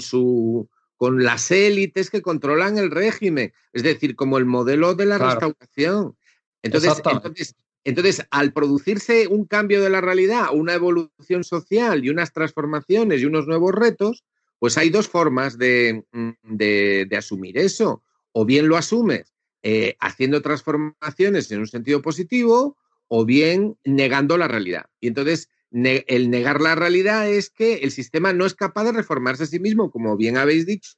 su 0.00 0.68
con 0.96 1.24
las 1.24 1.50
élites 1.50 2.10
que 2.10 2.22
controlan 2.22 2.78
el 2.78 2.90
régimen, 2.90 3.52
es 3.72 3.82
decir, 3.82 4.14
como 4.16 4.38
el 4.38 4.46
modelo 4.46 4.94
de 4.94 5.06
la 5.06 5.18
restauración. 5.18 6.16
Entonces, 6.62 6.92
entonces, 7.04 7.56
entonces, 7.84 8.26
al 8.30 8.52
producirse 8.52 9.26
un 9.26 9.44
cambio 9.44 9.82
de 9.82 9.90
la 9.90 10.00
realidad, 10.00 10.46
una 10.52 10.74
evolución 10.74 11.44
social 11.44 12.04
y 12.04 12.10
unas 12.10 12.32
transformaciones 12.32 13.20
y 13.20 13.24
unos 13.24 13.46
nuevos 13.46 13.74
retos, 13.74 14.24
pues 14.58 14.78
hay 14.78 14.90
dos 14.90 15.08
formas 15.08 15.58
de, 15.58 16.04
de 16.42 17.16
asumir 17.16 17.58
eso 17.58 18.02
o 18.32 18.44
bien 18.44 18.68
lo 18.68 18.76
asumes 18.76 19.32
eh, 19.62 19.96
haciendo 20.00 20.42
transformaciones 20.42 21.50
en 21.52 21.60
un 21.60 21.68
sentido 21.68 22.02
positivo 22.02 22.76
o 23.06 23.24
bien 23.24 23.76
negando 23.84 24.36
la 24.36 24.48
realidad. 24.48 24.86
Y 25.00 25.06
entonces 25.06 25.50
el 25.70 26.30
negar 26.30 26.60
la 26.60 26.74
realidad 26.74 27.28
es 27.28 27.48
que 27.48 27.76
el 27.76 27.92
sistema 27.92 28.32
no 28.32 28.44
es 28.44 28.54
capaz 28.54 28.84
de 28.84 28.92
reformarse 28.92 29.44
a 29.44 29.46
sí 29.46 29.60
mismo, 29.60 29.90
como 29.90 30.16
bien 30.16 30.36
habéis 30.36 30.66
dicho, 30.66 30.90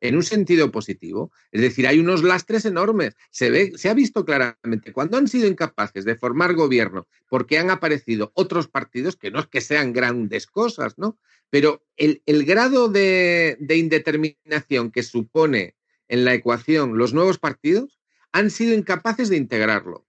en 0.00 0.16
un 0.16 0.22
sentido 0.22 0.70
positivo. 0.70 1.32
Es 1.50 1.60
decir, 1.60 1.86
hay 1.86 1.98
unos 1.98 2.22
lastres 2.22 2.64
enormes. 2.64 3.16
Se, 3.30 3.50
ve, 3.50 3.72
se 3.76 3.88
ha 3.88 3.94
visto 3.94 4.24
claramente 4.24 4.92
cuando 4.92 5.16
han 5.16 5.28
sido 5.28 5.46
incapaces 5.46 6.04
de 6.04 6.16
formar 6.16 6.54
gobierno 6.54 7.06
porque 7.28 7.58
han 7.58 7.70
aparecido 7.70 8.32
otros 8.34 8.68
partidos 8.68 9.16
que 9.16 9.30
no 9.30 9.40
es 9.40 9.46
que 9.46 9.60
sean 9.60 9.92
grandes 9.92 10.46
cosas, 10.46 10.98
¿no? 10.98 11.18
Pero 11.50 11.84
el, 11.96 12.20
grado 12.44 12.88
de, 12.88 13.56
indeterminación 13.70 14.90
que 14.90 15.02
supone 15.02 15.76
en 16.08 16.24
la 16.24 16.34
ecuación 16.34 16.98
los 16.98 17.14
nuevos 17.14 17.38
partidos 17.38 17.98
han 18.32 18.50
sido 18.50 18.74
incapaces 18.74 19.28
de 19.30 19.36
integrarlo. 19.36 20.06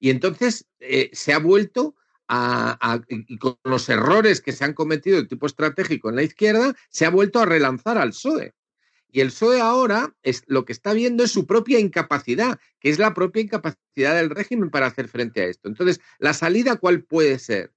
Y 0.00 0.10
entonces 0.10 0.66
eh, 0.80 1.10
se 1.12 1.32
ha 1.32 1.38
vuelto 1.38 1.94
a, 2.28 3.02
y 3.08 3.36
con 3.38 3.58
los 3.64 3.88
errores 3.88 4.40
que 4.40 4.52
se 4.52 4.64
han 4.64 4.72
cometido 4.72 5.18
de 5.20 5.28
tipo 5.28 5.46
estratégico 5.46 6.08
en 6.08 6.16
la 6.16 6.22
izquierda, 6.22 6.74
se 6.88 7.04
ha 7.04 7.10
vuelto 7.10 7.40
a 7.40 7.46
relanzar 7.46 7.98
al 7.98 8.10
PSOE. 8.10 8.54
Y 9.14 9.20
el 9.20 9.28
PSOE 9.28 9.60
ahora 9.60 10.12
es, 10.24 10.42
lo 10.48 10.64
que 10.64 10.72
está 10.72 10.92
viendo 10.92 11.22
es 11.22 11.30
su 11.30 11.46
propia 11.46 11.78
incapacidad, 11.78 12.58
que 12.80 12.90
es 12.90 12.98
la 12.98 13.14
propia 13.14 13.42
incapacidad 13.42 14.16
del 14.16 14.28
régimen 14.28 14.70
para 14.70 14.86
hacer 14.86 15.06
frente 15.06 15.40
a 15.40 15.44
esto. 15.44 15.68
Entonces, 15.68 16.00
¿la 16.18 16.34
salida 16.34 16.78
cuál 16.78 17.04
puede 17.04 17.38
ser? 17.38 17.72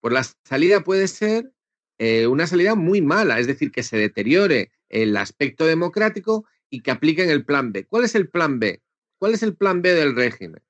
Pues 0.00 0.14
la 0.14 0.24
salida 0.44 0.82
puede 0.82 1.06
ser 1.06 1.52
eh, 1.98 2.26
una 2.26 2.46
salida 2.46 2.74
muy 2.74 3.02
mala, 3.02 3.38
es 3.38 3.46
decir, 3.46 3.70
que 3.70 3.82
se 3.82 3.98
deteriore 3.98 4.72
el 4.88 5.14
aspecto 5.18 5.66
democrático 5.66 6.46
y 6.70 6.80
que 6.80 6.90
apliquen 6.90 7.28
el 7.28 7.44
plan 7.44 7.70
B. 7.70 7.84
¿Cuál 7.84 8.04
es 8.04 8.14
el 8.14 8.30
plan 8.30 8.58
B? 8.58 8.80
¿Cuál 9.18 9.34
es 9.34 9.42
el 9.42 9.54
plan 9.54 9.82
B 9.82 9.92
del 9.92 10.16
régimen? 10.16 10.62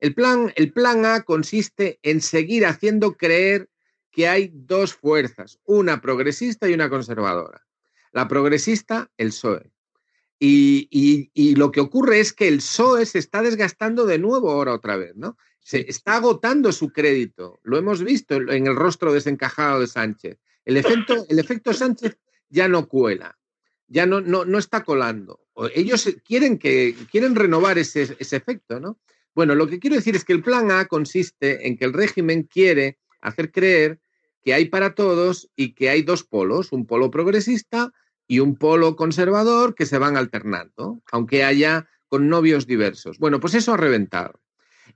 El 0.00 0.12
plan, 0.12 0.52
el 0.56 0.72
plan 0.72 1.06
A 1.06 1.22
consiste 1.22 2.00
en 2.02 2.20
seguir 2.20 2.66
haciendo 2.66 3.16
creer 3.16 3.68
que 4.10 4.26
hay 4.26 4.50
dos 4.52 4.92
fuerzas, 4.92 5.60
una 5.62 6.00
progresista 6.00 6.68
y 6.68 6.74
una 6.74 6.90
conservadora. 6.90 7.64
La 8.12 8.28
progresista, 8.28 9.10
el 9.16 9.28
PSOE. 9.28 9.72
Y, 10.44 11.54
lo 11.54 11.70
que 11.70 11.80
ocurre 11.80 12.18
es 12.20 12.32
que 12.32 12.48
el 12.48 12.56
PSOE 12.56 13.06
se 13.06 13.18
está 13.18 13.42
desgastando 13.42 14.06
de 14.06 14.18
nuevo 14.18 14.50
ahora 14.50 14.74
otra 14.74 14.96
vez, 14.96 15.14
¿no? 15.14 15.36
Se 15.60 15.88
está 15.88 16.16
agotando 16.16 16.72
su 16.72 16.90
crédito. 16.90 17.60
Lo 17.62 17.78
hemos 17.78 18.02
visto 18.02 18.34
en 18.34 18.66
el 18.66 18.74
rostro 18.74 19.12
desencajado 19.12 19.80
de 19.80 19.86
Sánchez. 19.86 20.38
El 20.64 20.76
efecto, 20.76 21.24
el 21.28 21.38
efecto 21.38 21.72
Sánchez 21.72 22.18
ya 22.48 22.66
no 22.66 22.88
cuela, 22.88 23.38
ya 23.86 24.04
no, 24.04 24.20
no, 24.20 24.44
no 24.44 24.58
está 24.58 24.82
colando. 24.82 25.40
Ellos 25.74 26.08
quieren, 26.24 26.58
que, 26.58 26.96
quieren 27.10 27.36
renovar 27.36 27.78
ese, 27.78 28.16
ese 28.18 28.36
efecto, 28.36 28.80
¿no? 28.80 28.98
Bueno, 29.34 29.54
lo 29.54 29.68
que 29.68 29.78
quiero 29.78 29.96
decir 29.96 30.16
es 30.16 30.24
que 30.24 30.32
el 30.32 30.42
plan 30.42 30.70
A 30.70 30.86
consiste 30.86 31.66
en 31.66 31.76
que 31.76 31.84
el 31.84 31.92
régimen 31.92 32.42
quiere 32.42 32.98
hacer 33.20 33.52
creer 33.52 34.00
que 34.42 34.54
hay 34.54 34.66
para 34.66 34.94
todos 34.94 35.48
y 35.54 35.74
que 35.74 35.88
hay 35.88 36.02
dos 36.02 36.24
polos, 36.24 36.72
un 36.72 36.84
polo 36.84 37.10
progresista 37.10 37.92
y 38.32 38.40
un 38.40 38.56
polo 38.56 38.96
conservador 38.96 39.74
que 39.74 39.84
se 39.84 39.98
van 39.98 40.16
alternando, 40.16 41.02
aunque 41.12 41.44
haya 41.44 41.86
con 42.08 42.30
novios 42.30 42.66
diversos. 42.66 43.18
Bueno, 43.18 43.40
pues 43.40 43.52
eso 43.52 43.74
ha 43.74 43.76
reventado. 43.76 44.40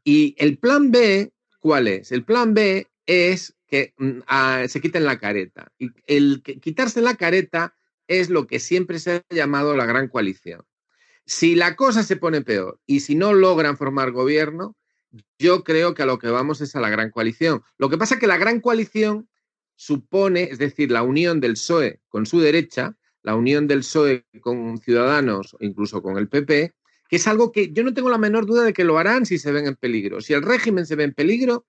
Y 0.03 0.35
el 0.39 0.57
plan 0.57 0.91
B, 0.91 1.35
¿cuál 1.61 1.87
es? 1.87 2.13
El 2.13 2.25
plan 2.25 2.55
B 2.55 2.89
es 3.05 3.55
que 3.67 3.93
mm, 3.99 4.21
ah, 4.27 4.65
se 4.69 4.81
quiten 4.81 5.05
la 5.05 5.19
careta. 5.19 5.71
Y 5.79 5.91
el 6.07 6.43
quitarse 6.43 7.03
la 7.03 7.17
careta 7.17 7.77
es 8.09 8.31
lo 8.31 8.47
que 8.47 8.59
siempre 8.59 8.99
se 8.99 9.17
ha 9.17 9.23
llamado 9.29 9.77
la 9.77 9.85
gran 9.85 10.09
coalición. 10.09 10.63
Si 11.27 11.57
la 11.57 11.77
cosa 11.77 12.05
se 12.05 12.17
pone 12.17 12.41
peor 12.41 12.81
y 12.87 13.01
si 13.01 13.17
no 13.17 13.35
logran 13.35 13.77
formar 13.77 14.13
gobierno, 14.13 14.79
yo 15.39 15.63
creo 15.63 15.93
que 15.93 16.05
a 16.05 16.07
lo 16.07 16.19
que 16.19 16.29
vamos 16.31 16.63
es 16.63 16.75
a 16.75 16.81
la 16.81 16.89
gran 16.89 17.11
coalición. 17.11 17.63
Lo 17.77 17.91
que 17.91 17.99
pasa 17.99 18.15
es 18.15 18.21
que 18.21 18.29
la 18.29 18.39
gran 18.39 18.63
coalición 18.63 19.29
supone, 19.75 20.45
es 20.45 20.59
decir, 20.59 20.91
la 20.91 21.03
unión 21.03 21.39
del 21.39 21.53
PSOE 21.53 22.01
con 22.09 22.25
su 22.25 22.41
derecha, 22.41 22.97
la 23.27 23.35
unión 23.35 23.67
del 23.67 23.81
PSOE 23.81 24.25
con 24.41 24.79
Ciudadanos, 24.79 25.57
incluso 25.59 26.01
con 26.01 26.17
el 26.17 26.29
PP, 26.29 26.73
que 27.09 27.17
es 27.17 27.27
algo 27.27 27.51
que 27.51 27.73
yo 27.73 27.83
no 27.83 27.93
tengo 27.93 28.09
la 28.09 28.19
menor 28.19 28.47
duda 28.47 28.63
de 28.63 28.73
que 28.73 28.85
lo 28.85 28.99
harán 28.99 29.27
si 29.27 29.39
se 29.39 29.51
ven 29.51 29.67
en 29.67 29.75
peligro. 29.75 30.21
Si 30.21 30.33
el 30.33 30.43
régimen 30.43 30.87
se 30.87 30.95
ve 30.95 31.03
en 31.03 31.13
peligro, 31.13 31.67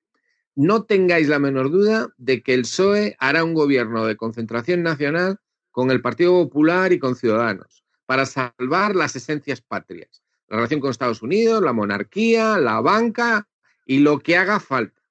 no 0.53 0.83
tengáis 0.83 1.27
la 1.27 1.39
menor 1.39 1.71
duda 1.71 2.09
de 2.17 2.43
que 2.43 2.53
el 2.53 2.61
PSOE 2.61 3.15
hará 3.17 3.43
un 3.43 3.55
gobierno 3.55 4.05
de 4.05 4.15
concentración 4.15 4.83
nacional 4.83 5.39
con 5.71 5.89
el 5.89 5.99
Partido 5.99 6.31
Popular 6.43 6.93
y 6.93 6.99
con 6.99 7.15
Ciudadanos 7.15 7.83
para 8.05 8.27
salvar 8.27 8.95
las 8.95 9.15
esencias 9.15 9.59
patrias. 9.59 10.21
La 10.49 10.57
relación 10.57 10.79
con 10.79 10.91
Estados 10.91 11.23
Unidos, 11.23 11.63
la 11.63 11.73
monarquía, 11.73 12.59
la 12.59 12.81
banca 12.81 13.47
y 13.83 13.97
lo 13.97 14.19
que 14.19 14.37
haga 14.37 14.59
falta. 14.59 15.01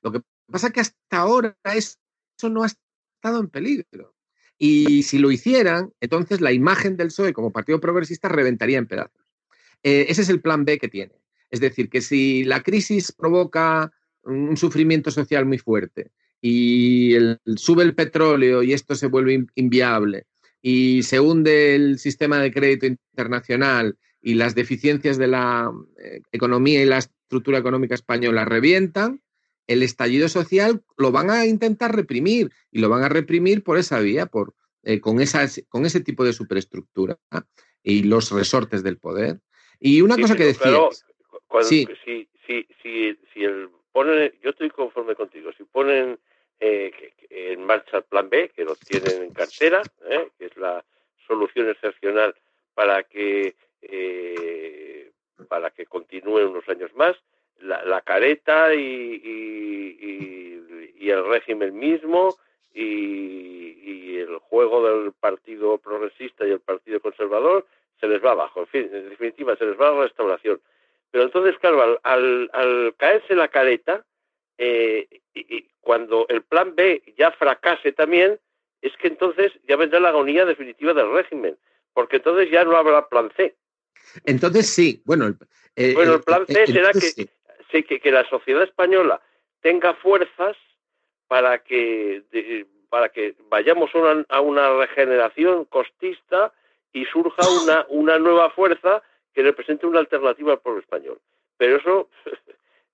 Lo 0.00 0.12
que 0.12 0.22
pasa 0.50 0.68
es 0.68 0.72
que 0.72 0.80
hasta 0.80 1.18
ahora 1.18 1.54
eso 1.74 1.98
no 2.48 2.62
ha 2.62 2.68
estado 2.68 3.40
en 3.40 3.50
peligro. 3.50 4.14
Y 4.62 5.04
si 5.04 5.18
lo 5.18 5.30
hicieran, 5.30 5.90
entonces 6.02 6.42
la 6.42 6.52
imagen 6.52 6.98
del 6.98 7.08
PSOE 7.08 7.32
como 7.32 7.50
partido 7.50 7.80
progresista 7.80 8.28
reventaría 8.28 8.76
en 8.76 8.86
pedazos. 8.86 9.24
Eh, 9.82 10.04
ese 10.10 10.20
es 10.20 10.28
el 10.28 10.42
plan 10.42 10.66
B 10.66 10.78
que 10.78 10.88
tiene. 10.88 11.14
Es 11.50 11.60
decir, 11.60 11.88
que 11.88 12.02
si 12.02 12.44
la 12.44 12.62
crisis 12.62 13.10
provoca 13.10 13.90
un 14.22 14.58
sufrimiento 14.58 15.10
social 15.10 15.46
muy 15.46 15.56
fuerte 15.56 16.10
y 16.42 17.14
sube 17.56 17.84
el 17.84 17.94
petróleo 17.94 18.62
y 18.62 18.74
esto 18.74 18.94
se 18.94 19.06
vuelve 19.06 19.46
inviable 19.54 20.26
y 20.60 21.04
se 21.04 21.20
hunde 21.20 21.74
el 21.74 21.98
sistema 21.98 22.38
de 22.38 22.52
crédito 22.52 22.84
internacional 22.84 23.96
y 24.20 24.34
las 24.34 24.54
deficiencias 24.54 25.16
de 25.16 25.26
la 25.26 25.72
eh, 25.98 26.20
economía 26.32 26.82
y 26.82 26.86
la 26.86 26.98
estructura 26.98 27.58
económica 27.58 27.94
española 27.94 28.44
revientan, 28.44 29.22
el 29.66 29.82
estallido 29.82 30.28
social 30.28 30.82
lo 30.96 31.12
van 31.12 31.30
a 31.30 31.46
intentar 31.46 31.94
reprimir 31.94 32.50
y 32.70 32.80
lo 32.80 32.88
van 32.88 33.02
a 33.02 33.08
reprimir 33.08 33.62
por 33.62 33.78
esa 33.78 34.00
vía, 34.00 34.26
por, 34.26 34.54
eh, 34.82 35.00
con, 35.00 35.18
con 35.68 35.86
ese 35.86 36.00
tipo 36.00 36.24
de 36.24 36.32
superestructura 36.32 37.18
y 37.82 38.02
los 38.04 38.30
resortes 38.30 38.82
del 38.82 38.98
poder. 38.98 39.40
Y 39.78 40.02
una 40.02 40.16
cosa 40.16 40.36
que 40.36 40.44
decía... 40.44 40.72
sí. 41.62 41.86
Si, 42.04 42.28
si, 42.46 42.66
si, 42.82 43.18
si 43.32 43.44
el 43.44 43.68
ponen, 43.92 44.32
yo 44.42 44.50
estoy 44.50 44.70
conforme 44.70 45.14
contigo, 45.14 45.50
si 45.56 45.64
ponen 45.64 46.18
eh, 46.58 46.92
en 47.30 47.64
marcha 47.64 47.98
el 47.98 48.04
plan 48.04 48.28
B, 48.28 48.50
que 48.54 48.64
lo 48.64 48.76
tienen 48.76 49.22
en 49.22 49.32
cartera, 49.32 49.82
¿eh? 50.08 50.28
que 50.38 50.46
es 50.46 50.56
la 50.56 50.84
solución 51.26 51.68
excepcional 51.68 52.34
para 52.74 53.02
que 53.04 53.54
eh, 53.82 55.10
para 55.48 55.70
que 55.70 55.86
continúe 55.86 56.46
unos 56.48 56.68
años 56.68 56.94
más, 56.94 57.16
la, 57.60 58.00
careta 58.02 58.74
y, 58.74 59.20
y, 60.98 61.10
el 61.10 61.26
régimen 61.26 61.76
mismo 61.76 62.36
y, 62.72 64.18
el 64.18 64.38
juego 64.38 64.86
del 64.86 65.12
partido 65.12 65.78
progresista 65.78 66.46
y 66.46 66.50
el 66.50 66.60
partido 66.60 67.00
conservador 67.00 67.66
se 67.98 68.06
les 68.06 68.22
va 68.22 68.32
abajo. 68.32 68.60
En 68.60 68.66
fin, 68.66 68.90
en 68.92 69.08
definitiva, 69.08 69.56
se 69.56 69.64
les 69.64 69.80
va 69.80 69.88
a 69.88 69.92
la 69.92 70.02
restauración. 70.02 70.60
Pero 71.10 71.24
entonces, 71.24 71.58
claro, 71.58 71.98
al, 72.02 72.50
al 72.52 72.94
caerse 72.96 73.34
la 73.34 73.48
careta, 73.48 74.04
eh, 74.58 75.08
y, 75.34 75.66
cuando 75.80 76.26
el 76.28 76.42
plan 76.42 76.74
B 76.76 77.02
ya 77.16 77.32
fracase 77.32 77.92
también, 77.92 78.38
es 78.82 78.92
que 78.98 79.08
entonces 79.08 79.52
ya 79.66 79.76
vendrá 79.76 79.98
la 80.00 80.10
agonía 80.10 80.44
definitiva 80.44 80.92
del 80.92 81.10
régimen, 81.12 81.56
porque 81.94 82.16
entonces 82.16 82.50
ya 82.50 82.64
no 82.64 82.76
habrá 82.76 83.08
plan 83.08 83.32
C. 83.36 83.56
Entonces 84.24 84.68
sí, 84.68 85.02
bueno. 85.06 85.26
El, 85.26 85.36
eh, 85.76 85.94
bueno, 85.94 86.14
el 86.14 86.22
plan 86.22 86.46
C 86.46 86.66
será 86.66 86.92
que, 86.92 87.28
que, 87.70 88.00
que, 88.00 88.10
la 88.10 88.28
sociedad 88.28 88.62
española 88.62 89.20
tenga 89.60 89.94
fuerzas 89.94 90.56
para 91.28 91.58
que, 91.62 92.22
para 92.88 93.08
que 93.08 93.34
vayamos 93.48 93.94
a 93.94 93.98
una, 93.98 94.26
a 94.28 94.40
una 94.40 94.70
regeneración 94.78 95.64
costista 95.64 96.52
y 96.92 97.04
surja 97.06 97.42
una, 97.62 97.86
una 97.88 98.18
nueva 98.18 98.50
fuerza 98.50 99.02
que 99.32 99.42
represente 99.42 99.86
una 99.86 100.00
alternativa 100.00 100.52
al 100.52 100.60
pueblo 100.60 100.80
español. 100.80 101.20
Pero 101.56 101.76
eso 101.76 102.08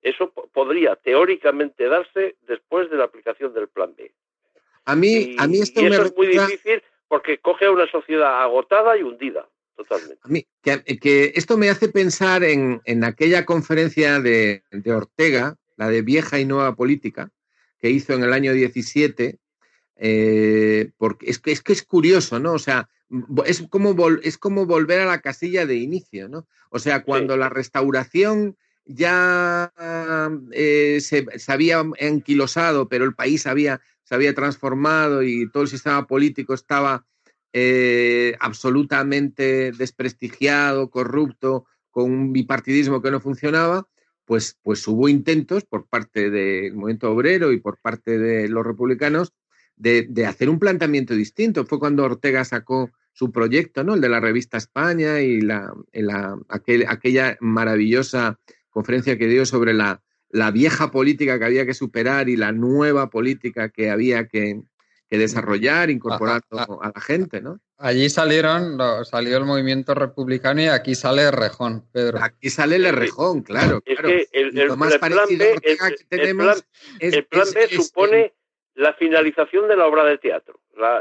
Eso 0.07 0.31
podría 0.53 0.95
teóricamente 0.95 1.89
darse 1.89 2.37
después 2.47 2.89
de 2.91 2.97
la 2.97 3.05
aplicación 3.05 3.53
del 3.53 3.67
plan 3.67 3.93
B. 3.97 4.13
A 4.85 4.95
mí, 4.95 5.35
a 5.37 5.49
mí 5.49 5.59
esto 5.59 5.81
y 5.81 5.87
eso 5.87 6.03
es 6.03 6.17
muy 6.17 6.29
difícil 6.29 6.81
porque 7.09 7.39
coge 7.39 7.65
a 7.65 7.73
una 7.73 7.91
sociedad 7.91 8.41
agotada 8.41 8.97
y 8.97 9.03
hundida. 9.03 9.49
Totalmente. 9.77 10.21
A 10.23 10.29
mí, 10.29 10.47
que, 10.63 11.33
esto 11.35 11.59
me 11.59 11.69
hace 11.69 11.89
pensar 11.89 12.43
en, 12.45 12.81
aquella 13.05 13.45
conferencia 13.45 14.21
de, 14.21 14.63
Ortega, 14.87 15.57
la 15.77 15.89
de 15.89 16.03
vieja 16.03 16.41
y 16.41 16.45
nueva 16.45 16.75
política, 16.75 17.31
que 17.79 17.91
hizo 17.91 18.15
en 18.15 18.23
el 18.23 18.33
año 18.33 18.53
17, 18.53 19.39
eh, 19.99 20.91
porque 20.97 21.31
es 21.31 21.39
que, 21.39 21.53
es 21.53 21.63
que 21.63 21.73
es 21.73 21.83
curioso, 21.83 22.39
¿no? 22.39 22.53
O 22.53 22.59
sea, 22.59 22.89
es 23.45 23.63
como, 23.69 23.95
es 24.23 24.39
como 24.39 24.67
volver 24.67 25.01
a 25.01 25.07
la 25.07 25.21
casilla 25.21 25.67
de 25.67 25.77
inicio, 25.77 26.29
¿no? 26.29 26.47
O 26.71 26.79
sea, 26.79 27.03
cuando 27.03 27.37
la 27.37 27.49
restauración 27.49 28.57
ya 28.87 29.73
eh, 30.53 30.99
se, 31.01 31.27
había 31.49 31.85
enquilosado, 31.99 32.89
pero 32.89 33.05
el 33.05 33.15
país 33.15 33.47
había, 33.47 33.81
se 34.05 34.15
había 34.15 34.35
transformado 34.35 35.23
y 35.23 35.51
todo 35.51 35.65
el 35.65 35.69
sistema 35.69 36.07
político 36.07 36.55
estaba 36.55 37.05
eh, 37.59 38.37
absolutamente 38.39 39.73
desprestigiado, 39.73 40.91
corrupto, 40.91 41.65
con 41.91 42.11
un 42.11 42.31
bipartidismo 42.35 43.01
que 43.01 43.11
no 43.11 43.19
funcionaba, 43.19 43.89
pues, 44.27 44.59
pues 44.63 44.87
hubo 44.87 45.09
intentos 45.09 45.65
por 45.65 45.87
parte 45.87 46.29
del 46.29 46.75
movimiento 46.75 47.11
obrero 47.11 47.53
y 47.53 47.61
por 47.61 47.79
parte 47.79 48.19
de 48.19 48.51
los 48.51 48.67
republicanos 48.67 49.33
de, 49.75 50.27
hacer 50.27 50.51
un 50.51 50.59
planteamiento 50.59 51.15
distinto. 51.15 51.65
Fue 51.65 51.79
cuando 51.79 52.05
Ortega 52.05 52.45
sacó 52.45 52.91
su 53.15 53.33
proyecto, 53.33 53.85
¿no? 53.85 53.95
El 53.95 54.03
de 54.03 54.11
la 54.11 54.21
revista 54.21 54.59
España 54.59 55.23
y 55.23 55.41
la, 55.41 55.73
aquella 56.51 57.39
maravillosa 57.41 58.39
conferencia 58.69 59.17
que 59.17 59.29
dio 59.29 59.47
sobre 59.47 59.73
la, 59.73 60.03
vieja 60.53 60.91
política 60.91 61.39
que 61.39 61.47
había 61.47 61.65
que 61.65 61.73
superar 61.73 62.29
y 62.29 62.37
la 62.37 62.53
nueva 62.53 63.09
política 63.09 63.71
que 63.71 63.89
había 63.89 64.29
que, 64.29 64.61
desarrollar, 65.11 65.91
incorporando 65.91 66.83
a 66.83 66.93
la 66.95 67.01
gente, 67.01 67.41
¿no? 67.41 67.61
Allí 67.79 68.09
salieron, 68.09 68.79
salió 69.05 69.37
el 69.37 69.45
movimiento 69.45 69.95
republicano 69.95 70.63
y 70.63 70.67
aquí 70.67 70.95
sale 70.95 71.31
Rejón, 71.31 71.85
Pedro. 71.93 72.19
Aquí 72.23 72.51
sale 72.51 72.77
el 72.77 72.93
Rejón, 72.93 73.43
claro. 73.43 73.83
Es 73.85 73.99
que 73.99 74.29
el, 74.33 74.51
plan 74.51 75.29
B, 75.29 75.61
que 75.61 75.77
tenemos 76.09 76.65
el 77.01 77.25
plan, 77.27 77.47
B 77.55 77.69
supone 77.69 78.33
la 78.75 78.95
finalización 78.95 79.69
de 79.69 79.77
la 79.77 79.87
obra 79.87 80.05
de 80.05 80.19
teatro. 80.19 80.59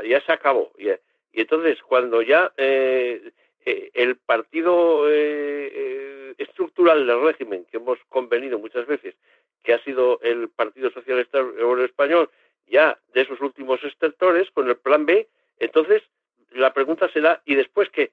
ya 0.07 0.21
se 0.25 0.31
acabó. 0.31 0.71
Y, 0.77 0.89
entonces, 1.33 1.81
cuando 1.81 2.21
ya 2.21 2.51
eh, 2.57 3.31
eh, 3.65 3.91
el 3.93 4.17
partido 4.17 5.05
eh, 5.09 6.33
estructural 6.37 7.07
del 7.07 7.21
régimen, 7.21 7.65
que 7.71 7.77
hemos 7.77 7.99
convenido 8.09 8.59
muchas 8.59 8.85
veces, 8.85 9.15
que 9.63 9.73
ha 9.73 9.83
sido 9.83 10.19
el 10.21 10.49
Partido 10.49 10.91
Socialista 10.91 11.39
Español, 11.83 12.29
ya 12.67 12.99
de 13.13 13.21
esos 13.21 13.39
últimos 13.41 13.83
extractores, 13.83 14.49
con 14.51 14.67
el 14.67 14.77
plan 14.77 15.05
B, 15.05 15.27
entonces 15.59 16.03
la 16.51 16.73
pregunta 16.73 17.09
será, 17.11 17.41
¿y 17.45 17.55
después 17.55 17.89
qué? 17.91 18.11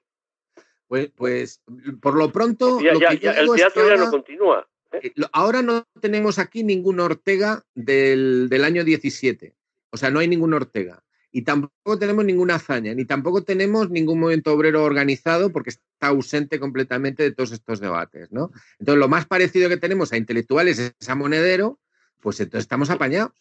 Pues, 0.87 1.11
pues 1.15 1.61
por 2.01 2.15
lo 2.15 2.31
pronto... 2.31 2.79
el 2.79 2.99
teatro 2.99 3.87
ya 3.87 3.95
no 3.95 4.11
continúa. 4.11 4.67
¿eh? 4.91 4.99
Eh, 5.03 5.13
ahora 5.31 5.61
no 5.61 5.87
tenemos 5.99 6.39
aquí 6.39 6.63
ningún 6.63 6.99
Ortega 6.99 7.63
del, 7.73 8.47
del, 8.49 8.63
año 8.63 8.83
17. 8.83 9.55
O 9.89 9.97
sea, 9.97 10.11
no 10.11 10.19
hay 10.19 10.27
ningún 10.27 10.53
Ortega. 10.53 11.03
Y 11.31 11.41
tampoco 11.41 11.97
tenemos 11.97 12.25
ninguna 12.25 12.55
hazaña, 12.55 12.93
ni 12.93 13.05
tampoco 13.05 13.43
tenemos 13.43 13.89
ningún 13.89 14.19
movimiento 14.19 14.53
obrero 14.53 14.83
organizado 14.83 15.51
porque 15.51 15.71
está 15.71 16.07
ausente 16.07 16.59
completamente 16.59 17.23
de 17.23 17.31
todos 17.31 17.53
estos 17.53 17.79
debates, 17.79 18.31
¿no? 18.31 18.51
Entonces, 18.77 18.99
lo 18.99 19.07
más 19.07 19.25
parecido 19.25 19.67
que 19.67 19.77
tenemos 19.77 20.13
a 20.13 20.17
intelectuales 20.17 20.77
es 20.77 21.09
a 21.09 21.15
monedero, 21.15 21.79
pues 22.21 22.39
entonces 22.39 22.65
estamos 22.65 22.91
apañados. 22.91 23.33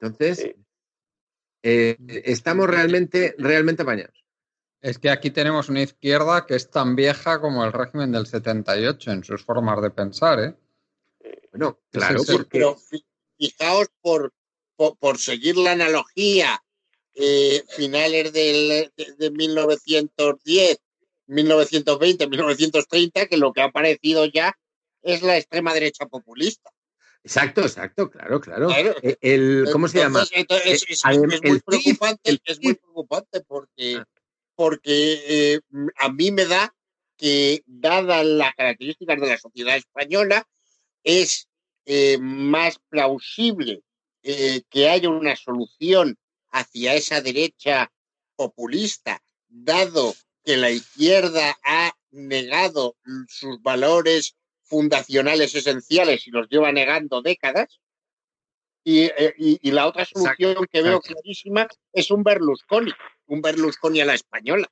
Entonces, 0.00 0.54
eh, 1.62 1.96
estamos 2.24 2.68
realmente, 2.68 3.34
realmente 3.38 3.82
apañados. 3.82 4.24
Es 4.80 4.98
que 4.98 5.10
aquí 5.10 5.30
tenemos 5.30 5.68
una 5.68 5.82
izquierda 5.82 6.46
que 6.46 6.54
es 6.54 6.70
tan 6.70 6.94
vieja 6.94 7.40
como 7.40 7.64
el 7.64 7.72
régimen 7.72 8.12
del 8.12 8.26
78 8.26 9.10
en 9.10 9.24
sus 9.24 9.44
formas 9.44 9.82
de 9.82 9.90
pensar, 9.90 10.38
¿eh? 10.40 10.54
Bueno, 11.50 11.80
claro, 11.90 12.20
Pero 12.50 12.76
fijaos 13.36 13.88
por, 14.00 14.32
por, 14.76 15.18
seguir 15.18 15.56
la 15.56 15.72
analogía, 15.72 16.62
eh, 17.14 17.64
finales 17.70 18.32
del, 18.32 18.92
de, 18.96 19.30
1910, 19.30 20.78
1920, 21.26 22.28
1930, 22.28 23.26
que 23.26 23.36
lo 23.36 23.52
que 23.52 23.62
ha 23.62 23.64
aparecido 23.64 24.26
ya 24.26 24.56
es 25.02 25.22
la 25.22 25.36
extrema 25.36 25.74
derecha 25.74 26.06
populista. 26.06 26.70
Exacto, 27.28 27.60
exacto, 27.60 28.10
claro, 28.10 28.40
claro. 28.40 28.70
Eh, 28.70 29.16
el, 29.20 29.68
¿Cómo 29.70 29.86
se 29.86 29.98
llama? 29.98 30.24
es, 30.64 31.04
muy 31.04 31.60
preocupante, 31.60 32.40
es 32.44 32.62
muy 32.62 32.74
preocupante 32.74 33.42
porque 33.46 33.98
ah 34.00 34.06
porque 34.58 35.22
eh, 35.54 35.60
a 36.00 36.08
mí 36.08 36.32
me 36.32 36.44
da 36.44 36.74
que, 37.16 37.62
dadas 37.64 38.26
las 38.26 38.56
características 38.56 39.20
de 39.20 39.28
la 39.28 39.38
sociedad 39.38 39.76
española, 39.76 40.48
es 41.04 41.48
eh, 41.86 42.18
más 42.18 42.80
plausible 42.88 43.84
eh, 44.24 44.62
que 44.68 44.88
haya 44.88 45.10
una 45.10 45.36
solución 45.36 46.18
hacia 46.50 46.94
esa 46.94 47.20
derecha 47.20 47.92
populista, 48.34 49.22
dado 49.46 50.16
que 50.42 50.56
la 50.56 50.70
izquierda 50.70 51.56
ha 51.64 51.92
negado 52.10 52.96
sus 53.28 53.62
valores 53.62 54.34
fundacionales 54.68 55.54
esenciales 55.54 56.26
y 56.26 56.30
los 56.30 56.48
lleva 56.48 56.72
negando 56.72 57.22
décadas. 57.22 57.80
Y, 58.84 59.10
la 59.70 59.86
otra 59.86 60.06
solución 60.06 60.66
que 60.72 60.82
veo 60.82 61.00
clarísima 61.00 61.68
es 61.92 62.10
un 62.10 62.22
Berlusconi 62.22 62.92
un 63.28 63.42
Berlusconi 63.42 64.00
a 64.00 64.06
la 64.06 64.14
española. 64.14 64.68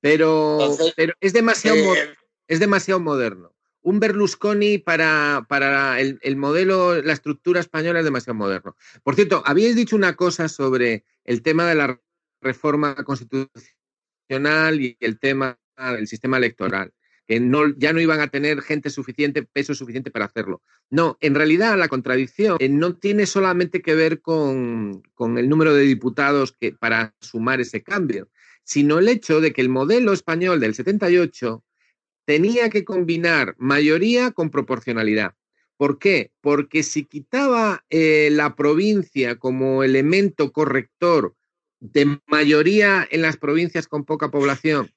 Pero, 0.00 0.76
pero 0.96 1.14
es, 1.20 1.32
demasiado, 1.32 1.94
eh, 1.94 2.14
es 2.48 2.60
demasiado 2.60 3.00
moderno. 3.00 3.54
Un 3.80 4.00
Berlusconi 4.00 4.78
para, 4.78 5.46
para 5.48 6.00
el, 6.00 6.18
el, 6.22 6.36
modelo, 6.36 7.00
la 7.00 7.12
estructura 7.12 7.60
española 7.60 8.00
es 8.00 8.04
demasiado 8.04 8.34
moderno. 8.34 8.76
Por 9.02 9.14
cierto, 9.14 9.42
habíais 9.46 9.76
dicho 9.76 9.96
una 9.96 10.16
cosa 10.16 10.48
sobre 10.48 11.04
el 11.24 11.42
tema 11.42 11.66
de 11.68 11.76
la 11.76 12.00
reforma 12.40 12.94
constitucional 12.96 14.80
y 14.80 14.96
el 15.00 15.18
tema 15.18 15.58
del 15.76 16.08
sistema 16.08 16.36
electoral 16.36 16.92
que 17.26 17.40
no, 17.40 17.76
ya 17.76 17.92
no 17.92 18.00
iban 18.00 18.20
a 18.20 18.28
tener 18.28 18.62
gente 18.62 18.88
suficiente, 18.88 19.42
peso 19.42 19.74
suficiente 19.74 20.10
para 20.10 20.26
hacerlo. 20.26 20.62
No, 20.90 21.18
en 21.20 21.34
realidad 21.34 21.76
la 21.76 21.88
contradicción 21.88 22.56
eh, 22.60 22.68
no 22.68 22.96
tiene 22.96 23.26
solamente 23.26 23.82
que 23.82 23.94
ver 23.94 24.20
con, 24.20 25.02
el 25.18 25.48
número 25.48 25.74
de 25.74 25.82
diputados 25.82 26.52
que, 26.52 26.72
para 26.72 27.14
sumar 27.20 27.60
ese 27.60 27.82
cambio, 27.82 28.28
sino 28.62 28.98
el 28.98 29.08
hecho 29.08 29.40
de 29.40 29.52
que 29.52 29.60
el 29.60 29.68
modelo 29.68 30.12
español 30.12 30.60
del 30.60 30.74
78 30.74 31.64
tenía 32.24 32.70
que 32.70 32.84
combinar 32.84 33.54
mayoría 33.58 34.30
con 34.30 34.50
proporcionalidad. 34.50 35.34
¿Por 35.76 35.98
qué? 35.98 36.32
Porque 36.40 36.82
si 36.82 37.04
quitaba 37.04 37.84
eh, 37.90 38.30
la 38.32 38.54
provincia 38.54 39.36
como 39.36 39.82
elemento 39.82 40.52
corrector 40.52 41.34
de 41.80 42.18
mayoría 42.26 43.06
en 43.10 43.22
las 43.22 43.36
provincias 43.36 43.86
con 43.86 44.04
poca 44.04 44.30
población 44.30 44.90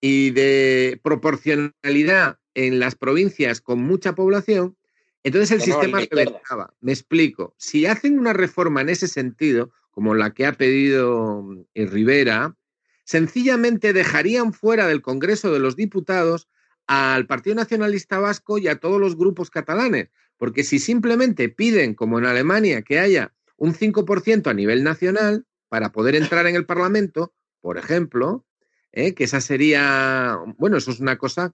y 0.00 0.30
de 0.30 1.00
proporcionalidad 1.02 2.38
en 2.54 2.80
las 2.80 2.94
provincias 2.94 3.60
con 3.60 3.80
mucha 3.80 4.14
población, 4.14 4.76
entonces 5.22 5.50
el 5.50 5.60
sistema 5.62 6.00
reventaba. 6.10 6.74
Me 6.80 6.92
explico. 6.92 7.54
Si 7.58 7.86
hacen 7.86 8.18
una 8.18 8.32
reforma 8.32 8.80
en 8.80 8.88
ese 8.88 9.08
sentido, 9.08 9.72
como 9.90 10.14
la 10.14 10.32
que 10.32 10.46
ha 10.46 10.52
pedido 10.52 11.44
eh, 11.74 11.86
Rivera, 11.86 12.56
sencillamente 13.04 13.92
dejarían 13.92 14.52
fuera 14.52 14.86
del 14.86 15.02
Congreso 15.02 15.52
de 15.52 15.58
los 15.58 15.76
Diputados 15.76 16.48
al 16.86 17.26
Partido 17.26 17.56
Nacionalista 17.56 18.18
Vasco 18.18 18.58
y 18.58 18.68
a 18.68 18.80
todos 18.80 19.00
los 19.00 19.16
grupos 19.16 19.50
catalanes. 19.50 20.08
Porque 20.36 20.62
si 20.62 20.78
simplemente 20.78 21.48
piden, 21.48 21.94
como 21.94 22.18
en 22.18 22.26
Alemania, 22.26 22.82
que 22.82 22.98
haya 22.98 23.34
un 23.56 23.74
5% 23.74 24.46
a 24.46 24.54
nivel 24.54 24.84
nacional 24.84 25.46
para 25.68 25.90
poder 25.90 26.14
entrar 26.14 26.46
en 26.46 26.54
el 26.54 26.64
Parlamento, 26.64 27.34
por 27.60 27.76
ejemplo, 27.76 28.46
¿eh? 28.92 29.14
que 29.14 29.24
esa 29.24 29.40
sería, 29.40 30.38
bueno, 30.56 30.76
eso 30.76 30.90
es 30.90 31.00
una 31.00 31.16
cosa 31.16 31.52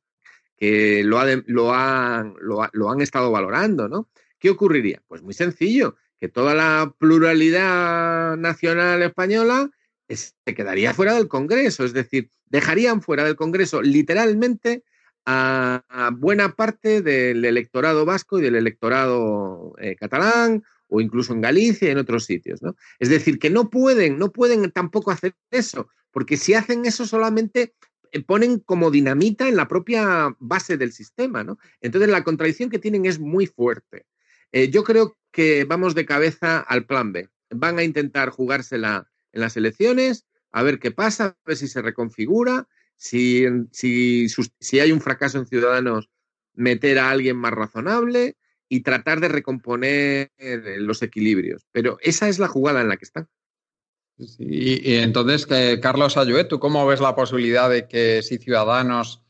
que 0.57 1.03
lo, 1.05 1.19
lo, 1.47 1.75
han, 1.75 2.35
lo, 2.41 2.91
han 2.91 3.01
estado 3.01 3.31
valorando, 3.31 3.89
¿no? 3.89 4.09
¿Qué 4.39 4.51
ocurriría? 4.51 5.03
Pues 5.09 5.23
muy 5.23 5.35
sencillo, 5.35 5.97
que 6.19 6.29
toda 6.29 6.55
la 6.55 6.95
pluralidad 6.99 8.37
nacional 8.37 9.03
española 9.03 9.71
se 10.09 10.55
quedaría 10.55 10.95
fuera 10.95 11.15
del 11.15 11.29
Congreso, 11.29 11.85
es 11.85 11.93
decir, 11.93 12.31
dejarían 12.47 13.03
fuera 13.03 13.25
del 13.25 13.37
Congreso 13.37 13.83
literalmente 13.83 14.85
a, 15.27 16.11
buena 16.17 16.55
parte 16.55 17.01
del 17.01 17.45
electorado 17.45 18.05
vasco 18.05 18.39
y 18.39 18.43
del 18.43 18.57
electorado 18.57 19.75
eh, 19.79 19.97
catalán 19.97 20.63
o 20.89 21.01
incluso 21.01 21.33
en 21.33 21.41
Galicia 21.41 21.89
y 21.89 21.93
en 21.93 21.99
otros 21.99 22.25
sitios, 22.27 22.63
¿no? 22.63 22.77
Es 22.99 23.09
decir, 23.09 23.39
que 23.39 23.51
no 23.51 23.71
pueden, 23.71 24.19
no 24.19 24.31
pueden 24.31 24.71
tampoco 24.71 25.11
hacer 25.11 25.35
eso, 25.51 25.89
porque 26.15 26.37
si 26.37 26.55
hacen 26.55 26.87
eso 26.87 27.05
solamente 27.07 27.75
eh, 28.13 28.23
ponen 28.23 28.61
como 28.61 28.93
dinamita 28.93 29.49
en 29.49 29.57
la 29.57 29.67
propia 29.67 30.35
base 30.39 30.77
del 30.77 30.93
sistema, 30.93 31.43
¿no? 31.43 31.59
Entonces 31.81 32.09
la 32.09 32.23
contradicción 32.23 32.71
que 32.71 32.79
tienen 32.79 33.05
es 33.05 33.19
muy 33.19 33.49
fuerte. 33.49 34.07
Eh, 34.53 34.71
yo 34.71 34.85
creo 34.85 35.19
que 35.33 35.65
vamos 35.65 35.97
de 35.97 36.07
cabeza 36.07 36.61
al 36.61 36.87
plan 36.87 37.13
B. 37.13 37.29
Van 37.51 37.81
a 37.81 37.83
intentar 37.83 38.31
jugársela 38.31 39.11
en 39.33 39.41
las 39.41 39.57
elecciones, 39.57 40.25
a 40.53 40.63
ver 40.63 40.79
qué 40.79 40.93
pasa, 40.93 41.25
a 41.25 41.37
ver 41.45 41.57
si 41.57 41.67
se 41.67 41.83
reconfigura, 41.83 42.69
si, 42.95 43.45
si, 43.73 44.29
si 44.29 44.79
hay 44.79 44.93
un 44.93 45.01
fracaso 45.01 45.39
en 45.39 45.47
Ciudadanos, 45.47 46.11
meter 46.53 47.01
a 47.01 47.11
alguien 47.11 47.37
más 47.37 47.53
razonable 47.53 48.37
y 48.69 48.83
tratar 48.83 49.19
de 49.19 49.29
recomponer 49.29 50.31
eh, 50.39 50.77
los 50.79 51.03
equilibrios. 51.03 51.67
Pero 51.73 51.99
esa 52.03 52.29
es 52.29 52.39
la 52.39 52.47
jugada 52.47 52.83
en 52.83 52.89
la 52.89 52.97
que 52.97 53.05
están. 53.05 53.29
Y, 54.17 54.97
entonces, 54.97 55.47
Carlos 55.83 56.17
Ayué, 56.17 56.45
¿tú 56.45 56.61
cómo 56.61 56.87
ves 56.87 57.01
la 57.01 57.15
posibilidad 57.15 57.69
de 57.69 57.89
que 57.89 58.23
si 58.23 58.39
Ciudadanos 58.39 59.23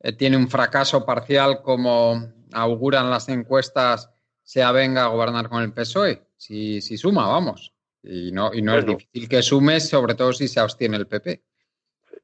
eh, 0.00 0.12
tiene 0.12 0.36
un 0.36 0.48
fracaso 0.48 1.06
parcial 1.06 1.62
como 1.62 2.32
auguran 2.52 3.10
las 3.10 3.28
encuestas, 3.28 4.10
se 4.42 4.62
avenga 4.62 5.04
a 5.04 5.08
gobernar 5.08 5.48
con 5.48 5.62
el 5.62 5.72
PSOE? 5.72 6.22
Si, 6.36 6.80
si 6.80 6.96
suma, 6.96 7.28
vamos. 7.28 7.72
Y 8.02 8.32
no, 8.32 8.52
y 8.52 8.62
no 8.62 8.76
es 8.76 8.84
difícil 8.84 9.28
que 9.28 9.42
sume, 9.42 9.78
sobre 9.78 10.14
todo 10.14 10.32
si 10.32 10.48
se 10.48 10.58
abstiene 10.58 10.96
el 10.96 11.06
PP. 11.06 11.40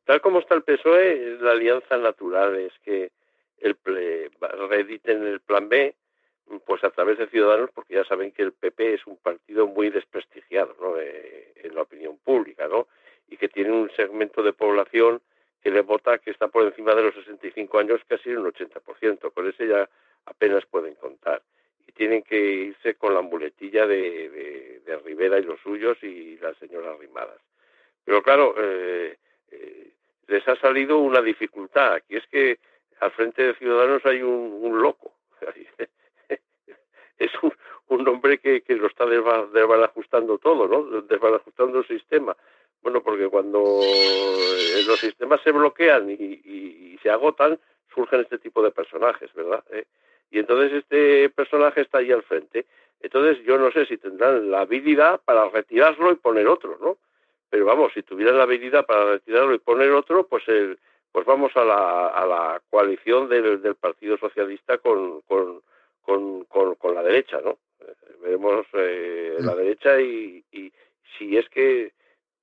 Tal 0.04 0.20
como 0.20 0.40
está 0.40 0.54
el 0.54 0.64
PSOE, 0.64 1.38
la 1.40 1.52
alianza 1.52 1.96
natural 1.98 2.56
es 2.56 2.72
que 2.84 3.12
el 3.58 3.76
reediten 4.68 5.24
el 5.24 5.40
plan 5.40 5.68
B, 5.68 5.94
pues 6.66 6.82
a 6.84 6.90
través 6.90 7.18
de 7.18 7.28
Ciudadanos, 7.28 7.70
porque 7.74 7.94
ya 7.94 8.04
saben 8.04 8.32
que 8.32 8.42
el 8.42 8.52
PP 8.52 8.94
es 8.94 9.06
un 9.06 9.16
partido 9.16 9.66
muy 9.66 9.90
desprestigiado 9.90 10.74
¿no? 10.80 10.98
Eh, 10.98 11.52
en 11.56 11.74
la 11.74 11.82
opinión 11.82 12.18
pública, 12.18 12.68
¿no? 12.68 12.88
Y 13.28 13.36
que 13.36 13.48
tiene 13.48 13.72
un 13.72 13.90
segmento 13.90 14.42
de 14.42 14.52
población 14.52 15.20
que 15.62 15.70
le 15.70 15.82
vota 15.82 16.18
que 16.18 16.30
está 16.30 16.48
por 16.48 16.64
encima 16.64 16.94
de 16.94 17.02
los 17.02 17.14
65 17.14 17.78
años 17.78 18.00
casi 18.06 18.30
un 18.30 18.46
80%. 18.46 19.32
Con 19.32 19.48
ese 19.48 19.66
ya 19.66 19.88
apenas 20.26 20.64
pueden 20.66 20.94
contar. 20.94 21.42
Y 21.86 21.92
tienen 21.92 22.22
que 22.22 22.38
irse 22.38 22.94
con 22.94 23.14
la 23.14 23.22
muletilla 23.22 23.86
de, 23.86 24.80
de, 24.84 24.98
Rivera 25.04 25.38
y 25.38 25.42
los 25.42 25.60
suyos 25.60 25.96
y 26.02 26.36
la 26.38 26.52
señora 26.54 26.94
Rimadas. 26.98 27.40
Pero 28.04 28.22
claro, 28.22 28.54
eh, 28.58 29.16
eh, 29.50 29.92
les 30.26 30.46
ha 30.48 30.56
salido 30.56 30.98
una 30.98 31.22
dificultad, 31.22 31.94
Aquí 31.94 32.16
es 32.16 32.26
que 32.26 32.58
al 33.00 33.10
frente 33.12 33.42
de 33.42 33.54
Ciudadanos 33.54 34.04
hay 34.04 34.22
un, 34.22 34.80
loco. 34.80 35.12
es 37.18 37.30
un, 37.88 38.06
hombre 38.08 38.38
que, 38.38 38.62
que 38.62 38.74
lo 38.74 38.86
está 38.86 39.06
desbarajustando 39.06 40.38
todo, 40.38 40.68
¿no? 40.68 41.02
Desbarajustando 41.02 41.78
el 41.78 41.86
sistema. 41.86 42.36
Bueno, 42.82 43.02
porque 43.02 43.28
cuando 43.28 43.80
eh, 43.82 44.82
los 44.86 44.98
sistemas 45.00 45.40
se 45.42 45.52
bloquean 45.52 46.10
y, 46.10 46.98
se 47.02 47.10
agotan, 47.10 47.58
surgen 47.94 48.20
este 48.20 48.38
tipo 48.38 48.62
de 48.62 48.72
personajes, 48.72 49.32
¿verdad? 49.34 49.64
Eh, 49.70 49.84
y 50.30 50.38
entonces 50.40 50.72
este 50.72 51.30
personaje 51.30 51.82
está 51.82 51.98
ahí 51.98 52.10
al 52.10 52.22
frente. 52.22 52.66
Entonces 53.00 53.44
yo 53.44 53.56
no 53.58 53.70
sé 53.70 53.86
si 53.86 53.98
tendrán 53.98 54.50
la 54.50 54.62
habilidad 54.62 55.20
para 55.24 55.48
retirarlo 55.48 56.10
y 56.10 56.16
poner 56.16 56.48
otro, 56.48 56.76
¿no? 56.80 56.98
Pero 57.50 57.64
vamos, 57.64 57.92
si 57.94 58.02
tuvieran 58.02 58.36
la 58.36 58.42
habilidad 58.42 58.84
para 58.84 59.12
retirarlo 59.12 59.54
y 59.54 59.58
poner 59.58 59.92
otro, 59.92 60.26
pues 60.26 60.46
el, 60.48 60.78
pues 61.12 61.24
vamos 61.24 61.56
a 61.56 61.64
la, 61.64 62.08
a 62.08 62.26
la 62.26 62.62
coalición 62.68 63.28
del, 63.28 63.62
del 63.62 63.74
Partido 63.76 64.18
Socialista 64.18 64.78
con, 64.78 65.22
con, 65.22 65.62
con, 66.08 66.44
con, 66.76 66.94
la 66.94 67.02
derecha, 67.02 67.38
¿no? 67.42 67.58
Eh, 67.80 67.94
veremos 68.22 68.66
la 68.72 69.52
mm. 69.52 69.56
derecha 69.56 70.00
y, 70.00 70.42
y 70.50 70.72
si 71.18 71.36
es 71.36 71.46
que 71.50 71.92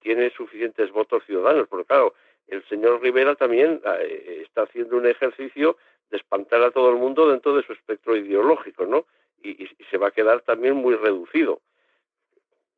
tiene 0.02 0.30
suficientes 0.30 0.92
votos 0.92 1.24
ciudadanos, 1.26 1.68
porque 1.68 1.88
claro, 1.88 2.14
el 2.48 2.64
señor 2.68 3.02
Rivera 3.02 3.34
también 3.34 3.82
eh, 4.00 4.44
está 4.44 4.64
haciendo 4.64 4.98
un 4.98 5.08
ejercicio 5.08 5.78
de 6.12 6.18
espantar 6.18 6.62
a 6.62 6.70
todo 6.70 6.92
el 6.92 6.98
mundo 6.98 7.28
dentro 7.28 7.56
de 7.56 7.64
su 7.64 7.74
espectro 7.74 8.16
ideológico, 8.16 8.86
¿no? 8.86 9.08
Y, 9.42 9.68
se 9.90 9.98
va 9.98 10.08
a 10.10 10.12
quedar 10.12 10.42
también 10.42 10.76
muy 10.76 10.94
reducido. 10.96 11.62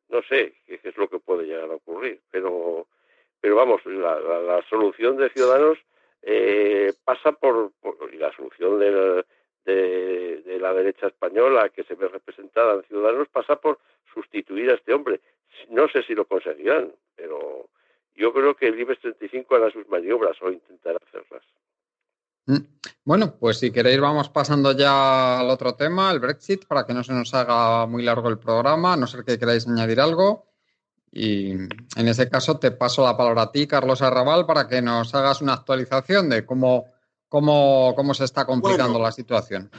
No 0.08 0.22
sé 0.24 0.54
qué, 0.66 0.80
es 0.82 0.98
lo 0.98 1.10
que 1.10 1.20
puede 1.20 1.46
llegar 1.46 1.70
a 1.70 1.76
ocurrir, 1.76 2.22
pero, 2.32 2.88
pero 3.42 3.56
vamos, 3.58 3.86
la, 3.86 4.64
solución 4.70 5.18
de 5.18 5.30
Ciudadanos 5.30 5.78
eh, 6.22 6.94
pasa 7.04 7.34
por, 7.34 7.72
y 8.14 8.18
la 8.18 8.32
solución 8.34 8.80
de, 9.74 10.58
la 10.60 10.74
derecha 10.74 11.08
española 11.08 11.70
que 11.70 11.84
se 11.84 11.96
ve 11.96 12.08
representada 12.08 12.74
en 12.74 12.84
Ciudadanos 12.84 13.28
pasa 13.30 13.58
por 13.58 13.80
sustituir 14.14 14.72
a 14.72 14.76
este 14.76 14.94
hombre. 14.94 15.22
No 15.70 15.88
sé 15.90 16.04
si 16.04 16.16
lo 16.16 16.26
conseguirán, 16.26 16.92
pero 17.16 17.70
yo 18.16 18.34
creo 18.34 18.56
que 18.56 18.68
el 18.68 18.80
IBEX 18.80 19.02
35 19.02 19.56
hará 19.56 19.72
sus 19.72 19.88
maniobras 19.88 20.42
o 20.42 20.52
intentará 20.52 21.00
hacerlas. 21.08 21.44
Mm. 22.46 22.66
Bueno, 23.04 23.36
pues 23.40 23.60
si 23.60 23.72
queréis 23.72 24.00
vamos 24.00 24.30
pasando 24.30 24.72
ya 24.72 25.40
al 25.40 25.50
otro 25.50 25.76
tema, 25.76 26.12
el 26.12 26.20
Brexit, 26.20 26.66
para 26.66 26.86
que 26.86 26.94
no 26.94 27.04
se 27.04 27.14
nos 27.14 27.34
haga 27.34 27.86
muy 27.86 28.04
largo 28.04 28.30
el 28.30 28.40
programa, 28.40 28.94
a 28.94 28.98
no 28.98 29.08
ser 29.08 29.24
que 29.24 29.38
queráis 29.38 29.68
añadir 29.68 30.02
algo. 30.02 30.48
Y 31.12 31.52
en 31.52 32.08
ese 32.08 32.30
caso 32.30 32.60
te 32.60 32.72
paso 32.72 33.06
la 33.06 33.16
palabra 33.16 33.44
a 33.44 33.52
ti, 33.52 33.66
Carlos 33.66 34.02
Arrabal, 34.02 34.46
para 34.46 34.68
que 34.68 34.82
nos 34.82 35.16
hagas 35.16 35.42
una 35.42 35.54
actualización 35.54 36.30
de 36.30 36.46
cómo, 36.46 36.86
cómo, 37.30 37.94
cómo 37.96 38.14
se 38.14 38.26
está 38.26 38.46
complicando 38.46 39.00
la 39.00 39.12
situación. 39.12 39.72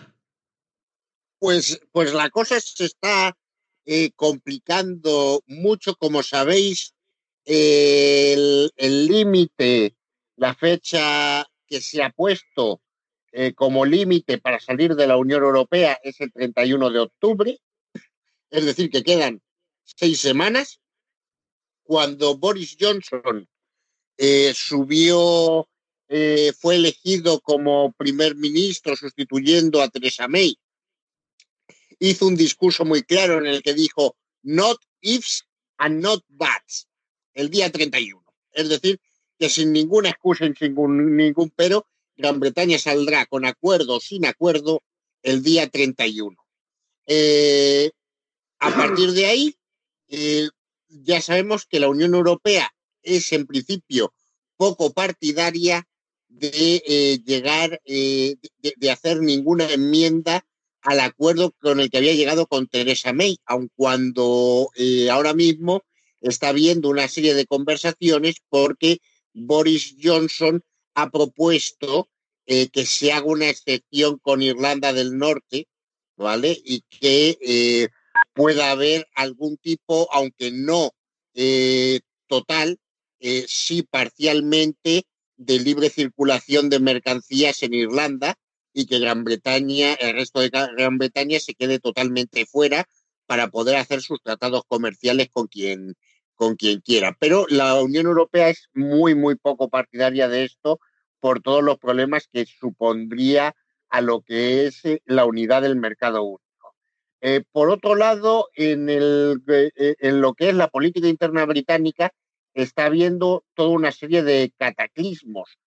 Pues, 1.38 1.80
pues 1.92 2.12
la 2.12 2.30
cosa 2.30 2.60
se 2.60 2.86
está 2.86 3.36
eh, 3.84 4.10
complicando 4.16 5.42
mucho, 5.46 5.94
como 5.96 6.22
sabéis, 6.22 6.94
el 7.44 8.70
límite, 8.76 9.96
la 10.36 10.54
fecha 10.54 11.46
que 11.66 11.80
se 11.80 12.02
ha 12.02 12.10
puesto 12.10 12.82
eh, 13.30 13.52
como 13.54 13.84
límite 13.84 14.38
para 14.38 14.58
salir 14.58 14.94
de 14.94 15.06
la 15.06 15.18
Unión 15.18 15.42
Europea 15.42 15.98
es 16.02 16.20
el 16.20 16.32
31 16.32 16.90
de 16.90 16.98
octubre, 16.98 17.60
es 18.50 18.64
decir, 18.64 18.90
que 18.90 19.02
quedan 19.02 19.42
seis 19.84 20.20
semanas. 20.20 20.80
Cuando 21.82 22.36
Boris 22.38 22.76
Johnson 22.80 23.46
eh, 24.16 24.52
subió, 24.54 25.68
fue 26.58 26.76
elegido 26.76 27.40
como 27.40 27.92
primer 27.92 28.34
ministro 28.34 28.96
sustituyendo 28.96 29.82
a 29.82 29.88
Theresa 29.88 30.26
May 30.26 30.58
hizo 31.98 32.26
un 32.26 32.36
discurso 32.36 32.84
muy 32.84 33.02
claro 33.02 33.38
en 33.38 33.46
el 33.46 33.62
que 33.62 33.74
dijo 33.74 34.16
not 34.42 34.78
ifs 35.00 35.44
and 35.76 36.00
not 36.00 36.24
buts 36.28 36.88
el 37.34 37.50
día 37.50 37.70
31. 37.70 38.24
Es 38.52 38.68
decir, 38.68 39.00
que 39.38 39.48
sin 39.48 39.72
ninguna 39.72 40.10
excusa 40.10 40.46
y 40.46 40.54
sin 40.54 40.74
ningún, 40.74 41.52
pero, 41.54 41.86
Gran 42.16 42.40
Bretaña 42.40 42.78
saldrá 42.78 43.26
con 43.26 43.44
acuerdo 43.44 43.96
o 43.96 44.00
sin 44.00 44.26
acuerdo 44.26 44.82
el 45.22 45.42
día 45.42 45.68
31. 45.68 46.36
Eh, 47.06 47.90
a 48.58 48.74
partir 48.74 49.12
de 49.12 49.26
ahí, 49.26 49.56
eh, 50.08 50.48
ya 50.88 51.20
sabemos 51.20 51.66
que 51.66 51.78
la 51.78 51.88
Unión 51.88 52.14
Europea 52.14 52.74
es 53.02 53.32
en 53.32 53.46
principio 53.46 54.12
poco 54.56 54.92
partidaria 54.92 55.86
de 56.28 56.82
eh, 56.86 57.18
llegar, 57.24 57.80
de, 57.84 58.90
hacer 58.90 59.20
ninguna 59.20 59.70
enmienda 59.72 60.44
al 60.82 61.00
acuerdo 61.00 61.52
con 61.60 61.80
el 61.80 61.90
que 61.90 61.98
había 61.98 62.14
llegado 62.14 62.46
con 62.46 62.66
Teresa 62.66 63.12
May, 63.12 63.38
aun 63.44 63.70
cuando 63.74 64.70
eh, 64.76 65.10
ahora 65.10 65.34
mismo 65.34 65.82
está 66.20 66.48
habiendo 66.48 66.88
una 66.88 67.08
serie 67.08 67.34
de 67.34 67.46
conversaciones 67.46 68.36
porque 68.48 68.98
Boris 69.34 69.96
Johnson 70.02 70.62
ha 70.94 71.10
propuesto 71.10 72.08
eh, 72.46 72.68
que 72.68 72.86
se 72.86 73.12
haga 73.12 73.26
una 73.26 73.48
excepción 73.48 74.18
con 74.18 74.42
Irlanda 74.42 74.92
del 74.92 75.18
Norte, 75.18 75.68
¿vale? 76.16 76.58
Y 76.64 76.82
que 76.88 77.38
eh, 77.40 77.88
pueda 78.32 78.70
haber 78.70 79.06
algún 79.14 79.56
tipo, 79.58 80.08
aunque 80.12 80.50
no 80.50 80.92
total, 82.26 82.80
sí 83.46 83.84
parcialmente, 83.84 85.04
de 85.38 85.58
libre 85.58 85.88
circulación 85.88 86.68
de 86.68 86.78
mercancías 86.80 87.62
en 87.62 87.72
Irlanda, 87.72 88.36
y 88.72 88.86
que 88.86 89.00
Gran 89.00 89.24
Bretaña, 89.24 89.94
el 89.94 90.14
resto 90.14 90.40
de 90.40 90.50
Gran 90.50 90.98
Bretaña 90.98 91.40
se 91.40 91.54
quede 91.54 91.80
totalmente 91.80 92.46
fuera 92.46 92.88
para 93.26 93.48
poder 93.48 93.76
hacer 93.76 94.02
sus 94.02 94.22
tratados 94.22 94.62
comerciales 94.68 95.28
con 95.30 95.48
quien, 95.48 95.96
con 96.36 96.54
quien 96.54 96.80
quiera. 96.80 97.16
Pero 97.18 97.46
la 97.48 97.80
Unión 97.80 98.06
Europea 98.06 98.50
es 98.50 98.68
muy, 98.74 99.16
muy 99.16 99.34
poco 99.34 99.68
partidaria 99.68 100.28
de 100.28 100.44
esto 100.44 100.78
por 101.18 101.42
todos 101.42 101.64
los 101.64 101.78
problemas 101.78 102.28
que 102.32 102.46
supondría 102.46 103.56
a 103.88 104.00
lo 104.00 104.20
que 104.20 104.66
es 104.66 104.84
eh, 104.84 105.02
la 105.06 105.24
unidad 105.24 105.62
del 105.62 105.74
mercado 105.76 106.22
único. 106.22 106.44
Eh, 107.20 107.42
por 107.50 107.70
otro 107.70 107.96
lado, 107.96 108.48
en, 108.54 108.88
el, 108.88 109.42
eh, 109.48 109.96
en 109.98 110.20
lo 110.20 110.34
que 110.34 110.50
es 110.50 110.54
la 110.54 110.68
política 110.68 111.08
interna 111.08 111.44
británica, 111.46 112.12
está 112.62 112.86
habiendo 112.86 113.44
toda 113.54 113.70
una 113.70 113.92
serie 113.92 114.22
de 114.22 114.52
cataclismos 114.56 115.58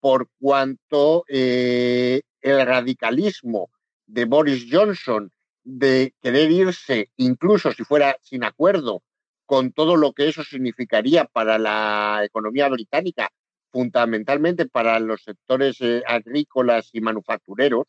por 0.00 0.28
cuanto 0.40 1.24
el 1.28 2.22
radicalismo 2.42 3.70
de 4.06 4.24
Boris 4.24 4.66
Johnson 4.70 5.30
de 5.62 6.14
querer 6.20 6.50
irse, 6.50 7.10
incluso 7.16 7.72
si 7.72 7.84
fuera 7.84 8.16
sin 8.20 8.44
acuerdo, 8.44 9.02
con 9.46 9.72
todo 9.72 9.96
lo 9.96 10.12
que 10.12 10.28
eso 10.28 10.44
significaría 10.44 11.24
para 11.24 11.58
la 11.58 12.22
economía 12.24 12.68
británica, 12.68 13.30
fundamentalmente 13.70 14.66
para 14.66 14.98
los 15.00 15.22
sectores 15.22 15.80
eh, 15.80 16.02
agrícolas 16.06 16.90
y 16.92 17.00
manufactureros, 17.00 17.86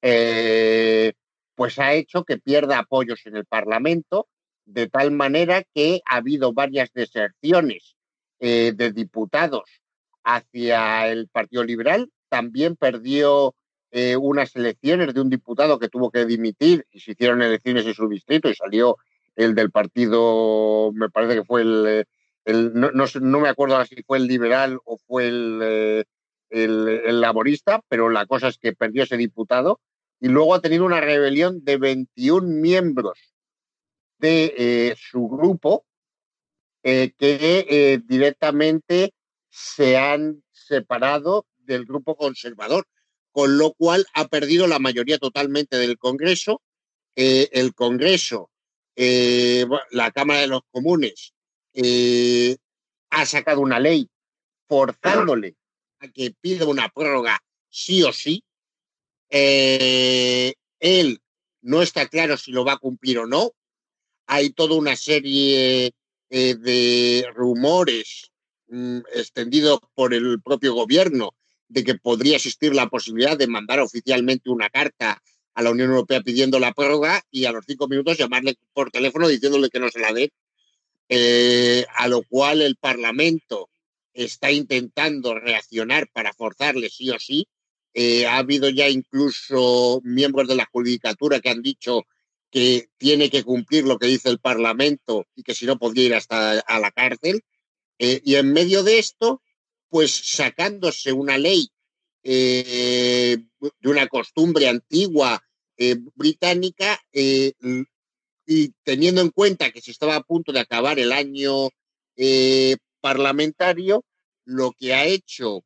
eh, 0.00 1.12
pues 1.54 1.78
ha 1.78 1.92
hecho 1.92 2.24
que 2.24 2.38
pierda 2.38 2.78
apoyos 2.78 3.24
en 3.26 3.36
el 3.36 3.46
Parlamento, 3.46 4.28
de 4.64 4.88
tal 4.88 5.10
manera 5.10 5.62
que 5.74 6.00
ha 6.06 6.16
habido 6.16 6.52
varias 6.52 6.92
deserciones 6.92 7.96
eh, 8.40 8.72
de 8.74 8.92
diputados 8.92 9.82
hacia 10.24 11.08
el 11.08 11.28
Partido 11.28 11.64
Liberal. 11.64 12.10
También 12.28 12.76
perdió 12.76 13.54
eh, 13.90 14.16
unas 14.16 14.56
elecciones 14.56 15.14
de 15.14 15.20
un 15.20 15.30
diputado 15.30 15.78
que 15.78 15.88
tuvo 15.88 16.10
que 16.10 16.24
dimitir 16.24 16.86
y 16.90 17.00
se 17.00 17.12
hicieron 17.12 17.42
elecciones 17.42 17.86
en 17.86 17.94
su 17.94 18.08
distrito 18.08 18.48
y 18.48 18.54
salió 18.54 18.96
el 19.36 19.54
del 19.54 19.70
partido, 19.70 20.92
me 20.94 21.08
parece 21.10 21.34
que 21.34 21.44
fue 21.44 21.62
el, 21.62 22.06
el 22.44 22.72
no, 22.74 22.90
no, 22.92 23.40
me 23.40 23.48
acuerdo 23.48 23.84
si 23.84 24.02
fue 24.02 24.18
el 24.18 24.26
liberal 24.26 24.78
o 24.84 24.98
fue 24.98 25.28
el, 25.28 25.60
eh, 25.62 26.04
el, 26.50 27.20
laborista, 27.20 27.82
pero 27.88 28.10
la 28.10 28.26
cosa 28.26 28.48
es 28.48 28.58
que 28.58 28.74
perdió 28.74 29.04
ese 29.04 29.16
diputado 29.16 29.80
y 30.20 30.28
luego 30.28 30.54
ha 30.54 30.60
tenido 30.60 30.84
una 30.84 31.00
rebelión 31.00 31.64
de 31.64 31.78
21 31.78 32.46
miembros 32.46 33.31
de 34.22 34.54
eh, 34.56 34.96
su 34.96 35.28
grupo 35.28 35.84
que 36.82 38.02
directamente 38.06 39.14
se 39.50 39.96
han 39.96 40.42
separado 40.50 41.46
del 41.58 41.84
grupo 41.84 42.16
conservador 42.16 42.86
con 43.32 43.56
lo 43.58 43.72
cual 43.72 44.06
ha 44.14 44.28
perdido 44.28 44.66
la 44.66 44.78
mayoría 44.78 45.18
totalmente 45.18 45.78
del 45.78 45.98
Congreso. 45.98 46.62
Eh, 47.16 47.48
el 47.52 47.74
Congreso, 47.74 48.50
eh, 48.94 49.66
la 49.90 50.10
Cámara 50.12 50.40
de 50.40 50.46
los 50.46 50.62
Comunes, 50.70 51.32
eh, 51.72 52.56
ha 53.10 53.26
sacado 53.26 53.60
una 53.60 53.80
ley 53.80 54.08
forzándole 54.68 55.56
a 55.98 56.08
que 56.08 56.34
pida 56.40 56.66
una 56.66 56.88
prórroga 56.90 57.40
sí 57.68 58.02
o 58.02 58.12
sí. 58.12 58.44
Eh, 59.30 60.54
él 60.78 61.20
no 61.62 61.80
está 61.80 62.08
claro 62.08 62.36
si 62.36 62.52
lo 62.52 62.64
va 62.64 62.74
a 62.74 62.78
cumplir 62.78 63.18
o 63.18 63.26
no. 63.26 63.52
Hay 64.34 64.48
toda 64.48 64.76
una 64.76 64.96
serie 64.96 65.92
eh, 66.30 66.54
de 66.54 67.26
rumores 67.34 68.30
mm, 68.68 69.00
extendidos 69.14 69.80
por 69.94 70.14
el 70.14 70.40
propio 70.40 70.72
gobierno 70.72 71.34
de 71.68 71.84
que 71.84 71.96
podría 71.96 72.36
existir 72.36 72.74
la 72.74 72.88
posibilidad 72.88 73.36
de 73.36 73.46
mandar 73.46 73.80
oficialmente 73.80 74.48
una 74.48 74.70
carta 74.70 75.22
a 75.52 75.62
la 75.62 75.70
Unión 75.70 75.90
Europea 75.90 76.22
pidiendo 76.22 76.58
la 76.58 76.72
prórroga 76.72 77.22
y 77.30 77.44
a 77.44 77.52
los 77.52 77.66
cinco 77.66 77.88
minutos 77.88 78.16
llamarle 78.16 78.56
por 78.72 78.90
teléfono 78.90 79.28
diciéndole 79.28 79.68
que 79.68 79.80
no 79.80 79.90
se 79.90 80.00
la 80.00 80.14
dé, 80.14 80.32
eh, 81.10 81.84
a 81.94 82.08
lo 82.08 82.22
cual 82.22 82.62
el 82.62 82.76
Parlamento 82.76 83.68
está 84.14 84.50
intentando 84.50 85.38
reaccionar 85.38 86.08
para 86.10 86.32
forzarle 86.32 86.88
sí 86.88 87.10
o 87.10 87.18
sí. 87.18 87.46
Eh, 87.92 88.24
ha 88.24 88.38
habido 88.38 88.70
ya 88.70 88.88
incluso 88.88 90.00
miembros 90.04 90.48
de 90.48 90.54
la 90.54 90.70
judicatura 90.72 91.40
que 91.40 91.50
han 91.50 91.60
dicho 91.60 92.06
que 92.52 92.90
tiene 92.98 93.30
que 93.30 93.42
cumplir 93.42 93.84
lo 93.84 93.98
que 93.98 94.06
dice 94.06 94.28
el 94.28 94.38
Parlamento 94.38 95.26
y 95.34 95.42
que 95.42 95.54
si 95.54 95.64
no 95.64 95.78
podría 95.78 96.04
ir 96.04 96.14
hasta 96.14 96.60
a 96.60 96.78
la 96.78 96.90
cárcel. 96.92 97.42
Eh, 97.98 98.20
y 98.24 98.34
en 98.34 98.52
medio 98.52 98.82
de 98.82 98.98
esto, 98.98 99.42
pues 99.88 100.12
sacándose 100.12 101.12
una 101.12 101.38
ley 101.38 101.70
eh, 102.22 103.38
de 103.58 103.88
una 103.88 104.06
costumbre 104.06 104.68
antigua 104.68 105.42
eh, 105.78 105.96
británica 106.14 107.00
y 107.12 108.68
teniendo 108.84 109.22
en 109.22 109.30
cuenta 109.30 109.70
que 109.70 109.80
se 109.80 109.90
estaba 109.90 110.16
a 110.16 110.22
punto 110.22 110.52
de 110.52 110.60
acabar 110.60 110.98
el 110.98 111.10
año 111.10 111.70
parlamentario, 113.00 114.04
lo 114.44 114.72
que 114.72 114.92
ha 114.92 115.06
hecho 115.06 115.64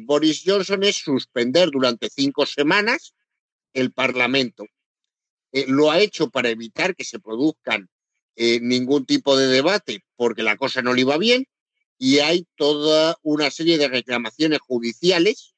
Boris 0.00 0.42
Johnson 0.44 0.82
es 0.82 0.96
suspender 0.96 1.70
durante 1.70 2.10
cinco 2.10 2.44
semanas 2.44 3.14
el 3.72 3.92
Parlamento. 3.92 4.64
Lo 5.52 5.90
ha 5.90 6.00
hecho 6.00 6.30
para 6.30 6.50
evitar 6.50 6.94
que 6.94 7.04
se 7.04 7.18
produzcan 7.18 7.88
ningún 8.36 9.04
tipo 9.04 9.36
de 9.36 9.48
debate 9.48 10.04
porque 10.16 10.42
la 10.42 10.56
cosa 10.56 10.80
no 10.82 10.94
le 10.94 11.00
iba 11.00 11.18
bien 11.18 11.46
y 11.98 12.20
hay 12.20 12.46
toda 12.54 13.16
una 13.22 13.50
serie 13.50 13.78
de 13.78 13.88
reclamaciones 13.88 14.60
judiciales 14.60 15.54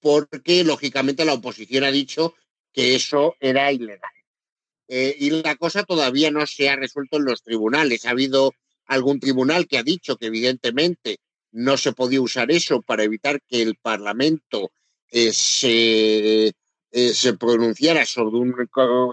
porque 0.00 0.64
lógicamente 0.64 1.24
la 1.24 1.34
oposición 1.34 1.84
ha 1.84 1.90
dicho 1.90 2.34
que 2.72 2.94
eso 2.94 3.36
era 3.40 3.72
ilegal. 3.72 4.10
Eh, 4.88 5.14
y 5.18 5.30
la 5.30 5.56
cosa 5.56 5.82
todavía 5.82 6.30
no 6.30 6.46
se 6.46 6.68
ha 6.68 6.76
resuelto 6.76 7.18
en 7.18 7.24
los 7.24 7.42
tribunales. 7.42 8.06
Ha 8.06 8.10
habido 8.10 8.54
algún 8.86 9.20
tribunal 9.20 9.66
que 9.66 9.78
ha 9.78 9.82
dicho 9.82 10.16
que 10.16 10.26
evidentemente 10.26 11.18
no 11.50 11.76
se 11.76 11.92
podía 11.92 12.20
usar 12.20 12.50
eso 12.50 12.80
para 12.82 13.02
evitar 13.02 13.42
que 13.46 13.62
el 13.62 13.76
Parlamento 13.76 14.70
eh, 15.10 15.32
se, 15.32 16.52
eh, 17.06 17.14
se, 17.14 17.34
pronunciara 17.34 18.04
sobre 18.06 18.36
un 18.38 18.54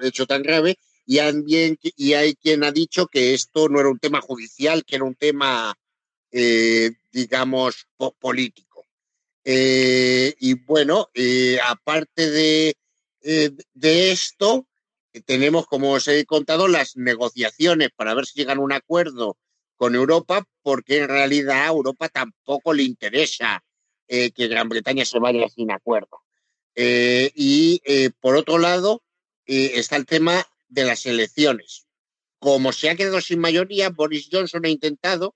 hecho 0.01 0.25
tan 0.25 0.43
grave 0.43 0.77
y, 1.05 1.17
también, 1.17 1.77
y 1.81 2.13
hay 2.13 2.35
quien 2.35 2.63
ha 2.63 2.71
dicho 2.71 3.07
que 3.07 3.33
esto 3.33 3.69
no 3.69 3.79
era 3.79 3.89
un 3.89 3.99
tema 3.99 4.21
judicial, 4.21 4.83
que 4.85 4.95
era 4.95 5.05
un 5.05 5.15
tema, 5.15 5.75
digamos, 7.11 7.87
político. 8.19 8.75
Eh, 9.47 10.33
y 10.39 10.55
bueno, 10.55 11.09
eh, 11.13 11.59
aparte 11.63 12.31
de, 12.31 12.75
eh, 13.21 13.51
de 13.75 14.11
esto, 14.11 14.67
tenemos, 15.25 15.67
como 15.67 15.91
os 15.91 16.07
he 16.07 16.25
contado, 16.25 16.67
las 16.67 16.97
negociaciones 16.97 17.89
para 17.95 18.15
ver 18.15 18.25
si 18.25 18.39
llegan 18.39 18.57
a 18.57 18.61
un 18.61 18.73
acuerdo 18.73 19.37
con 19.77 19.93
Europa, 19.93 20.43
porque 20.63 20.97
en 20.97 21.09
realidad 21.09 21.63
a 21.63 21.67
Europa 21.67 22.09
tampoco 22.09 22.73
le 22.73 22.83
interesa 22.83 23.63
que 24.07 24.47
Gran 24.47 24.69
Bretaña 24.69 25.03
se 25.03 25.17
vaya 25.19 25.49
sin 25.49 25.71
acuerdo. 25.71 26.24
Y 26.75 27.81
por 28.19 28.35
otro 28.35 28.57
lado, 28.57 29.03
está 29.45 29.95
el 29.95 30.05
tema 30.05 30.45
de 30.67 30.83
las 30.83 31.05
elecciones. 31.05 31.85
Como 32.39 32.73
se 32.73 32.89
ha 32.89 32.95
quedado 32.95 33.21
sin 33.21 33.39
mayoría, 33.39 33.89
Boris 33.89 34.29
Johnson 34.31 34.65
ha 34.65 34.69
intentado 34.69 35.35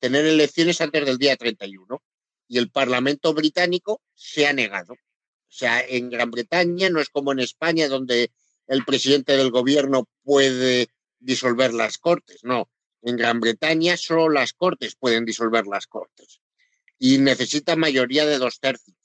tener 0.00 0.24
elecciones 0.26 0.80
antes 0.80 1.04
del 1.04 1.18
día 1.18 1.36
31 1.36 2.02
y 2.48 2.58
el 2.58 2.70
Parlamento 2.70 3.34
británico 3.34 4.02
se 4.14 4.46
ha 4.46 4.52
negado. 4.52 4.94
O 4.94 5.50
sea, 5.50 5.80
en 5.80 6.10
Gran 6.10 6.30
Bretaña 6.30 6.90
no 6.90 7.00
es 7.00 7.08
como 7.08 7.32
en 7.32 7.40
España, 7.40 7.88
donde 7.88 8.32
el 8.66 8.84
presidente 8.84 9.36
del 9.36 9.50
gobierno 9.50 10.08
puede 10.22 10.88
disolver 11.18 11.72
las 11.74 11.98
cortes. 11.98 12.44
No, 12.44 12.70
en 13.02 13.16
Gran 13.16 13.40
Bretaña 13.40 13.96
solo 13.96 14.28
las 14.28 14.52
cortes 14.52 14.94
pueden 14.94 15.24
disolver 15.24 15.66
las 15.66 15.86
cortes 15.86 16.40
y 16.98 17.18
necesita 17.18 17.76
mayoría 17.76 18.26
de 18.26 18.38
dos 18.38 18.60
tercios. 18.60 18.97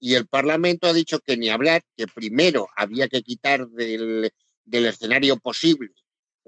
Y 0.00 0.14
el 0.14 0.26
Parlamento 0.26 0.88
ha 0.88 0.92
dicho 0.92 1.20
que 1.20 1.36
ni 1.36 1.50
hablar, 1.50 1.82
que 1.96 2.06
primero 2.06 2.68
había 2.74 3.08
que 3.08 3.22
quitar 3.22 3.68
del, 3.68 4.32
escenario 4.64 5.36
posible 5.36 5.90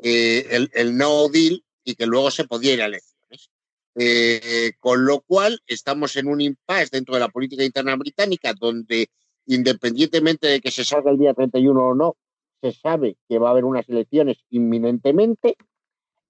eh, 0.03 0.46
el, 0.50 0.70
el 0.74 0.96
no 0.96 1.28
deal 1.28 1.62
y 1.84 1.94
que 1.94 2.07
luego 2.07 2.30
se 2.30 2.44
podía 2.44 2.72
ir 2.72 2.82
a 2.82 2.86
elecciones. 2.86 3.50
Eh, 3.94 4.72
con 4.80 5.05
lo 5.05 5.20
cual, 5.20 5.61
estamos 5.66 6.16
en 6.16 6.28
un 6.28 6.40
impasse 6.40 6.90
dentro 6.92 7.14
de 7.14 7.20
la 7.20 7.28
política 7.28 7.62
interna 7.62 7.94
británica, 7.96 8.55
donde 8.59 9.11
independientemente 9.46 10.46
de 10.46 10.61
que 10.61 10.70
se 10.70 10.84
salga 10.84 11.11
el 11.11 11.18
día 11.18 11.34
31 11.34 11.88
o 11.88 11.94
no, 11.94 12.16
se 12.62 12.72
sabe 12.72 13.16
que 13.28 13.38
va 13.38 13.48
a 13.48 13.50
haber 13.50 13.64
unas 13.64 13.88
elecciones 13.88 14.38
inminentemente 14.50 15.57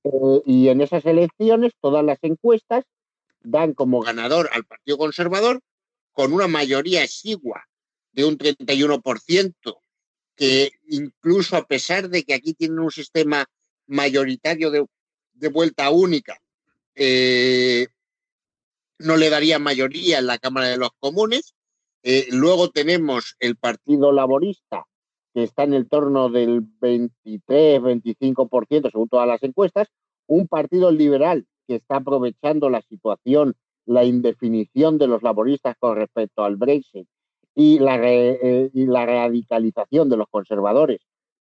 eh, 0.05 0.43
y 0.45 0.69
en 0.69 0.81
esas 0.81 1.05
elecciones 1.05 1.73
todas 1.81 2.05
las 2.05 2.19
encuestas 2.23 2.85
dan 3.43 3.75
como 3.75 4.01
ganador 4.01 4.49
al 4.53 4.65
Partido 4.65 4.99
Conservador 4.99 5.61
con 6.13 6.33
una 6.33 6.49
mayoría 6.49 7.03
exigua 7.03 7.67
de 8.13 8.25
un 8.25 8.39
31%, 8.39 9.81
que 10.37 10.73
incluso 10.89 11.57
a 11.57 11.67
pesar 11.67 12.09
de 12.09 12.23
que 12.25 12.35
aquí 12.35 12.55
tienen 12.55 12.79
un 12.79 12.91
sistema 12.91 13.47
mayoritario 13.87 14.71
de, 14.71 14.87
vuelta 15.49 15.91
única, 15.91 16.39
eh, 16.95 17.89
no 18.99 19.17
le 19.17 19.31
daría 19.31 19.59
mayoría 19.59 20.19
en 20.19 20.27
la 20.27 20.37
Cámara 20.39 20.69
de 20.69 20.77
los 20.77 20.91
Comunes. 21.01 21.55
Eh, 22.03 22.27
luego 22.31 22.71
tenemos 22.71 23.37
el 23.41 23.57
Partido 23.57 24.13
Laborista, 24.13 24.85
que 25.35 25.45
está 25.45 25.63
en 25.65 25.73
el 25.75 25.89
torno 25.89 26.29
del 26.29 26.63
23-25%, 26.81 28.91
según 28.91 29.09
todas 29.09 29.27
las 29.27 29.43
encuestas. 29.43 29.89
Un 30.27 30.47
Partido 30.47 30.93
Liberal 30.93 31.47
que 31.67 31.77
está 31.77 31.97
aprovechando 31.97 32.69
la 32.71 32.83
situación, 32.83 33.57
la 33.87 34.05
indefinición 34.05 34.99
de 34.99 35.07
los 35.07 35.23
laboristas 35.23 35.77
con 35.79 35.97
respecto 35.97 36.45
al 36.45 36.57
Brexit 36.57 37.07
y 37.55 37.79
la, 37.79 37.99
eh, 38.03 38.71
y 38.73 38.87
la 38.87 39.07
radicalización 39.07 40.09
de 40.09 40.17
los 40.17 40.29
conservadores 40.31 41.01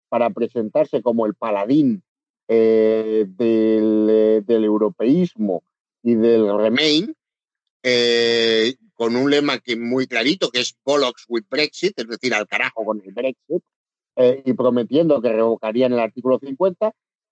para 0.10 0.30
presentarse 0.30 1.02
como 1.02 1.26
el 1.26 1.36
paladín 1.36 2.04
eh, 2.48 3.26
del, 3.28 4.44
del, 4.46 4.66
europeísmo 4.66 5.64
y 6.04 6.16
del 6.16 6.58
Remain, 6.58 7.16
eh, 7.82 8.74
con 8.94 9.16
un 9.16 9.32
lema 9.32 9.60
que 9.60 9.78
muy 9.78 10.06
clarito, 10.06 10.50
que 10.50 10.60
es 10.60 10.76
Bollocks 10.84 11.26
with 11.30 11.46
Brexit, 11.50 11.98
es 11.98 12.08
decir, 12.08 12.34
al 12.34 12.48
carajo 12.48 12.84
con 12.84 13.02
el 13.06 13.14
Brexit, 13.14 13.64
eh, 14.18 14.44
y 14.46 14.54
prometiendo 14.54 15.22
que 15.22 15.32
revocarían 15.32 15.94
el 15.94 16.00
artículo 16.00 16.40
50, 16.40 16.92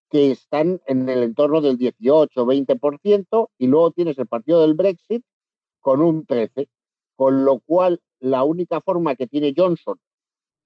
que 0.09 0.31
están 0.31 0.81
en 0.87 1.07
el 1.07 1.23
entorno 1.23 1.61
del 1.61 1.77
18-20%, 1.77 3.49
y 3.57 3.67
luego 3.67 3.91
tienes 3.91 4.17
el 4.17 4.27
partido 4.27 4.61
del 4.61 4.73
Brexit 4.73 5.23
con 5.79 6.01
un 6.01 6.25
13%, 6.25 6.67
con 7.15 7.45
lo 7.45 7.59
cual 7.59 8.01
la 8.19 8.43
única 8.43 8.81
forma 8.81 9.15
que 9.15 9.27
tiene 9.27 9.53
Johnson 9.55 9.99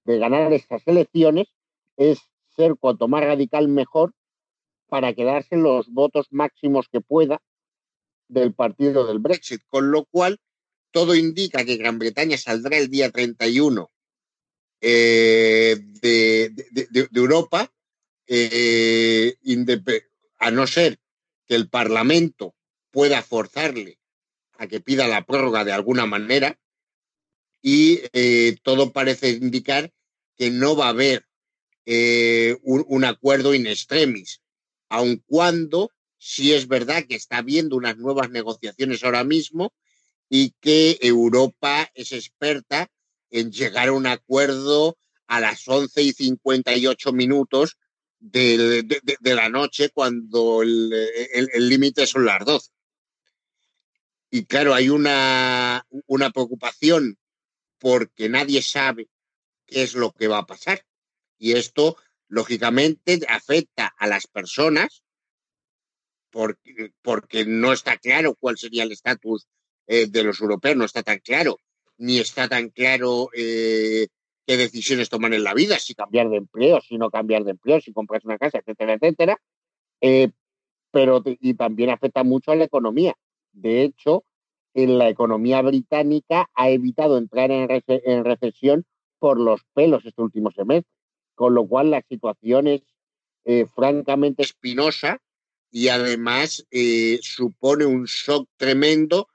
de 0.04 0.18
ganar 0.18 0.52
estas 0.52 0.86
elecciones 0.86 1.48
es 1.96 2.20
ser 2.56 2.76
cuanto 2.78 3.08
más 3.08 3.24
radical 3.24 3.68
mejor 3.68 4.12
para 4.88 5.14
quedarse 5.14 5.56
los 5.56 5.92
votos 5.92 6.28
máximos 6.30 6.88
que 6.88 7.00
pueda 7.00 7.42
del 8.28 8.54
partido 8.54 9.06
del 9.06 9.18
Brexit, 9.18 9.62
con 9.68 9.90
lo 9.90 10.04
cual 10.04 10.38
todo 10.90 11.14
indica 11.14 11.64
que 11.64 11.76
Gran 11.76 11.98
Bretaña 11.98 12.36
saldrá 12.36 12.78
el 12.78 12.88
día 12.88 13.10
31 13.10 13.90
eh, 14.80 15.76
de, 16.00 16.50
de, 16.70 16.88
de, 16.90 17.08
Europa, 17.20 17.72
eh, 18.26 19.36
a 20.38 20.50
no 20.50 20.66
ser 20.66 20.98
que 21.46 21.54
el 21.54 21.68
Parlamento 21.68 22.54
pueda 22.90 23.22
forzarle 23.22 23.98
a 24.58 24.66
que 24.66 24.80
pida 24.80 25.08
la 25.08 25.24
prórroga 25.24 25.64
de 25.64 25.72
alguna 25.72 26.06
manera, 26.06 26.58
y 27.66 28.02
eh, 28.12 28.56
todo 28.62 28.92
parece 28.92 29.30
indicar 29.30 29.90
que 30.36 30.50
no 30.50 30.76
va 30.76 30.86
a 30.86 30.90
haber 30.90 31.26
eh, 31.86 32.58
un, 32.62 32.84
un, 32.88 33.04
acuerdo 33.04 33.54
in 33.54 33.66
extremis 33.66 34.42
aun 34.90 35.22
cuando 35.26 35.90
sí 36.18 36.52
es 36.52 36.68
verdad 36.68 37.04
que 37.08 37.14
está 37.14 37.38
habiendo 37.38 37.76
unas 37.76 37.96
nuevas 37.96 38.28
negociaciones 38.28 39.02
ahora 39.02 39.24
mismo 39.24 39.72
y 40.28 40.54
que 40.60 40.98
Europa 41.00 41.90
es 41.94 42.12
experta 42.12 42.90
en 43.30 43.50
llegar 43.50 43.88
a 43.88 43.92
un 43.92 44.06
acuerdo 44.06 44.98
a 45.26 45.40
las 45.40 45.66
11 45.66 46.02
y 46.02 46.12
58 46.12 47.12
minutos 47.12 47.78
de, 48.24 48.82
de, 48.82 49.34
la 49.34 49.48
noche 49.48 49.90
cuando 49.90 50.62
el 50.62 51.68
límite 51.68 52.06
son 52.06 52.24
las 52.24 52.44
12. 52.44 52.70
y 54.30 54.46
claro, 54.46 54.74
hay 54.74 54.88
una, 54.88 55.86
una 56.06 56.30
preocupación 56.30 57.18
porque 57.78 58.28
nadie 58.30 58.62
sabe 58.62 59.08
qué 59.66 59.82
es 59.82 59.94
lo 59.94 60.12
que 60.12 60.26
va 60.26 60.38
a 60.38 60.46
pasar. 60.46 60.86
Y 61.38 61.52
esto, 61.52 61.98
lógicamente, 62.28 63.20
afecta 63.28 63.94
a 63.98 64.06
las 64.06 64.26
personas 64.26 65.04
porque, 66.30 66.92
porque 67.02 67.44
no 67.44 67.72
está 67.72 67.98
claro 67.98 68.34
cuál 68.34 68.56
sería 68.56 68.84
el 68.84 68.92
estatus 68.92 69.46
eh, 69.86 70.06
de 70.06 70.24
los 70.24 70.40
europeos, 70.40 70.76
no 70.76 70.86
está 70.86 71.02
tan 71.02 71.18
claro, 71.18 71.58
ni 71.98 72.18
está 72.18 72.48
tan 72.48 72.70
claro 72.70 73.28
eh, 73.34 74.08
qué 74.46 74.56
decisiones 74.56 75.08
toman 75.08 75.32
en 75.32 75.44
la 75.44 75.54
vida, 75.54 75.78
si 75.78 75.94
cambiar 75.94 76.28
de 76.28 76.36
empleo, 76.36 76.80
si 76.80 76.98
no 76.98 77.10
cambiar 77.10 77.44
de 77.44 77.52
empleo, 77.52 77.80
si 77.80 77.92
compras 77.92 78.24
una 78.24 78.38
casa, 78.38 78.58
etcétera, 78.58 78.94
etcétera. 78.94 79.40
Eh, 80.00 80.30
pero 80.90 81.22
y 81.24 81.54
también 81.54 81.90
afecta 81.90 82.22
mucho 82.22 82.52
a 82.52 82.56
la 82.56 82.64
economía. 82.64 83.14
De 83.52 83.82
hecho, 83.82 84.24
en 84.74 84.98
la 84.98 85.08
economía 85.08 85.62
británica 85.62 86.48
ha 86.54 86.70
evitado 86.70 87.18
entrar 87.18 87.50
en, 87.50 87.68
en 87.86 88.24
recesión 88.24 88.84
por 89.18 89.40
los 89.40 89.62
pelos 89.72 90.04
este 90.04 90.22
último 90.22 90.50
semestre, 90.50 90.92
con 91.34 91.54
lo 91.54 91.66
cual 91.66 91.90
la 91.90 92.02
situación 92.08 92.68
es 92.68 92.82
eh, 93.44 93.66
francamente 93.74 94.42
espinosa 94.42 95.20
y 95.70 95.88
además 95.88 96.66
eh, 96.70 97.18
supone 97.22 97.84
un 97.84 98.04
shock 98.04 98.48
tremendo 98.56 99.28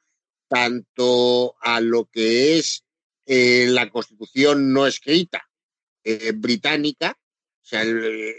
tanto 0.48 1.56
a 1.62 1.80
lo 1.80 2.06
que 2.06 2.58
es 2.58 2.86
eh, 3.32 3.68
la 3.70 3.90
constitución 3.90 4.74
no 4.74 4.88
escrita 4.88 5.46
británica, 6.36 7.16
o 7.62 7.66
sea, 7.66 7.86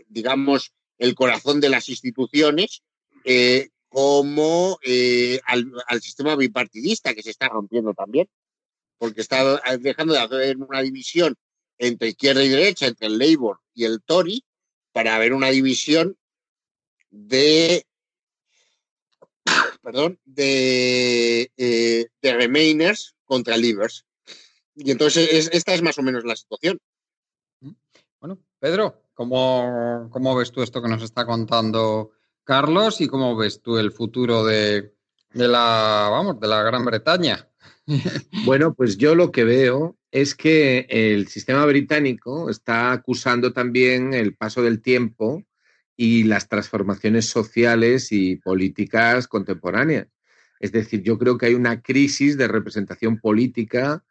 digamos, 0.09 0.73
el 0.99 1.15
corazón 1.15 1.61
de 1.61 1.69
las 1.69 1.89
instituciones, 1.89 2.83
como 3.89 4.79
al, 5.47 6.03
sistema 6.03 6.35
bipartidista 6.35 7.15
que 7.15 7.23
se 7.23 7.31
está 7.31 7.49
rompiendo 7.49 7.95
también 7.95 8.29
porque 9.01 9.23
está 9.23 9.63
dejando 9.79 10.13
de 10.13 10.21
hacer 10.21 10.57
una 10.59 10.83
división 10.83 11.35
entre 11.79 12.09
izquierda 12.09 12.45
y 12.45 12.51
derecha, 12.51 12.87
entre 12.87 13.07
el 13.07 13.17
Labour 13.17 13.59
y 13.73 13.85
el 13.85 14.03
Tory, 14.03 14.45
para 14.93 15.17
haber 15.17 15.33
una 15.33 15.49
división 15.49 16.19
de 17.09 17.87
perdón, 19.83 20.21
de, 20.27 21.51
eh, 21.57 22.07
de 22.21 22.35
Remainers 22.35 23.17
contra 23.25 23.57
Leavers. 23.57 24.05
Y 24.83 24.91
entonces 24.91 25.51
esta 25.53 25.75
es 25.75 25.83
más 25.83 25.99
o 25.99 26.03
menos 26.03 26.25
la 26.25 26.37
situación. 26.37 26.79
Bueno, 28.21 28.39
Pedro, 28.59 29.03
¿cómo, 29.15 30.09
¿cómo, 30.11 30.35
ves 30.37 30.53
tú 30.53 30.63
esto 30.63 30.83
que 30.83 30.89
nos 30.89 31.03
está 31.03 31.27
contando 31.27 32.13
Carlos 32.45 33.01
y 33.01 33.09
cómo 33.09 33.37
ves 33.37 33.61
tú 33.61 33.79
el 33.79 33.93
futuro 33.93 34.45
de, 34.45 34.95
de 35.33 35.49
la, 35.49 36.09
vamos, 36.11 36.41
de 36.41 36.49
la 36.49 36.63
Gran 36.63 36.85
Bretaña? 36.85 37.47
Bueno, 38.45 38.75
pues 38.75 38.97
yo 38.97 39.17
lo 39.17 39.33
que 39.33 39.43
veo 39.43 39.99
es 40.13 40.35
que 40.35 40.87
el 40.89 41.27
sistema 41.29 41.67
británico 41.67 42.49
está 42.49 42.93
acusando 42.93 43.53
también 43.53 44.15
el 44.15 44.37
paso 44.37 44.63
del 44.63 44.81
tiempo 44.81 45.45
y 45.97 46.23
las 46.23 46.49
transformaciones 46.49 47.27
sociales 47.27 48.13
y 48.13 48.37
políticas 48.37 49.27
contemporáneas. 49.27 50.07
Es 50.61 50.73
decir, 50.73 51.03
yo 51.03 51.19
creo 51.19 51.37
que 51.37 51.47
hay 51.47 51.55
una 51.55 51.83
crisis 51.83 52.37
de 52.37 52.49
representación 52.49 53.19
política 53.19 54.05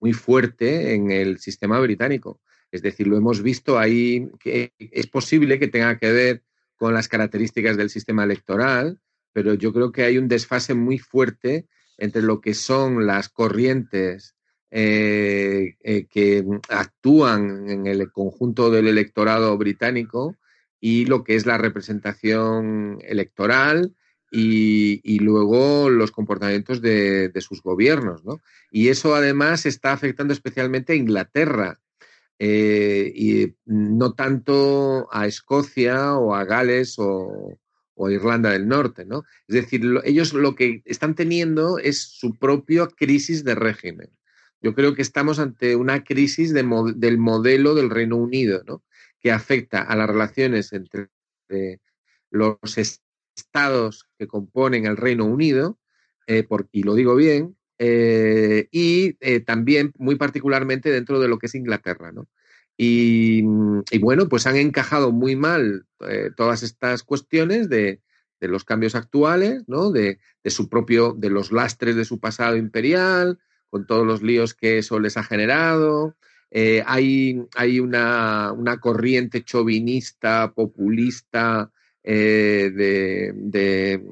muy 0.00 0.12
fuerte 0.12 0.94
en 0.94 1.10
el 1.10 1.38
sistema 1.38 1.78
británico. 1.80 2.40
Es 2.70 2.82
decir, 2.82 3.06
lo 3.06 3.16
hemos 3.16 3.42
visto 3.42 3.78
ahí, 3.78 4.28
que 4.38 4.72
es 4.78 5.06
posible 5.06 5.58
que 5.58 5.68
tenga 5.68 5.98
que 5.98 6.12
ver 6.12 6.42
con 6.76 6.94
las 6.94 7.08
características 7.08 7.76
del 7.76 7.90
sistema 7.90 8.24
electoral, 8.24 9.00
pero 9.32 9.54
yo 9.54 9.72
creo 9.72 9.92
que 9.92 10.04
hay 10.04 10.18
un 10.18 10.28
desfase 10.28 10.74
muy 10.74 10.98
fuerte 10.98 11.66
entre 11.98 12.22
lo 12.22 12.40
que 12.40 12.54
son 12.54 13.06
las 13.06 13.28
corrientes 13.28 14.34
eh, 14.70 15.76
eh, 15.80 16.06
que 16.06 16.44
actúan 16.68 17.68
en 17.68 17.86
el 17.86 18.10
conjunto 18.12 18.70
del 18.70 18.86
electorado 18.86 19.56
británico 19.58 20.36
y 20.80 21.06
lo 21.06 21.24
que 21.24 21.34
es 21.34 21.44
la 21.44 21.58
representación 21.58 22.98
electoral 23.02 23.94
y, 24.30 25.18
luego 25.18 25.90
los 25.90 26.12
comportamientos 26.12 26.80
de, 26.80 27.32
sus 27.40 27.62
gobiernos. 27.62 28.22
Y 28.70 28.88
eso 28.88 29.14
además 29.14 29.66
está 29.66 29.92
afectando 29.92 30.32
especialmente 30.32 30.92
a 30.92 30.96
Inglaterra. 30.96 31.80
Eh, 32.42 33.12
y 33.14 33.54
no 33.66 34.14
tanto 34.14 35.08
a 35.12 35.26
Escocia 35.26 36.14
o 36.14 36.34
a 36.34 36.44
Gales 36.44 36.94
o, 36.98 37.58
o 37.94 38.10
Irlanda 38.10 38.50
del 38.50 38.66
Norte, 38.66 39.04
¿no? 39.04 39.24
Es 39.46 39.56
decir, 39.56 39.82
ellos 40.04 40.32
lo 40.32 40.54
que 40.54 40.80
están 40.86 41.14
teniendo 41.14 41.78
es 41.78 42.00
su 42.00 42.38
propia 42.38 42.86
crisis 42.86 43.44
de 43.44 43.54
régimen. 43.54 44.08
Yo 44.62 44.74
creo 44.74 44.94
que 44.94 45.02
estamos 45.02 45.38
ante 45.38 45.76
una 45.76 46.02
crisis 46.02 46.54
del 46.54 47.18
modelo 47.18 47.74
del 47.74 47.90
Reino 47.90 48.16
Unido, 48.16 48.62
¿no? 48.66 48.82
Que 49.20 49.32
afecta 49.32 49.82
a 49.82 49.96
las 49.96 50.08
relaciones 50.08 50.72
entre 50.72 51.10
los 52.30 52.56
estados 53.40 54.06
que 54.18 54.26
componen 54.26 54.86
el 54.86 54.96
Reino 54.96 55.24
Unido, 55.24 55.78
eh, 56.26 56.46
y 56.70 56.84
lo 56.84 56.94
digo 56.94 57.16
bien, 57.16 57.56
eh, 57.78 58.68
y 58.70 59.16
eh, 59.20 59.40
también 59.40 59.92
muy 59.98 60.14
particularmente 60.14 60.90
dentro 60.90 61.18
de 61.18 61.28
lo 61.28 61.38
que 61.38 61.46
es 61.46 61.54
Inglaterra, 61.54 62.12
¿no? 62.12 62.28
Y, 62.82 63.42
bueno, 64.00 64.28
pues 64.28 64.46
han 64.46 64.56
encajado 64.56 65.12
muy 65.12 65.36
mal 65.36 65.84
todas 66.34 66.62
estas 66.62 67.02
cuestiones 67.02 67.68
de, 67.68 68.00
los 68.40 68.64
cambios 68.64 68.94
actuales, 68.94 69.64
¿no? 69.66 69.90
De, 69.90 70.18
su 70.46 70.70
propio, 70.70 71.12
de 71.12 71.28
los 71.28 71.52
lastres 71.52 71.94
de 71.94 72.06
su 72.06 72.20
pasado 72.20 72.56
imperial, 72.56 73.38
con 73.68 73.86
todos 73.86 74.06
los 74.06 74.22
líos 74.22 74.54
que 74.54 74.78
eso 74.78 74.98
les 74.98 75.18
ha 75.18 75.24
generado. 75.24 76.16
Hay, 76.86 77.42
hay 77.54 77.80
una, 77.80 78.54
corriente 78.80 79.44
chauvinista, 79.44 80.54
populista, 80.54 81.70
eh, 82.02 82.70
de, 82.74 84.08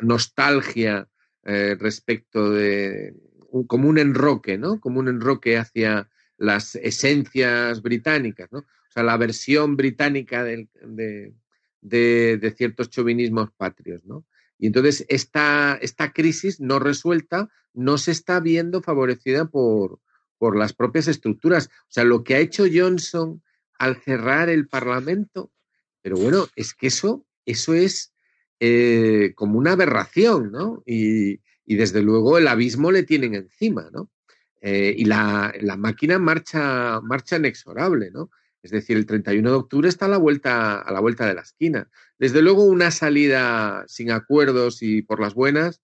nostalgia 0.00 1.08
respecto 1.44 2.50
de, 2.50 3.14
como 3.66 3.88
un 3.88 3.98
enroque, 3.98 4.58
¿no? 4.58 4.80
Como 4.80 5.00
un 5.00 5.08
enroque 5.08 5.56
hacia 5.56 6.08
las 6.36 6.74
esencias 6.76 7.82
británicas, 7.82 8.50
¿no? 8.52 8.60
O 8.60 8.90
sea, 8.90 9.02
la 9.02 9.16
versión 9.16 9.76
británica 9.76 10.44
de, 10.44 10.68
de, 11.80 12.54
ciertos 12.56 12.90
chauvinismos 12.90 13.50
patrios, 13.56 14.04
¿no? 14.04 14.24
Y 14.58 14.66
entonces 14.66 15.04
esta, 15.08 15.78
esta 15.80 16.12
crisis 16.12 16.60
no 16.60 16.78
resuelta 16.78 17.48
no 17.74 17.98
se 17.98 18.10
está 18.10 18.40
viendo 18.40 18.82
favorecida 18.82 19.46
por, 19.46 20.00
por 20.38 20.56
las 20.56 20.72
propias 20.72 21.06
estructuras. 21.06 21.66
O 21.66 21.90
sea, 21.90 22.04
lo 22.04 22.24
que 22.24 22.34
ha 22.34 22.38
hecho 22.38 22.64
Johnson 22.72 23.42
al 23.78 24.02
cerrar 24.02 24.48
el 24.48 24.66
Parlamento, 24.66 25.52
pero 26.02 26.16
bueno, 26.16 26.46
es 26.56 26.74
que 26.74 26.88
eso, 26.88 27.26
eso 27.44 27.74
es 27.74 28.12
eh, 28.60 29.32
como 29.36 29.58
una 29.58 29.72
aberración, 29.72 30.50
¿no? 30.50 30.82
Y, 30.86 31.40
desde 31.66 32.00
luego 32.02 32.38
el 32.38 32.48
abismo 32.48 32.90
le 32.90 33.02
tienen 33.02 33.34
encima, 33.34 33.90
¿no? 33.92 34.10
Eh, 34.62 34.94
y 34.96 35.04
la, 35.04 35.52
máquina 35.76 36.18
marcha, 36.18 37.00
marcha 37.02 37.36
inexorable, 37.36 38.10
¿no? 38.10 38.30
Es 38.62 38.70
decir, 38.70 38.96
el 38.96 39.06
31 39.06 39.50
de 39.50 39.56
octubre 39.56 39.88
está 39.88 40.06
a 40.06 40.08
la 40.08 40.16
vuelta, 40.16 40.80
a 40.80 40.92
la 40.92 41.00
vuelta 41.00 41.26
de 41.26 41.34
la 41.34 41.42
esquina. 41.42 41.88
Desde 42.18 42.42
luego, 42.42 42.64
una 42.64 42.90
salida 42.90 43.84
sin 43.86 44.10
acuerdos 44.10 44.82
y 44.82 45.02
por 45.02 45.20
las 45.20 45.34
buenas 45.34 45.82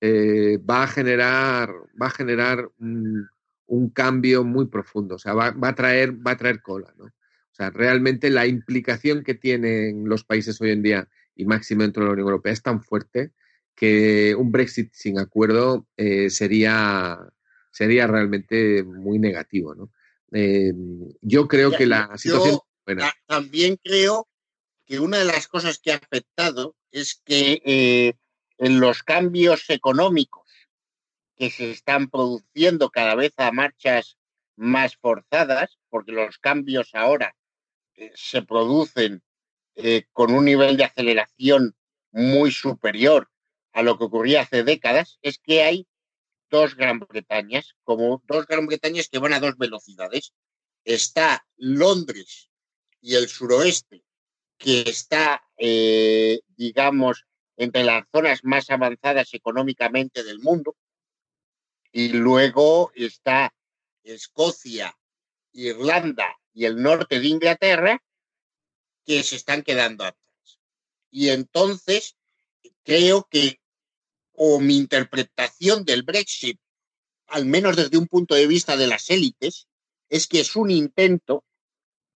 eh, 0.00 0.58
va 0.58 0.84
a 0.84 0.86
generar, 0.86 1.70
va 2.00 2.06
a 2.06 2.10
generar 2.10 2.70
un, 2.78 3.28
cambio 3.92 4.44
muy 4.44 4.66
profundo. 4.66 5.16
O 5.16 5.18
sea, 5.18 5.34
va, 5.34 5.54
a 5.60 5.74
traer, 5.74 6.14
va 6.26 6.32
a 6.32 6.36
traer 6.36 6.62
cola, 6.62 6.94
¿no? 6.96 7.10
O 7.58 7.60
sea, 7.60 7.70
realmente 7.70 8.30
la 8.30 8.46
implicación 8.46 9.24
que 9.24 9.34
tienen 9.34 10.08
los 10.08 10.22
países 10.22 10.60
hoy 10.60 10.70
en 10.70 10.82
día, 10.82 11.08
y 11.34 11.44
máximo 11.44 11.82
dentro 11.82 12.04
de 12.04 12.06
la 12.06 12.12
Unión 12.12 12.28
Europea, 12.28 12.52
es 12.52 12.62
tan 12.62 12.84
fuerte 12.84 13.32
que 13.74 14.36
un 14.36 14.52
Brexit 14.52 14.92
sin 14.92 15.18
acuerdo 15.18 15.88
eh, 15.96 16.30
sería 16.30 17.18
sería 17.72 18.06
realmente 18.06 18.84
muy 18.84 19.18
negativo. 19.18 19.74
¿no? 19.74 19.90
Eh, 20.30 20.72
yo 21.20 21.48
creo 21.48 21.72
que 21.72 21.86
la 21.86 22.16
situación... 22.16 22.60
También 23.26 23.76
creo 23.82 24.28
que 24.86 25.00
una 25.00 25.18
de 25.18 25.24
las 25.24 25.48
cosas 25.48 25.80
que 25.80 25.92
ha 25.92 25.96
afectado 25.96 26.76
es 26.92 27.20
que 27.24 27.60
eh, 27.64 28.14
en 28.58 28.78
los 28.78 29.02
cambios 29.02 29.68
económicos 29.68 30.48
que 31.36 31.50
se 31.50 31.72
están 31.72 32.08
produciendo 32.08 32.90
cada 32.90 33.16
vez 33.16 33.32
a 33.36 33.50
marchas 33.50 34.16
más 34.56 34.96
forzadas, 34.96 35.78
porque 35.88 36.12
los 36.12 36.38
cambios 36.38 36.94
ahora 36.94 37.34
se 38.14 38.42
producen 38.42 39.22
con 40.12 40.34
un 40.34 40.44
nivel 40.44 40.76
de 40.76 40.84
aceleración 40.84 41.76
muy 42.10 42.50
superior 42.50 43.30
a 43.72 43.82
lo 43.82 43.96
que 43.96 44.04
ocurría 44.04 44.42
hace 44.42 44.64
décadas, 44.64 45.18
es 45.22 45.38
que 45.38 45.62
hay 45.62 45.86
dos 46.50 46.74
Gran 46.74 46.98
Bretañas, 47.00 47.76
como 47.84 48.22
dos 48.26 48.46
Gran 48.46 48.66
Bretañas 48.66 49.08
que 49.08 49.18
van 49.18 49.34
a 49.34 49.40
dos 49.40 49.56
velocidades. 49.56 50.32
Está 50.84 51.46
Londres 51.56 52.50
y 53.00 53.14
el 53.14 53.28
suroeste, 53.28 54.02
que 54.56 54.80
está, 54.82 55.44
eh, 55.56 56.40
digamos, 56.56 57.24
entre 57.56 57.84
las 57.84 58.04
zonas 58.10 58.40
más 58.42 58.70
avanzadas 58.70 59.34
económicamente 59.34 60.24
del 60.24 60.40
mundo. 60.40 60.76
Y 61.92 62.08
luego 62.08 62.90
está 62.94 63.54
Escocia, 64.02 64.96
Irlanda 65.52 66.38
y 66.58 66.64
el 66.64 66.82
norte 66.82 67.20
de 67.20 67.28
Inglaterra, 67.28 68.02
que 69.06 69.22
se 69.22 69.36
están 69.36 69.62
quedando 69.62 70.04
atrás. 70.04 70.58
Y 71.08 71.28
entonces 71.28 72.16
creo 72.82 73.28
que, 73.30 73.60
o 74.32 74.58
mi 74.58 74.76
interpretación 74.76 75.84
del 75.84 76.02
Brexit, 76.02 76.58
al 77.28 77.46
menos 77.46 77.76
desde 77.76 77.96
un 77.96 78.08
punto 78.08 78.34
de 78.34 78.48
vista 78.48 78.76
de 78.76 78.88
las 78.88 79.08
élites, 79.08 79.68
es 80.08 80.26
que 80.26 80.40
es 80.40 80.56
un 80.56 80.72
intento 80.72 81.44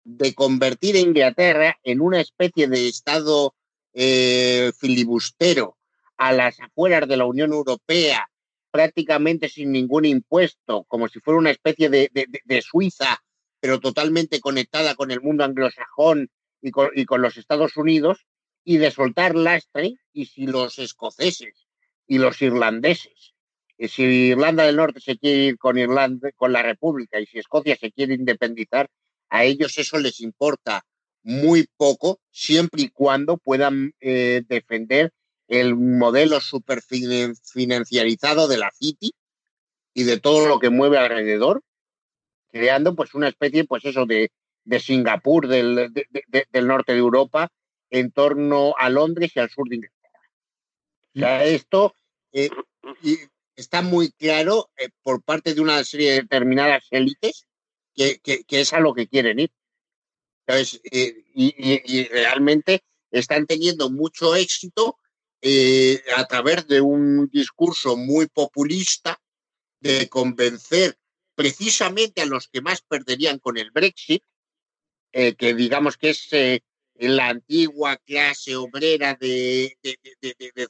de 0.03 0.35
convertir 0.35 0.97
a 0.97 1.01
Inglaterra 1.01 1.79
en 1.85 2.01
una 2.01 2.21
especie 2.21 2.67
de 2.67 2.89
Estado 2.89 3.55
eh, 3.93 4.73
filibustero 4.77 5.79
a 6.17 6.33
las 6.33 6.59
afueras 6.59 7.09
de 7.09 7.17
la 7.17 7.27
Unión 7.27 7.53
Europea, 7.53 8.29
prácticamente 8.73 9.49
sin 9.49 9.71
ningún 9.71 10.05
impuesto, 10.05 10.83
como 10.89 11.07
si 11.07 11.21
fuera 11.21 11.39
una 11.39 11.53
especie 11.53 11.89
de, 11.89 12.63
Suiza, 12.63 13.23
pero 13.63 13.79
totalmente 13.79 14.41
conectada 14.41 14.97
con 14.97 15.13
el 15.13 15.21
mundo 15.21 15.45
anglosajón 15.45 16.29
y 16.61 16.73
con, 16.73 17.23
los 17.23 17.37
Estados 17.37 17.77
Unidos, 17.77 18.27
y 18.65 18.79
de 18.79 18.91
soltar 18.91 19.37
lastre, 19.37 19.95
y 20.13 20.27
si 20.27 20.49
los 20.49 20.81
escoceses 20.81 21.69
y 22.09 22.19
los 22.19 22.43
irlandeses, 22.43 23.35
y 23.79 23.87
si 23.87 24.03
Irlanda 24.03 24.65
del 24.65 24.75
Norte 24.75 24.99
se 24.99 25.17
quiere 25.17 25.45
ir 25.45 25.59
con 25.59 25.79
Irlanda, 25.79 26.33
con 26.35 26.53
la 26.53 26.65
República, 26.65 27.21
y 27.21 27.27
si 27.27 27.39
Escocia 27.39 27.77
se 27.77 27.93
quiere 27.93 28.15
independizar, 28.15 28.91
a 29.29 29.45
ellos 29.45 29.79
eso 29.79 29.97
les 30.01 30.21
importa 30.21 30.85
muy 31.23 31.69
poco, 31.77 32.19
siempre 32.33 32.83
y 32.83 32.89
cuando 32.89 33.37
puedan 33.37 33.93
eh, 34.01 34.43
defender 34.49 35.13
el 35.47 35.77
modelo 35.77 36.41
superfinanciarizado 36.41 38.49
de 38.49 38.59
la 38.59 38.73
City 38.73 39.13
y 39.95 40.03
de 40.03 40.19
todo 40.19 40.49
lo 40.49 40.59
que 40.59 40.71
mueve 40.71 40.99
alrededor, 40.99 41.63
creando 42.53 42.95
pues 42.95 43.15
una 43.15 43.29
especie, 43.29 43.65
pues 43.65 43.85
eso, 43.85 44.07
de, 44.07 44.31
Singapur, 44.79 45.49
del, 45.49 45.93
norte 46.63 46.93
de 46.93 46.99
Europa, 46.99 47.49
en 47.91 48.13
torno 48.13 48.75
a 48.79 48.89
Londres 48.91 49.33
y 49.35 49.41
al 49.41 49.51
sur 49.51 49.69
de 49.69 49.77
Inglaterra. 49.77 50.21
O 51.15 51.19
sea, 51.19 51.45
esto 51.45 51.95
eh, 52.33 52.51
está 53.57 53.83
muy 53.83 54.13
claro 54.13 54.71
eh, 54.77 54.91
por 55.03 55.23
parte 55.23 55.55
de 55.55 55.61
una 55.61 55.83
serie 55.83 56.13
de 56.13 56.21
determinadas 56.23 56.87
élites 56.91 57.47
que, 57.95 58.21
es 58.49 58.73
a 58.73 58.81
lo 58.81 58.95
que 58.95 59.09
quieren 59.09 59.41
ir. 59.41 59.51
Eh, 60.47 61.25
y, 61.35 62.05
realmente 62.09 62.83
están 63.11 63.47
teniendo 63.47 63.91
mucho 63.91 64.35
éxito 64.35 64.99
a 66.17 66.25
través 66.27 66.67
de 66.69 66.81
un 66.81 67.29
discurso 67.29 67.97
muy 67.97 68.27
populista 68.27 69.21
de 69.81 70.09
convencer 70.09 70.97
precisamente 71.35 72.23
a 72.23 72.27
los 72.27 72.49
que 72.49 72.61
más 72.61 72.83
perderían 72.83 73.39
con 73.39 73.59
el 73.59 73.71
Brexit, 73.71 74.23
eh, 75.13 75.35
que 75.35 75.55
digamos 75.55 75.97
que 75.97 76.11
es 76.11 76.29
la 76.95 77.29
antigua 77.29 77.97
clase 77.99 78.57
obrera 78.57 79.15
de, 79.15 79.77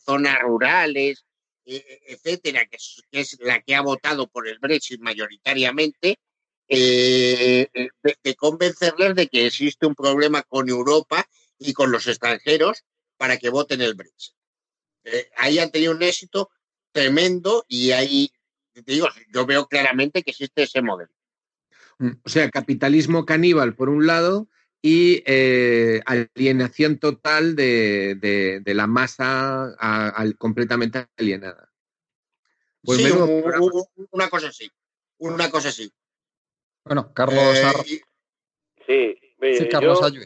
zonas 0.04 0.40
rurales, 0.42 1.24
etcétera, 1.64 2.66
que 2.66 2.78
es, 3.12 3.38
la 3.40 3.60
que 3.62 3.74
ha 3.74 3.82
votado 3.82 4.28
por 4.28 4.48
el 4.48 4.58
Brexit 4.58 5.00
mayoritariamente, 5.00 6.18
eh, 6.74 7.68
eh, 7.74 7.90
de, 8.22 8.34
convencerles 8.34 9.14
de 9.14 9.28
que 9.28 9.46
existe 9.46 9.84
un 9.84 9.94
problema 9.94 10.42
con 10.42 10.70
Europa 10.70 11.28
y 11.58 11.74
con 11.74 11.92
los 11.92 12.06
extranjeros 12.06 12.84
para 13.18 13.36
que 13.36 13.50
voten 13.50 13.82
el 13.82 13.94
Brexit. 13.94 14.34
Eh, 15.04 15.28
ahí 15.36 15.58
han 15.58 15.70
tenido 15.70 15.92
un 15.92 16.02
éxito 16.02 16.48
tremendo 16.92 17.66
y 17.68 17.90
te 17.90 18.32
digo, 18.74 19.08
yo 19.32 19.46
veo 19.46 19.66
claramente 19.66 20.22
que 20.22 20.30
existe 20.30 20.62
ese 20.62 20.82
modelo. 20.82 21.12
Mm, 21.98 22.12
o 22.24 22.28
sea, 22.28 22.50
capitalismo 22.50 23.24
caníbal 23.24 23.74
por 23.74 23.88
un 23.88 24.06
lado 24.06 24.48
y 24.80 25.22
alienación 26.06 26.98
total 26.98 27.54
de, 27.54 28.62
la 28.64 28.86
masa 28.86 29.76
completamente 30.38 31.06
alienada. 31.16 31.72
Pues 32.82 33.00
una 34.10 34.28
cosa 34.28 34.48
así, 34.48 34.68
una 35.18 35.50
cosa 35.50 35.68
así. 35.68 35.92
Bueno, 36.84 37.12
Carlos 37.14 37.56
eh, 37.56 38.02
Sí, 38.86 39.18
sí, 39.56 39.68
Carlos 39.68 40.00
yo, 40.12 40.20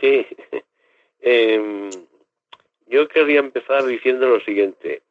Sí. 0.00 0.26
Em, 1.24 1.88
yo 2.86 3.06
querría 3.06 3.38
empezar 3.38 3.86
diciendo 3.86 4.26
lo 4.26 4.40
siguiente. 4.40 5.04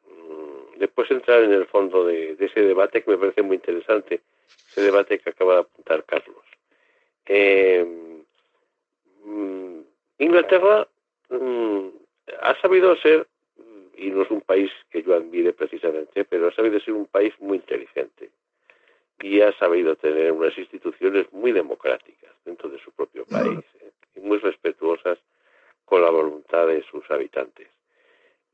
Después 0.82 1.08
entrar 1.12 1.44
en 1.44 1.52
el 1.52 1.64
fondo 1.66 2.04
de, 2.04 2.36
ese 2.40 2.60
debate 2.60 3.04
que 3.04 3.12
me 3.12 3.16
parece 3.16 3.40
muy 3.42 3.54
interesante, 3.54 4.20
ese 4.68 4.80
debate 4.80 5.20
que 5.20 5.30
acaba 5.30 5.54
de 5.54 5.60
apuntar 5.60 6.02
Carlos. 6.02 6.44
Em, 7.24 8.24
mm, 9.24 9.80
Inglaterra 10.18 10.88
mm, 11.30 11.86
ha 12.40 12.60
sabido 12.60 12.96
ser, 12.96 13.28
y 13.96 14.10
no 14.10 14.22
es 14.22 14.30
un 14.32 14.40
país 14.40 14.72
que 14.90 15.04
yo 15.04 15.14
admire 15.14 15.52
precisamente, 15.52 16.24
pero 16.24 16.48
ha 16.48 16.52
sabido 16.52 16.80
ser 16.80 16.94
un 16.94 17.06
país 17.06 17.32
muy 17.38 17.58
inteligente 17.58 18.30
y 19.20 19.40
ha 19.40 19.56
sabido 19.58 19.94
tener 19.94 20.32
unas 20.32 20.58
instituciones 20.58 21.32
muy 21.32 21.52
democráticas 21.52 22.32
dentro 22.44 22.68
de 22.68 22.80
su 22.80 22.90
propio 22.90 23.24
país 23.26 23.60
¿eh? 23.82 23.92
y 24.16 24.20
muy 24.20 24.38
respetuosas 24.38 25.16
con 25.84 26.02
la 26.02 26.10
voluntad 26.10 26.66
de 26.66 26.82
sus 26.90 27.08
habitantes. 27.08 27.68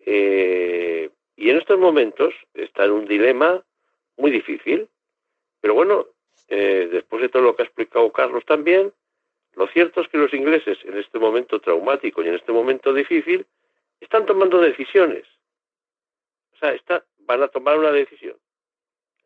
Eh, 0.01 1.09
y 1.39 1.51
en 1.51 1.57
estos 1.57 1.79
momentos 1.79 2.35
está 2.53 2.85
en 2.85 2.91
un 2.91 3.07
dilema 3.07 3.63
muy 4.17 4.33
difícil, 4.33 4.89
pero 5.61 5.73
bueno, 5.75 6.07
eh, 6.49 6.89
después 6.91 7.23
de 7.23 7.29
todo 7.29 7.43
lo 7.43 7.55
que 7.55 7.63
ha 7.63 7.67
explicado 7.67 8.11
Carlos 8.13 8.45
también, 8.45 8.93
lo 9.55 9.69
cierto 9.69 10.01
es 10.01 10.09
que 10.09 10.19
los 10.19 10.35
ingleses 10.35 10.79
en 10.83 10.99
este 10.99 11.21
momento 11.21 11.61
traumático 11.61 12.23
y 12.23 12.29
en 12.29 12.35
este 12.35 12.51
momento 12.51 12.93
difícil 12.93 13.47
están 14.01 14.27
tomando 14.27 14.61
decisiones. 14.61 15.27
O 16.55 16.59
sea, 16.59 16.73
está, 16.73 17.05
van 17.21 17.43
a 17.45 17.49
tomar 17.49 17.79
una 17.79 17.93
decisión. 17.93 18.37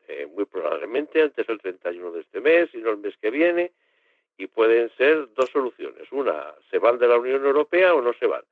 Eh, 0.06 0.26
muy 0.26 0.44
probablemente 0.44 1.22
antes 1.22 1.46
del 1.46 1.60
31 1.60 2.12
de 2.12 2.20
este 2.20 2.40
mes 2.42 2.68
y 2.74 2.78
no 2.78 2.90
el 2.90 2.98
mes 2.98 3.16
que 3.22 3.30
viene, 3.30 3.72
y 4.36 4.48
pueden 4.48 4.90
ser 4.98 5.32
dos 5.32 5.48
soluciones. 5.50 6.12
Una, 6.12 6.54
se 6.70 6.78
van 6.78 6.98
de 6.98 7.08
la 7.08 7.16
Unión 7.16 7.42
Europea 7.42 7.94
o 7.94 8.02
no 8.02 8.12
se 8.12 8.26
van. 8.26 8.42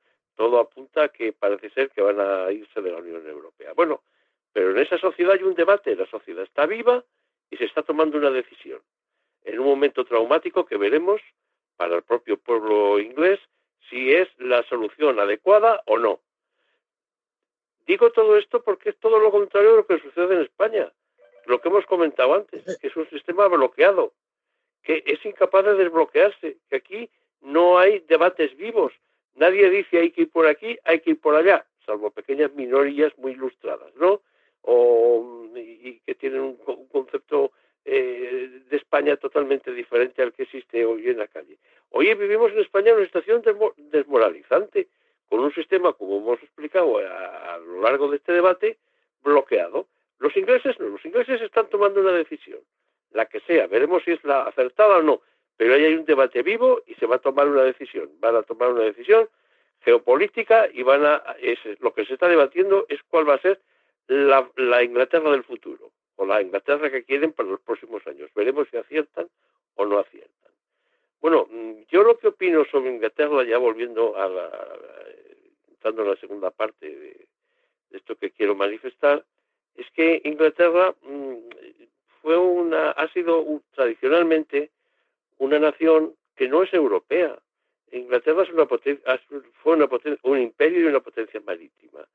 Todo 0.41 0.59
apunta 0.59 1.03
a 1.03 1.09
que 1.09 1.33
parece 1.33 1.69
ser 1.69 1.91
que 1.91 2.01
van 2.01 2.19
a 2.19 2.51
irse 2.51 2.81
de 2.81 2.91
la 2.91 2.97
Unión 2.97 3.27
Europea. 3.27 3.73
Bueno, 3.73 4.01
pero 4.51 4.71
en 4.71 4.79
esa 4.79 4.97
sociedad 4.97 5.33
hay 5.33 5.43
un 5.43 5.53
debate, 5.53 5.95
la 5.95 6.07
sociedad 6.07 6.41
está 6.41 6.65
viva 6.65 7.03
y 7.51 7.57
se 7.57 7.65
está 7.65 7.83
tomando 7.83 8.17
una 8.17 8.31
decisión. 8.31 8.81
En 9.43 9.59
un 9.59 9.67
momento 9.67 10.03
traumático 10.03 10.65
que 10.65 10.77
veremos 10.77 11.21
para 11.77 11.97
el 11.97 12.01
propio 12.01 12.37
pueblo 12.37 12.99
inglés 12.99 13.39
si 13.87 14.11
es 14.11 14.29
la 14.39 14.63
solución 14.63 15.19
adecuada 15.19 15.83
o 15.85 15.99
no. 15.99 16.21
Digo 17.85 18.11
todo 18.11 18.35
esto 18.35 18.63
porque 18.63 18.89
es 18.89 18.97
todo 18.97 19.19
lo 19.19 19.29
contrario 19.29 19.69
de 19.69 19.77
lo 19.77 19.85
que 19.85 19.99
sucede 19.99 20.33
en 20.33 20.41
España 20.41 20.91
lo 21.45 21.61
que 21.61 21.69
hemos 21.69 21.85
comentado 21.85 22.33
antes, 22.33 22.63
que 22.79 22.87
es 22.87 22.95
un 22.95 23.07
sistema 23.11 23.47
bloqueado, 23.47 24.11
que 24.81 25.03
es 25.05 25.23
incapaz 25.23 25.65
de 25.65 25.75
desbloquearse, 25.75 26.57
que 26.67 26.75
aquí 26.75 27.09
no 27.41 27.77
hay 27.77 27.99
debates 28.07 28.57
vivos. 28.57 28.91
Nadie 29.35 29.69
dice 29.69 29.99
hay 29.99 30.11
que 30.11 30.23
ir 30.23 30.31
por 30.31 30.47
aquí, 30.47 30.77
hay 30.83 30.99
que 30.99 31.11
ir 31.11 31.19
por 31.19 31.35
allá, 31.35 31.65
salvo 31.85 32.11
pequeñas 32.11 32.53
minorías 32.53 33.17
muy 33.17 33.31
ilustradas, 33.31 33.95
¿no? 33.95 34.21
O, 34.63 35.47
y, 35.55 35.99
que 36.05 36.15
tienen 36.15 36.41
un, 36.41 36.57
concepto 36.87 37.51
eh, 37.83 38.61
de 38.69 38.77
España 38.77 39.17
totalmente 39.17 39.71
diferente 39.73 40.21
al 40.21 40.33
que 40.33 40.43
existe 40.43 40.85
hoy 40.85 41.09
en 41.09 41.17
la 41.17 41.27
calle. 41.27 41.57
Hoy 41.89 42.13
vivimos 42.13 42.51
en 42.51 42.59
España 42.59 42.93
una 42.93 43.05
situación 43.05 43.41
desmoralizante, 43.77 44.87
con 45.27 45.39
un 45.39 45.53
sistema, 45.53 45.93
como 45.93 46.17
hemos 46.17 46.43
explicado 46.43 46.97
a 46.97 47.57
lo 47.57 47.81
largo 47.81 48.09
de 48.09 48.17
este 48.17 48.33
debate, 48.33 48.77
bloqueado. 49.23 49.87
Los 50.19 50.35
ingleses 50.37 50.79
no, 50.79 50.87
los 50.87 51.03
ingleses 51.05 51.41
están 51.41 51.67
tomando 51.69 52.01
una 52.01 52.11
decisión, 52.11 52.59
la 53.11 53.25
que 53.25 53.39
sea, 53.41 53.67
veremos 53.67 54.03
si 54.03 54.11
es 54.11 54.23
la 54.23 54.43
acertada 54.43 54.97
o 54.97 55.01
no, 55.01 55.21
pero 55.61 55.75
ahí 55.75 55.85
hay 55.85 55.93
un 55.93 56.05
debate 56.05 56.41
vivo 56.41 56.81
y 56.87 56.95
se 56.95 57.05
va 57.05 57.17
a 57.17 57.19
tomar 57.19 57.47
una 57.47 57.61
decisión, 57.61 58.09
van 58.19 58.35
a 58.35 58.41
tomar 58.41 58.71
una 58.71 58.81
decisión 58.81 59.29
geopolítica 59.81 60.67
y 60.73 60.81
van 60.81 61.05
a, 61.05 61.17
es, 61.39 61.59
lo 61.81 61.93
que 61.93 62.03
se 62.03 62.15
está 62.15 62.27
debatiendo 62.27 62.87
es 62.89 62.99
cuál 63.03 63.29
va 63.29 63.35
a 63.35 63.41
ser 63.41 63.61
la, 64.07 64.49
la 64.55 64.81
Inglaterra 64.81 65.29
del 65.29 65.43
futuro, 65.43 65.91
o 66.15 66.25
la 66.25 66.41
Inglaterra 66.41 66.89
que 66.89 67.03
quieren 67.03 67.31
para 67.33 67.49
los 67.49 67.61
próximos 67.61 68.01
años. 68.07 68.31
Veremos 68.33 68.69
si 68.71 68.77
aciertan 68.77 69.29
o 69.75 69.85
no 69.85 69.99
aciertan. 69.99 70.51
Bueno, 71.21 71.47
mm, 71.51 71.83
yo 71.91 72.01
lo 72.01 72.17
que 72.17 72.29
opino 72.29 72.65
sobre 72.65 72.89
Inglaterra, 72.89 73.43
ya 73.43 73.59
volviendo 73.59 74.17
a 74.17 74.27
la, 74.27 74.49
entrando 75.69 76.01
en 76.01 76.09
la 76.09 76.15
segunda 76.15 76.49
parte 76.49 76.89
de 76.89 77.27
esto 77.91 78.15
que 78.15 78.31
quiero 78.31 78.55
manifestar, 78.55 79.23
es 79.75 79.85
que 79.91 80.23
Inglaterra 80.23 80.95
mm, 81.03 81.35
fue 82.23 82.35
una, 82.35 82.89
ha 82.89 83.07
sido 83.09 83.61
tradicionalmente 83.75 84.71
una 85.41 85.57
nación 85.57 86.13
que 86.35 86.47
no 86.47 86.61
es 86.61 86.71
europea. 86.71 87.35
Inglaterra 87.91 88.43
es 88.43 88.51
una 88.51 88.67
fue 88.67 89.75
un 90.23 90.39
imperio 90.39 90.81
y 90.81 90.85
una 90.85 90.99
potencia 90.99 91.41
marítima. 91.41 92.07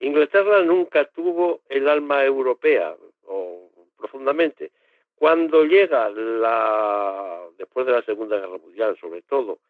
Inglaterra 0.00 0.62
nunca 0.62 1.04
tuvo 1.04 1.60
el 1.68 1.88
alma 1.88 2.24
europea, 2.24 2.96
profundamente. 3.96 4.72
Cuando 5.14 5.64
llega 5.64 6.10
la, 6.10 7.44
después 7.56 7.86
de 7.86 7.92
la 7.92 8.02
Segunda 8.02 8.36
Guerra 8.40 8.58
Mundial, 8.58 8.98
sobre 9.00 9.22
todo, 9.22 9.60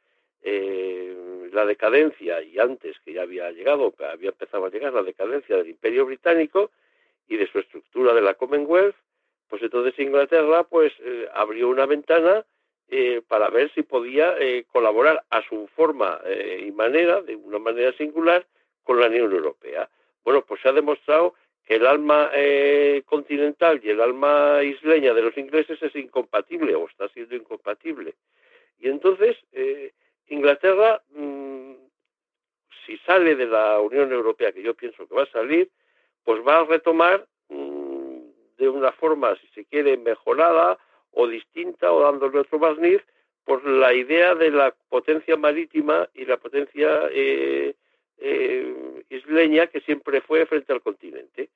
eh, 0.43 1.51
la 1.53 1.67
decadencia, 1.67 2.43
y 2.43 2.59
antes 2.59 2.97
que 3.05 3.13
ya 3.13 3.23
había 3.23 3.53
llegado, 3.53 3.93
había 4.11 4.31
empezado 4.31 4.65
a 4.65 4.71
llegar 4.71 4.95
la 4.95 5.03
decadencia 5.03 5.59
del 5.59 5.69
Imperio 5.69 6.07
Británico 6.07 6.71
y 7.29 7.37
de 7.37 7.47
su 7.47 7.59
estructura 7.59 8.15
de 8.15 8.23
la 8.23 8.35
Commonwealth, 8.35 8.97
pues 9.51 9.63
entonces 9.63 9.99
Inglaterra 9.99 10.65
pues 10.65 10.95
eh, 11.01 11.29
abrió 11.35 11.69
una 11.69 11.85
ventana 11.85 12.47
eh, 12.89 13.23
para 13.27 13.49
ver 13.51 13.73
si 13.75 13.83
podía 13.83 14.37
eh, 14.39 14.65
colaborar 14.71 15.25
a 15.31 15.43
su 15.49 15.67
forma 15.69 16.21
y 16.59 16.71
manera, 16.73 17.23
de 17.23 17.37
una 17.37 17.59
manera 17.59 17.93
singular, 17.97 18.47
con 18.83 19.01
la 19.01 19.07
Unión 19.07 19.33
Europea. 19.33 19.89
Bueno, 20.25 20.45
pues 20.45 20.61
se 20.61 20.69
ha 20.69 20.73
demostrado 20.73 21.35
que 21.65 21.77
el 21.77 21.87
alma 21.87 22.31
continental 23.05 23.81
y 23.83 23.91
el 23.91 24.01
alma 24.01 24.63
isleña 24.63 25.15
de 25.15 25.23
los 25.23 25.37
ingleses 25.39 25.81
es 25.81 25.95
incompatible 25.95 26.75
o 26.75 26.89
está 26.89 27.09
siendo 27.11 27.37
incompatible. 27.37 28.15
Y 28.81 28.89
entonces 28.89 29.37
Inglaterra, 30.33 31.03
mm, 31.11 31.75
si 32.87 32.97
sale 32.99 33.37
de 33.37 33.47
la 33.47 33.81
Unión 33.81 34.11
Europea, 34.13 34.53
que 34.53 34.63
yo 34.63 34.75
pienso 34.75 35.07
que 35.07 35.15
va 35.15 35.25
a 35.25 35.31
salir, 35.31 35.71
pues 36.25 36.41
va 36.47 36.61
a 36.61 36.65
retomar 36.65 37.27
mm, 37.49 38.19
de 38.57 38.69
una 38.69 38.93
forma, 38.93 39.37
si 39.37 39.47
se 39.49 39.65
quiere, 39.67 39.97
mejorada 39.99 40.79
o 41.13 41.27
distinta 41.27 41.93
o 41.93 42.01
dándole 42.01 42.41
otro 42.41 42.59
barniz, 42.59 43.03
por 43.45 43.65
la 43.67 43.93
idea 43.93 44.35
de 44.35 44.51
la 44.51 44.75
potencia 44.89 45.37
marítima 45.37 46.09
y 46.15 46.25
la 46.25 46.37
potencia 46.37 47.09
eh, 47.11 47.75
eh, 48.19 49.03
isleña 49.11 49.67
que 49.67 49.81
siempre 49.81 50.21
fue 50.21 50.47
frente 50.47 50.73
al 50.73 50.81
continente. 50.81 51.49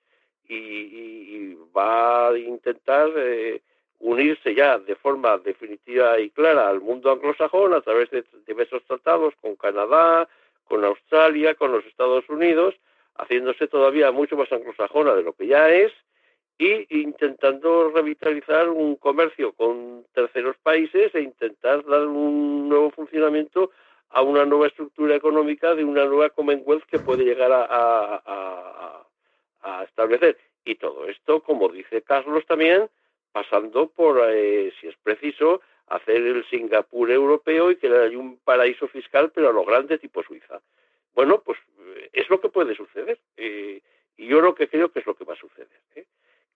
Y, 0.49 1.55
va 1.77 2.29
a 2.29 2.39
intentar 2.39 3.11
eh, 3.17 3.61
unirse 3.99 4.55
ya 4.55 4.79
de 4.79 4.95
forma 4.97 5.37
definitiva 5.37 6.19
y 6.19 6.31
clara 6.31 6.71
al 6.71 6.81
mundo 6.81 7.11
anglosajón 7.11 7.75
a 7.75 7.83
través 7.83 8.09
de 8.11 8.25
diversos 8.47 8.83
tratados 8.85 9.35
con 9.43 9.57
Canadá, 9.57 10.27
con 10.65 10.85
Australia, 10.85 11.55
con 11.55 11.73
los 11.73 11.85
Estados 11.85 12.27
Unidos, 12.31 12.75
haciéndose 13.17 13.69
todavía 13.69 14.11
mucho 14.11 14.37
más 14.37 14.51
anglosajona 14.51 15.15
de 15.15 15.23
lo 15.23 15.35
que 15.35 15.49
ya 15.49 15.69
es 15.69 15.93
y 16.59 16.87
intentando 17.03 17.91
revitalizar 17.91 18.69
un 18.69 18.97
comercio 18.97 19.53
con 19.53 20.05
terceros 20.15 20.57
países 20.63 21.15
e 21.15 21.21
intentar 21.21 21.85
dar 21.85 22.07
un 22.07 22.69
nuevo 22.69 22.91
funcionamiento 22.91 23.71
a 24.11 24.23
una 24.23 24.45
nueva 24.45 24.69
estructura 24.69 25.15
económica 25.15 25.75
de 25.75 25.85
una 25.85 26.05
nueva 26.07 26.31
Commonwealth 26.31 26.85
que 26.85 26.99
puede 26.99 27.25
llegar 27.25 27.53
a, 27.53 29.05
a 29.67 29.85
establecer. 29.85 30.39
Y 30.65 30.77
todo 30.77 31.07
esto, 31.07 31.43
como 31.43 31.69
dice 31.69 32.03
Carlos 32.03 32.45
también, 32.47 32.89
pasando 33.33 33.89
por, 33.89 34.21
eh, 34.31 34.73
si 34.81 34.89
es 34.89 34.97
preciso, 35.03 35.61
hacer 35.89 36.17
el 36.17 36.45
Singapur 36.49 37.11
europeo 37.11 37.71
y 37.71 37.77
que 37.77 37.89
haya 37.89 38.19
un 38.19 38.39
paraíso 38.39 38.89
fiscal, 38.89 39.31
pero 39.35 39.51
a 39.51 39.53
lo 39.53 39.65
grande 39.65 39.99
tipo 39.99 40.23
Suiza. 40.23 40.61
Bueno, 41.15 41.43
pues 41.45 41.59
eh, 41.97 42.11
es 42.13 42.29
lo 42.31 42.41
que 42.41 42.49
puede 42.49 42.75
suceder. 42.75 43.19
Eh, 43.37 43.81
y 44.17 44.27
yo 44.27 44.41
lo 44.41 44.55
que 44.55 44.69
creo 44.69 44.91
que 44.91 45.01
es 45.01 45.07
lo 45.07 45.15
que 45.15 45.25
va 45.25 45.35
a 45.35 45.37
suceder. 45.37 45.69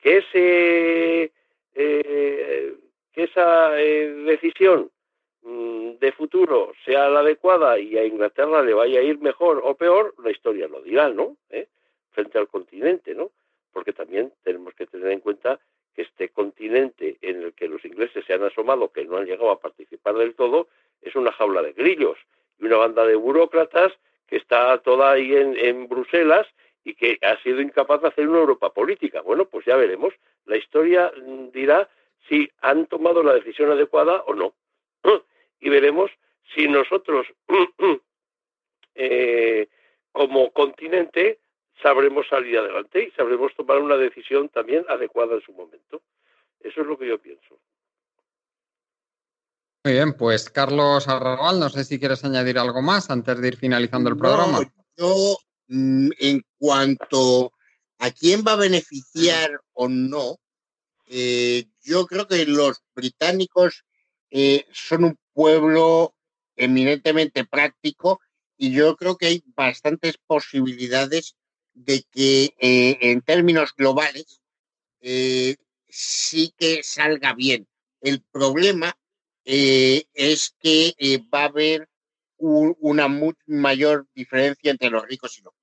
Que, 0.00 0.18
ese, 0.18 1.32
que 1.74 3.22
esa 3.22 3.70
decisión 3.70 4.90
mm, 5.42 5.92
de 6.00 6.12
futuro 6.12 6.72
sea 6.84 7.08
la 7.08 7.20
adecuada 7.20 7.78
y 7.78 7.98
a 7.98 8.04
Inglaterra 8.04 8.62
le 8.62 8.74
vaya 8.74 9.00
a 9.00 9.02
ir 9.02 9.18
mejor 9.18 9.60
o 9.62 9.74
peor, 9.74 10.14
la 10.22 10.30
historia 10.30 10.68
lo 10.68 10.80
dirá, 10.80 11.08
¿no? 11.10 11.36
Frente 12.12 12.38
al 12.38 12.48
continente, 12.48 13.14
¿no? 13.14 13.30
Porque 13.72 13.92
también 13.92 14.32
tenemos 14.42 14.74
que 14.74 14.86
tener 14.86 15.12
en 15.12 15.20
cuenta 15.20 15.60
este 16.00 16.30
continente 16.30 17.18
en 17.20 17.42
el 17.42 17.52
que 17.52 17.68
los 17.68 17.84
ingleses 17.84 18.24
se 18.24 18.32
han 18.32 18.42
asomado, 18.42 18.90
que 18.90 19.04
no 19.04 19.18
han 19.18 19.26
llegado 19.26 19.50
a 19.50 19.60
participar 19.60 20.14
del 20.14 20.34
todo, 20.34 20.68
es 21.02 21.14
una 21.14 21.32
jaula 21.32 21.62
de 21.62 21.72
grillos 21.72 22.18
y 22.58 22.64
una 22.64 22.76
banda 22.76 23.04
de 23.04 23.16
burócratas 23.16 23.92
que 24.26 24.36
está 24.36 24.78
toda 24.78 25.12
ahí 25.12 25.34
en, 25.34 25.88
Bruselas 25.88 26.46
y 26.84 26.94
que 26.94 27.18
ha 27.22 27.36
sido 27.42 27.60
incapaz 27.60 28.02
de 28.02 28.08
hacer 28.08 28.28
una 28.28 28.38
Europa 28.38 28.72
política. 28.72 29.20
Bueno, 29.20 29.44
pues 29.46 29.66
ya 29.66 29.76
veremos. 29.76 30.14
La 30.46 30.56
historia 30.56 31.12
dirá 31.52 31.88
si 32.28 32.50
han 32.60 32.86
tomado 32.86 33.22
la 33.22 33.34
decisión 33.34 33.70
adecuada 33.70 34.22
o 34.26 34.34
no. 34.34 34.54
Y 35.62 35.68
veremos 35.68 36.10
si 36.54 36.66
nosotros, 36.68 37.26
eh, 38.94 39.68
como 40.10 40.50
continente, 40.52 41.38
sabremos 41.82 42.26
salir 42.28 42.58
adelante 42.58 43.04
y 43.04 43.10
sabremos 43.10 43.54
tomar 43.54 43.78
una 43.78 43.96
decisión 43.96 44.48
también 44.48 44.86
adecuada 44.88 45.34
en 45.34 45.42
su 45.42 45.52
momento. 45.52 46.00
Eso 46.60 46.80
es 46.80 46.86
lo 46.86 46.98
que 46.98 47.08
yo 47.08 47.18
pienso. 47.18 47.58
Muy 49.84 49.94
bien, 49.94 50.14
pues 50.14 50.50
Carlos 50.50 51.08
Arrabal, 51.08 51.58
no 51.58 51.70
sé 51.70 51.84
si 51.84 51.98
quieres 51.98 52.22
añadir 52.24 52.58
algo 52.58 52.82
más 52.82 53.10
antes 53.10 53.40
de 53.40 53.48
ir 53.48 53.56
finalizando 53.56 54.10
el 54.10 54.16
programa. 54.16 54.60
yo, 54.96 55.06
mm, 55.06 55.49
en 55.70 56.42
cuanto 56.58 57.52
a 57.98 58.10
quién 58.10 58.42
va 58.46 58.52
a 58.52 58.56
beneficiar 58.56 59.60
o 59.72 59.88
no, 59.88 60.38
eh, 61.06 61.66
yo 61.82 62.06
creo 62.06 62.26
que 62.26 62.46
los 62.46 62.82
británicos 62.94 63.84
eh, 64.30 64.66
son 64.72 65.04
un 65.04 65.18
pueblo 65.32 66.14
eminentemente 66.56 67.44
práctico 67.44 68.20
y 68.56 68.72
yo 68.72 68.96
creo 68.96 69.16
que 69.16 69.26
hay 69.26 69.42
bastantes 69.54 70.18
posibilidades 70.26 71.36
de 71.72 72.04
que 72.10 72.54
eh, 72.58 72.98
en 73.00 73.22
términos 73.22 73.74
globales 73.76 74.40
sí 75.88 76.54
que 76.56 76.82
salga 76.82 77.34
bien. 77.34 77.66
El 78.00 78.22
problema 78.30 78.94
es 79.44 80.54
que 80.60 80.94
va 81.32 81.42
a 81.42 81.46
haber 81.46 81.88
una 82.36 83.08
mayor 83.46 84.06
diferencia 84.14 84.70
entre 84.70 84.90
los 84.90 85.06
ricos 85.06 85.38
y 85.38 85.42
los. 85.42 85.54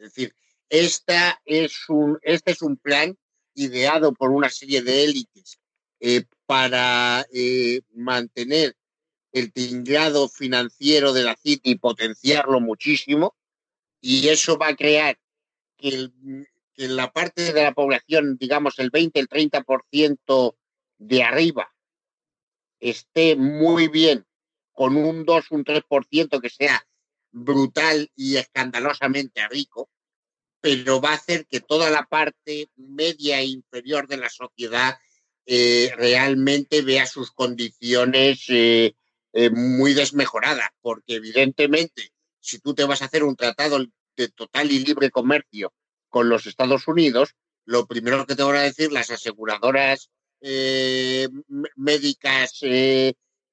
Es 0.00 0.14
decir, 0.14 0.34
esta 0.70 1.40
es 1.44 1.88
un, 1.88 2.18
este 2.22 2.52
es 2.52 2.62
un 2.62 2.78
plan 2.78 3.18
ideado 3.54 4.14
por 4.14 4.30
una 4.30 4.48
serie 4.48 4.82
de 4.82 5.04
élites 5.04 5.60
para 6.46 7.26
mantener 7.92 8.74
el 9.32 9.52
tinglado 9.52 10.28
financiero 10.28 11.12
de 11.12 11.22
la 11.22 11.36
City 11.36 11.72
y 11.72 11.78
potenciarlo 11.78 12.60
muchísimo, 12.60 13.36
y 14.00 14.28
eso 14.28 14.56
va 14.56 14.68
a 14.68 14.76
crear 14.76 15.18
que, 15.76 16.08
la 16.76 17.12
parte 17.12 17.52
de 17.52 17.62
la 17.62 17.74
población, 17.74 18.38
digamos 18.38 18.78
el 18.78 18.88
20, 18.88 19.20
el 19.20 19.28
30% 19.28 20.56
de 20.96 21.22
arriba, 21.22 21.70
esté 22.80 23.36
muy 23.36 23.88
bien, 23.88 24.24
con 24.72 24.96
un 24.96 25.26
2, 25.26 25.50
un 25.50 25.62
3% 25.62 26.40
que 26.40 26.48
sea 26.48 26.82
brutal 27.32 28.10
y 28.16 28.36
escandalosamente 28.36 29.46
rico, 29.48 29.90
pero 30.60 31.00
va 31.00 31.10
a 31.10 31.14
hacer 31.14 31.46
que 31.46 31.60
toda 31.60 31.90
la 31.90 32.04
parte 32.04 32.68
media 32.76 33.40
e 33.40 33.46
inferior 33.46 34.06
de 34.06 34.18
la 34.18 34.28
sociedad 34.28 34.98
eh, 35.46 35.92
realmente 35.96 36.82
vea 36.82 37.06
sus 37.06 37.30
condiciones 37.32 38.44
eh, 38.48 38.94
eh, 39.32 39.50
muy 39.50 39.94
desmejoradas, 39.94 40.68
porque 40.80 41.14
evidentemente 41.16 42.12
si 42.40 42.58
tú 42.58 42.74
te 42.74 42.84
vas 42.84 43.02
a 43.02 43.06
hacer 43.06 43.24
un 43.24 43.36
tratado 43.36 43.84
de 44.16 44.28
total 44.28 44.70
y 44.70 44.80
libre 44.80 45.10
comercio 45.10 45.72
con 46.08 46.28
los 46.28 46.46
Estados 46.46 46.88
Unidos, 46.88 47.34
lo 47.64 47.86
primero 47.86 48.26
que 48.26 48.36
te 48.36 48.42
van 48.42 48.56
a 48.56 48.62
decir 48.62 48.92
las 48.92 49.10
aseguradoras 49.10 50.10
médicas 51.76 52.60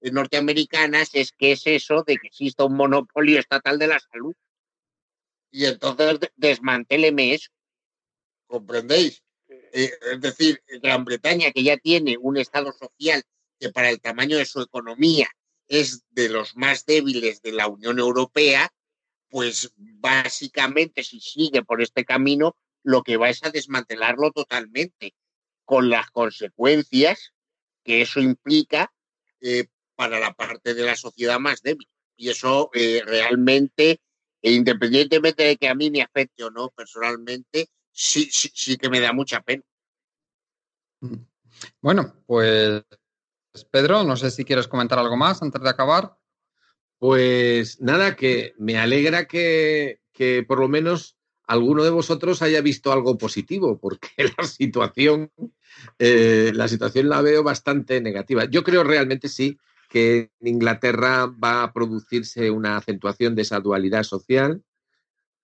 norteamericanas 0.01 1.09
es 1.13 1.31
que 1.31 1.53
es 1.53 1.65
eso 1.65 2.03
de 2.05 2.17
que 2.17 2.27
exista 2.27 2.65
un 2.65 2.75
monopolio 2.75 3.39
estatal 3.39 3.79
de 3.79 3.87
la 3.87 3.99
salud. 3.99 4.35
Y 5.51 5.65
entonces 5.65 6.19
desmantéleme 6.35 7.33
eso. 7.33 7.49
¿Comprendéis? 8.47 9.23
Eh, 9.49 9.91
es 10.13 10.21
decir, 10.21 10.61
Gran 10.81 11.05
Bretaña, 11.05 11.51
que 11.51 11.63
ya 11.63 11.77
tiene 11.77 12.17
un 12.17 12.37
Estado 12.37 12.71
social 12.71 13.23
que 13.59 13.69
para 13.69 13.89
el 13.89 13.99
tamaño 13.99 14.37
de 14.37 14.45
su 14.45 14.61
economía 14.61 15.29
es 15.67 16.03
de 16.11 16.29
los 16.29 16.55
más 16.55 16.85
débiles 16.85 17.41
de 17.41 17.51
la 17.51 17.67
Unión 17.67 17.99
Europea, 17.99 18.69
pues 19.29 19.73
básicamente 19.75 21.03
si 21.03 21.19
sigue 21.19 21.63
por 21.63 21.81
este 21.81 22.05
camino, 22.05 22.55
lo 22.83 23.03
que 23.03 23.17
va 23.17 23.29
es 23.29 23.43
a 23.43 23.51
desmantelarlo 23.51 24.31
totalmente, 24.31 25.13
con 25.65 25.89
las 25.89 26.09
consecuencias 26.11 27.33
que 27.83 28.01
eso 28.01 28.21
implica 28.21 28.93
eh, 29.41 29.67
para 29.97 30.19
la 30.19 30.33
parte 30.33 30.73
de 30.73 30.83
la 30.83 30.95
sociedad 30.95 31.39
más 31.39 31.61
débil. 31.61 31.87
Y 32.15 32.29
eso 32.29 32.69
eh, 32.73 33.01
realmente, 33.05 33.99
e 34.41 34.51
independientemente 34.53 35.43
de 35.43 35.57
que 35.57 35.67
a 35.67 35.75
mí 35.75 35.91
me 35.91 36.01
afecte 36.01 36.43
o 36.43 36.51
no 36.51 36.69
personalmente, 36.69 37.67
sí, 37.91 38.29
sí, 38.31 38.49
sí 38.53 38.77
que 38.77 38.89
me 38.89 39.01
da 39.01 39.11
mucha 39.11 39.41
pena. 39.41 39.63
Mm. 41.01 41.15
Bueno, 41.81 42.13
pues 42.25 42.83
Pedro, 43.71 44.03
no 44.03 44.15
sé 44.15 44.31
si 44.31 44.45
quieres 44.45 44.67
comentar 44.67 44.99
algo 44.99 45.17
más 45.17 45.41
antes 45.41 45.61
de 45.61 45.69
acabar. 45.69 46.15
Pues 46.99 47.79
nada, 47.81 48.15
que 48.15 48.53
me 48.57 48.77
alegra 48.77 49.27
que, 49.27 49.99
por 50.47 50.59
lo 50.59 50.67
menos 50.67 51.17
alguno 51.45 51.83
de 51.83 51.91
vosotros 51.91 52.41
haya 52.41 52.61
visto 52.61 52.91
algo 52.91 53.17
positivo, 53.17 53.79
porque 53.79 54.09
la 54.37 54.43
situación, 54.43 55.31
eh, 55.99 56.51
la 56.53 56.67
situación 56.67 57.09
la 57.09 57.21
veo 57.21 57.43
bastante 57.43 58.01
negativa. 58.01 58.45
Yo 58.45 58.63
creo 58.63 58.83
realmente 58.83 59.29
sí 59.29 59.57
que 59.87 60.31
en 60.39 60.47
Inglaterra 60.47 61.25
va 61.25 61.63
a 61.63 61.73
producirse 61.73 62.51
una 62.51 62.77
acentuación 62.77 63.35
de 63.35 63.43
esa 63.43 63.59
dualidad 63.59 64.03
social 64.03 64.63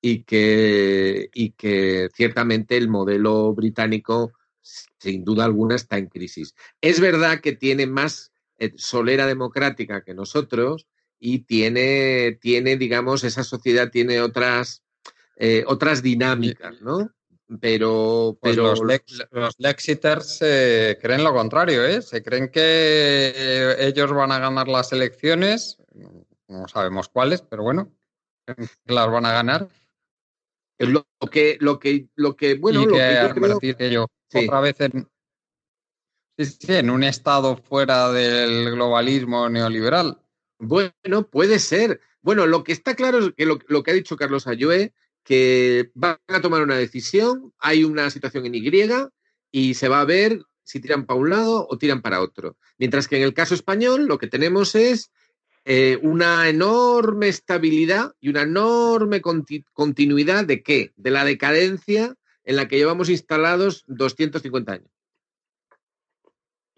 y 0.02 0.24
que, 0.24 1.30
y 1.34 1.52
que 1.52 2.10
ciertamente 2.14 2.76
el 2.76 2.90
modelo 2.90 3.54
británico, 3.54 4.34
sin 4.62 5.24
duda 5.24 5.46
alguna, 5.46 5.76
está 5.76 5.98
en 5.98 6.08
crisis. 6.08 6.56
Es 6.82 7.00
verdad 7.00 7.40
que 7.40 7.54
tiene 7.54 7.88
más 7.88 8.34
eh, 8.58 8.74
solera 8.76 9.28
democrática 9.28 10.04
que 10.04 10.14
nosotros 10.14 10.88
y 11.20 11.40
tiene, 11.40 12.38
tiene 12.42 12.76
digamos, 12.76 13.24
esa 13.24 13.44
sociedad 13.44 13.92
tiene 13.92 14.20
otras, 14.22 14.84
eh, 15.38 15.64
otras 15.68 16.04
dinámicas, 16.04 16.82
¿no? 16.82 17.10
Pero, 17.60 18.38
pues 18.42 18.56
pero 18.56 18.70
los, 18.70 18.84
lex, 18.84 19.28
los, 19.32 19.56
Lexiters 19.60 20.38
se 20.38 20.98
creen 21.02 21.24
lo 21.24 21.34
contrario, 21.34 21.86
¿eh? 21.86 22.02
Se 22.02 22.24
creen 22.24 22.50
que 22.50 23.76
ellos 23.80 24.12
van 24.12 24.32
a 24.32 24.40
ganar 24.40 24.68
las 24.68 24.92
elecciones, 24.92 25.78
no 26.48 26.68
sabemos 26.68 27.10
cuáles, 27.10 27.42
pero 27.42 27.64
bueno, 27.64 27.92
las 28.86 29.12
van 29.12 29.26
a 29.26 29.34
ganar 29.34 29.68
lo 30.88 31.06
que, 31.32 31.58
lo 31.60 31.80
que, 31.80 32.08
lo 32.16 32.36
que, 32.36 32.56
bueno, 32.56 32.82
y 32.82 32.86
lo 32.86 32.94
que, 33.60 33.76
que 33.76 33.92
yo 33.92 34.08
creo... 34.08 34.08
sí. 34.30 34.46
otra 34.46 34.60
vez 34.60 34.80
en, 34.82 35.10
sí, 36.38 36.46
sí, 36.46 36.76
en 36.76 36.90
un 36.90 37.04
estado 37.04 37.58
fuera 37.58 38.12
del 38.12 38.72
globalismo 38.72 39.50
neoliberal. 39.50 40.20
Bueno, 40.60 41.28
puede 41.30 41.60
ser. 41.60 42.00
Bueno, 42.22 42.46
lo 42.46 42.64
que 42.64 42.72
está 42.72 42.96
claro 42.96 43.20
es 43.20 43.34
que 43.34 43.46
lo, 43.46 43.60
lo 43.68 43.84
que 43.84 43.92
ha 43.92 43.96
dicho 43.96 44.16
Carlos 44.16 44.48
Ayue, 44.48 44.94
que 45.24 45.92
van 45.94 46.18
a 46.28 46.42
tomar 46.42 46.62
una 46.62 46.78
decisión, 46.78 47.54
hay 47.60 47.84
una 47.84 48.10
situación 48.10 48.46
en 48.46 48.56
Y 48.56 48.72
y 49.52 49.74
se 49.76 49.88
va 49.88 50.02
a 50.02 50.06
ver 50.06 50.42
si 50.64 50.80
tiran 50.80 51.06
para 51.06 51.20
un 51.20 51.30
lado 51.30 51.68
o 51.70 51.78
tiran 51.78 52.02
para 52.02 52.22
otro. 52.22 52.58
Mientras 52.78 53.08
que 53.08 53.18
en 53.18 53.24
el 53.24 53.34
caso 53.34 53.54
español 53.54 54.06
lo 54.06 54.18
que 54.18 54.28
tenemos 54.28 54.76
es 54.76 55.12
eh, 55.66 55.98
una 56.02 56.50
enorme 56.50 57.30
estabilidad 57.30 58.14
y 58.20 58.30
una 58.30 58.42
enorme 58.42 59.22
conti 59.22 59.64
continuidad 59.74 60.46
de 60.46 60.62
qué? 60.62 60.92
De 60.98 61.12
la 61.12 61.24
decadencia 61.24 62.16
en 62.44 62.56
la 62.58 62.68
que 62.68 62.78
llevamos 62.78 63.10
instalados 63.10 63.86
250 63.88 64.72
años. 64.74 64.92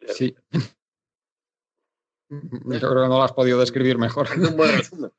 Sí. 0.07 0.35
Yo 2.29 2.39
creo 2.65 2.79
que 2.79 2.95
no 2.95 3.07
lo 3.07 3.23
has 3.23 3.33
podido 3.33 3.59
describir 3.59 3.97
mejor. 3.97 4.27
Es 4.27 4.37
un 4.37 4.57
buen 4.57 4.77
resumen. 4.77 5.11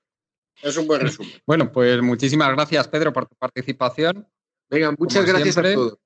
Es 0.62 0.77
un 0.77 0.87
buen 0.87 1.01
resumen. 1.01 1.33
Bueno, 1.47 1.70
pues 1.70 2.01
muchísimas 2.03 2.53
gracias, 2.55 2.89
Pedro, 2.89 3.12
por 3.12 3.27
tu 3.27 3.37
participación. 3.37 4.27
Venga, 4.69 4.93
muchas 4.99 5.24
Como 5.24 5.33
gracias 5.33 5.55
siempre. 5.55 5.73
a 5.73 5.74
todos. 5.74 5.99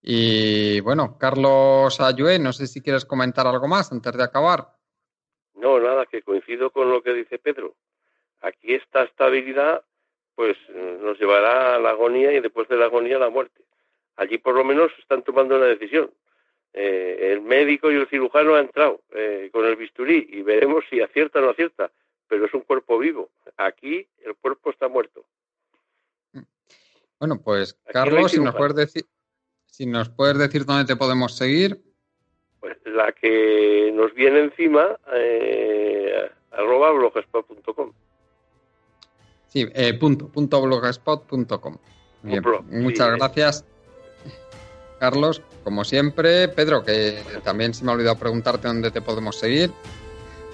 Y 0.00 0.80
bueno, 0.80 1.16
Carlos 1.18 2.00
Ayue, 2.00 2.38
no 2.38 2.52
sé 2.52 2.66
si 2.66 2.80
quieres 2.80 3.04
comentar 3.04 3.46
algo 3.46 3.68
más 3.68 3.92
antes 3.92 4.16
de 4.16 4.24
acabar. 4.24 4.68
No, 5.54 5.78
nada, 5.78 6.06
que 6.06 6.22
coincido 6.22 6.70
con 6.70 6.90
lo 6.90 7.02
que 7.02 7.12
dice 7.14 7.38
Pedro. 7.38 7.76
Aquí 8.40 8.74
esta 8.74 9.04
estabilidad 9.04 9.84
pues 10.34 10.56
nos 11.02 11.18
llevará 11.20 11.76
a 11.76 11.78
la 11.78 11.90
agonía 11.90 12.32
y 12.32 12.40
después 12.40 12.68
de 12.68 12.76
la 12.76 12.86
agonía 12.86 13.16
a 13.16 13.20
la 13.20 13.30
muerte. 13.30 13.62
Allí 14.16 14.38
por 14.38 14.54
lo 14.54 14.64
menos 14.64 14.90
están 14.98 15.22
tomando 15.22 15.56
una 15.56 15.66
decisión. 15.66 16.10
Eh, 16.72 17.32
el 17.32 17.42
médico 17.42 17.92
y 17.92 17.96
el 17.96 18.08
cirujano 18.08 18.54
han 18.54 18.64
entrado 18.64 19.02
eh, 19.10 19.50
con 19.52 19.66
el 19.66 19.76
bisturí 19.76 20.26
y 20.30 20.42
veremos 20.42 20.84
si 20.88 21.00
acierta 21.00 21.38
o 21.38 21.42
no 21.42 21.50
acierta, 21.50 21.92
pero 22.32 22.46
es 22.46 22.54
un 22.54 22.62
cuerpo 22.62 22.98
vivo. 22.98 23.28
Aquí 23.58 24.08
el 24.24 24.34
cuerpo 24.36 24.70
está 24.70 24.88
muerto. 24.88 25.22
Bueno, 27.18 27.38
pues 27.44 27.76
Aquí 27.84 27.92
Carlos, 27.92 28.30
si 28.30 28.40
nos 28.40 28.54
puedes 28.54 28.74
decir, 28.74 29.04
si 29.66 29.84
nos 29.84 30.08
puedes 30.08 30.38
decir 30.38 30.64
dónde 30.64 30.86
te 30.86 30.96
podemos 30.96 31.36
seguir. 31.36 31.78
Pues 32.58 32.78
la 32.86 33.12
que 33.12 33.92
nos 33.94 34.14
viene 34.14 34.44
encima, 34.44 34.98
eh, 35.12 36.30
arroba 36.52 36.90
blogspot.com. 36.92 37.92
Sí, 39.48 39.68
eh, 39.74 39.92
punto, 39.92 40.28
punto 40.28 40.62
blogspot.com. 40.62 41.76
Bien, 42.22 42.42
blog, 42.42 42.64
muchas 42.64 43.08
sí. 43.08 43.18
gracias, 43.18 43.66
Carlos. 44.98 45.42
Como 45.64 45.84
siempre, 45.84 46.48
Pedro, 46.48 46.82
que 46.82 47.18
también 47.44 47.74
se 47.74 47.84
me 47.84 47.90
ha 47.90 47.94
olvidado 47.94 48.18
preguntarte 48.18 48.68
dónde 48.68 48.90
te 48.90 49.02
podemos 49.02 49.38
seguir. 49.38 49.70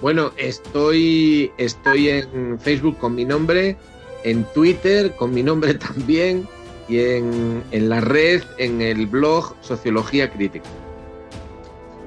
Bueno, 0.00 0.32
estoy, 0.36 1.52
estoy 1.58 2.08
en 2.10 2.58
Facebook 2.60 2.98
con 2.98 3.14
mi 3.14 3.24
nombre, 3.24 3.76
en 4.24 4.44
Twitter 4.52 5.14
con 5.16 5.34
mi 5.34 5.42
nombre 5.42 5.74
también 5.74 6.48
y 6.88 7.00
en, 7.00 7.64
en 7.70 7.88
la 7.88 8.00
red, 8.00 8.42
en 8.58 8.80
el 8.80 9.06
blog 9.06 9.54
Sociología 9.60 10.30
Crítica. 10.30 10.68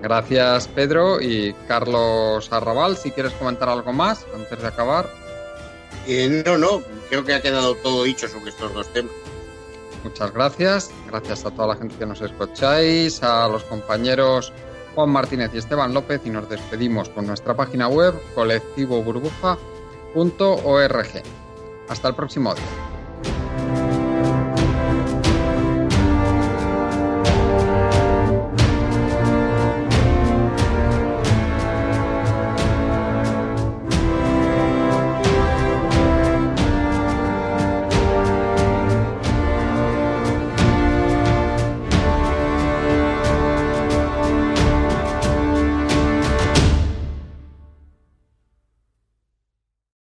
Gracias, 0.01 0.67
Pedro. 0.67 1.21
Y 1.21 1.53
Carlos 1.67 2.51
Arrabal, 2.51 2.97
si 2.97 3.11
quieres 3.11 3.33
comentar 3.33 3.69
algo 3.69 3.93
más 3.93 4.25
antes 4.33 4.59
de 4.59 4.67
acabar. 4.67 5.09
Eh, 6.07 6.43
no, 6.45 6.57
no, 6.57 6.81
creo 7.09 7.23
que 7.23 7.33
ha 7.33 7.41
quedado 7.41 7.75
todo 7.75 8.03
dicho 8.03 8.27
sobre 8.27 8.49
estos 8.49 8.73
dos 8.73 8.91
temas. 8.93 9.11
Muchas 10.03 10.33
gracias. 10.33 10.91
Gracias 11.07 11.45
a 11.45 11.51
toda 11.51 11.67
la 11.67 11.75
gente 11.75 11.95
que 11.95 12.05
nos 12.07 12.21
escucháis, 12.21 13.21
a 13.21 13.47
los 13.47 13.63
compañeros 13.65 14.51
Juan 14.95 15.09
Martínez 15.09 15.51
y 15.53 15.57
Esteban 15.57 15.93
López 15.93 16.21
y 16.25 16.29
nos 16.29 16.49
despedimos 16.49 17.09
con 17.09 17.27
nuestra 17.27 17.55
página 17.55 17.87
web 17.87 18.13
colectivoburbuja.org. 18.35 21.23
Hasta 21.89 22.07
el 22.07 22.15
próximo 22.15 22.55
día. 22.55 22.90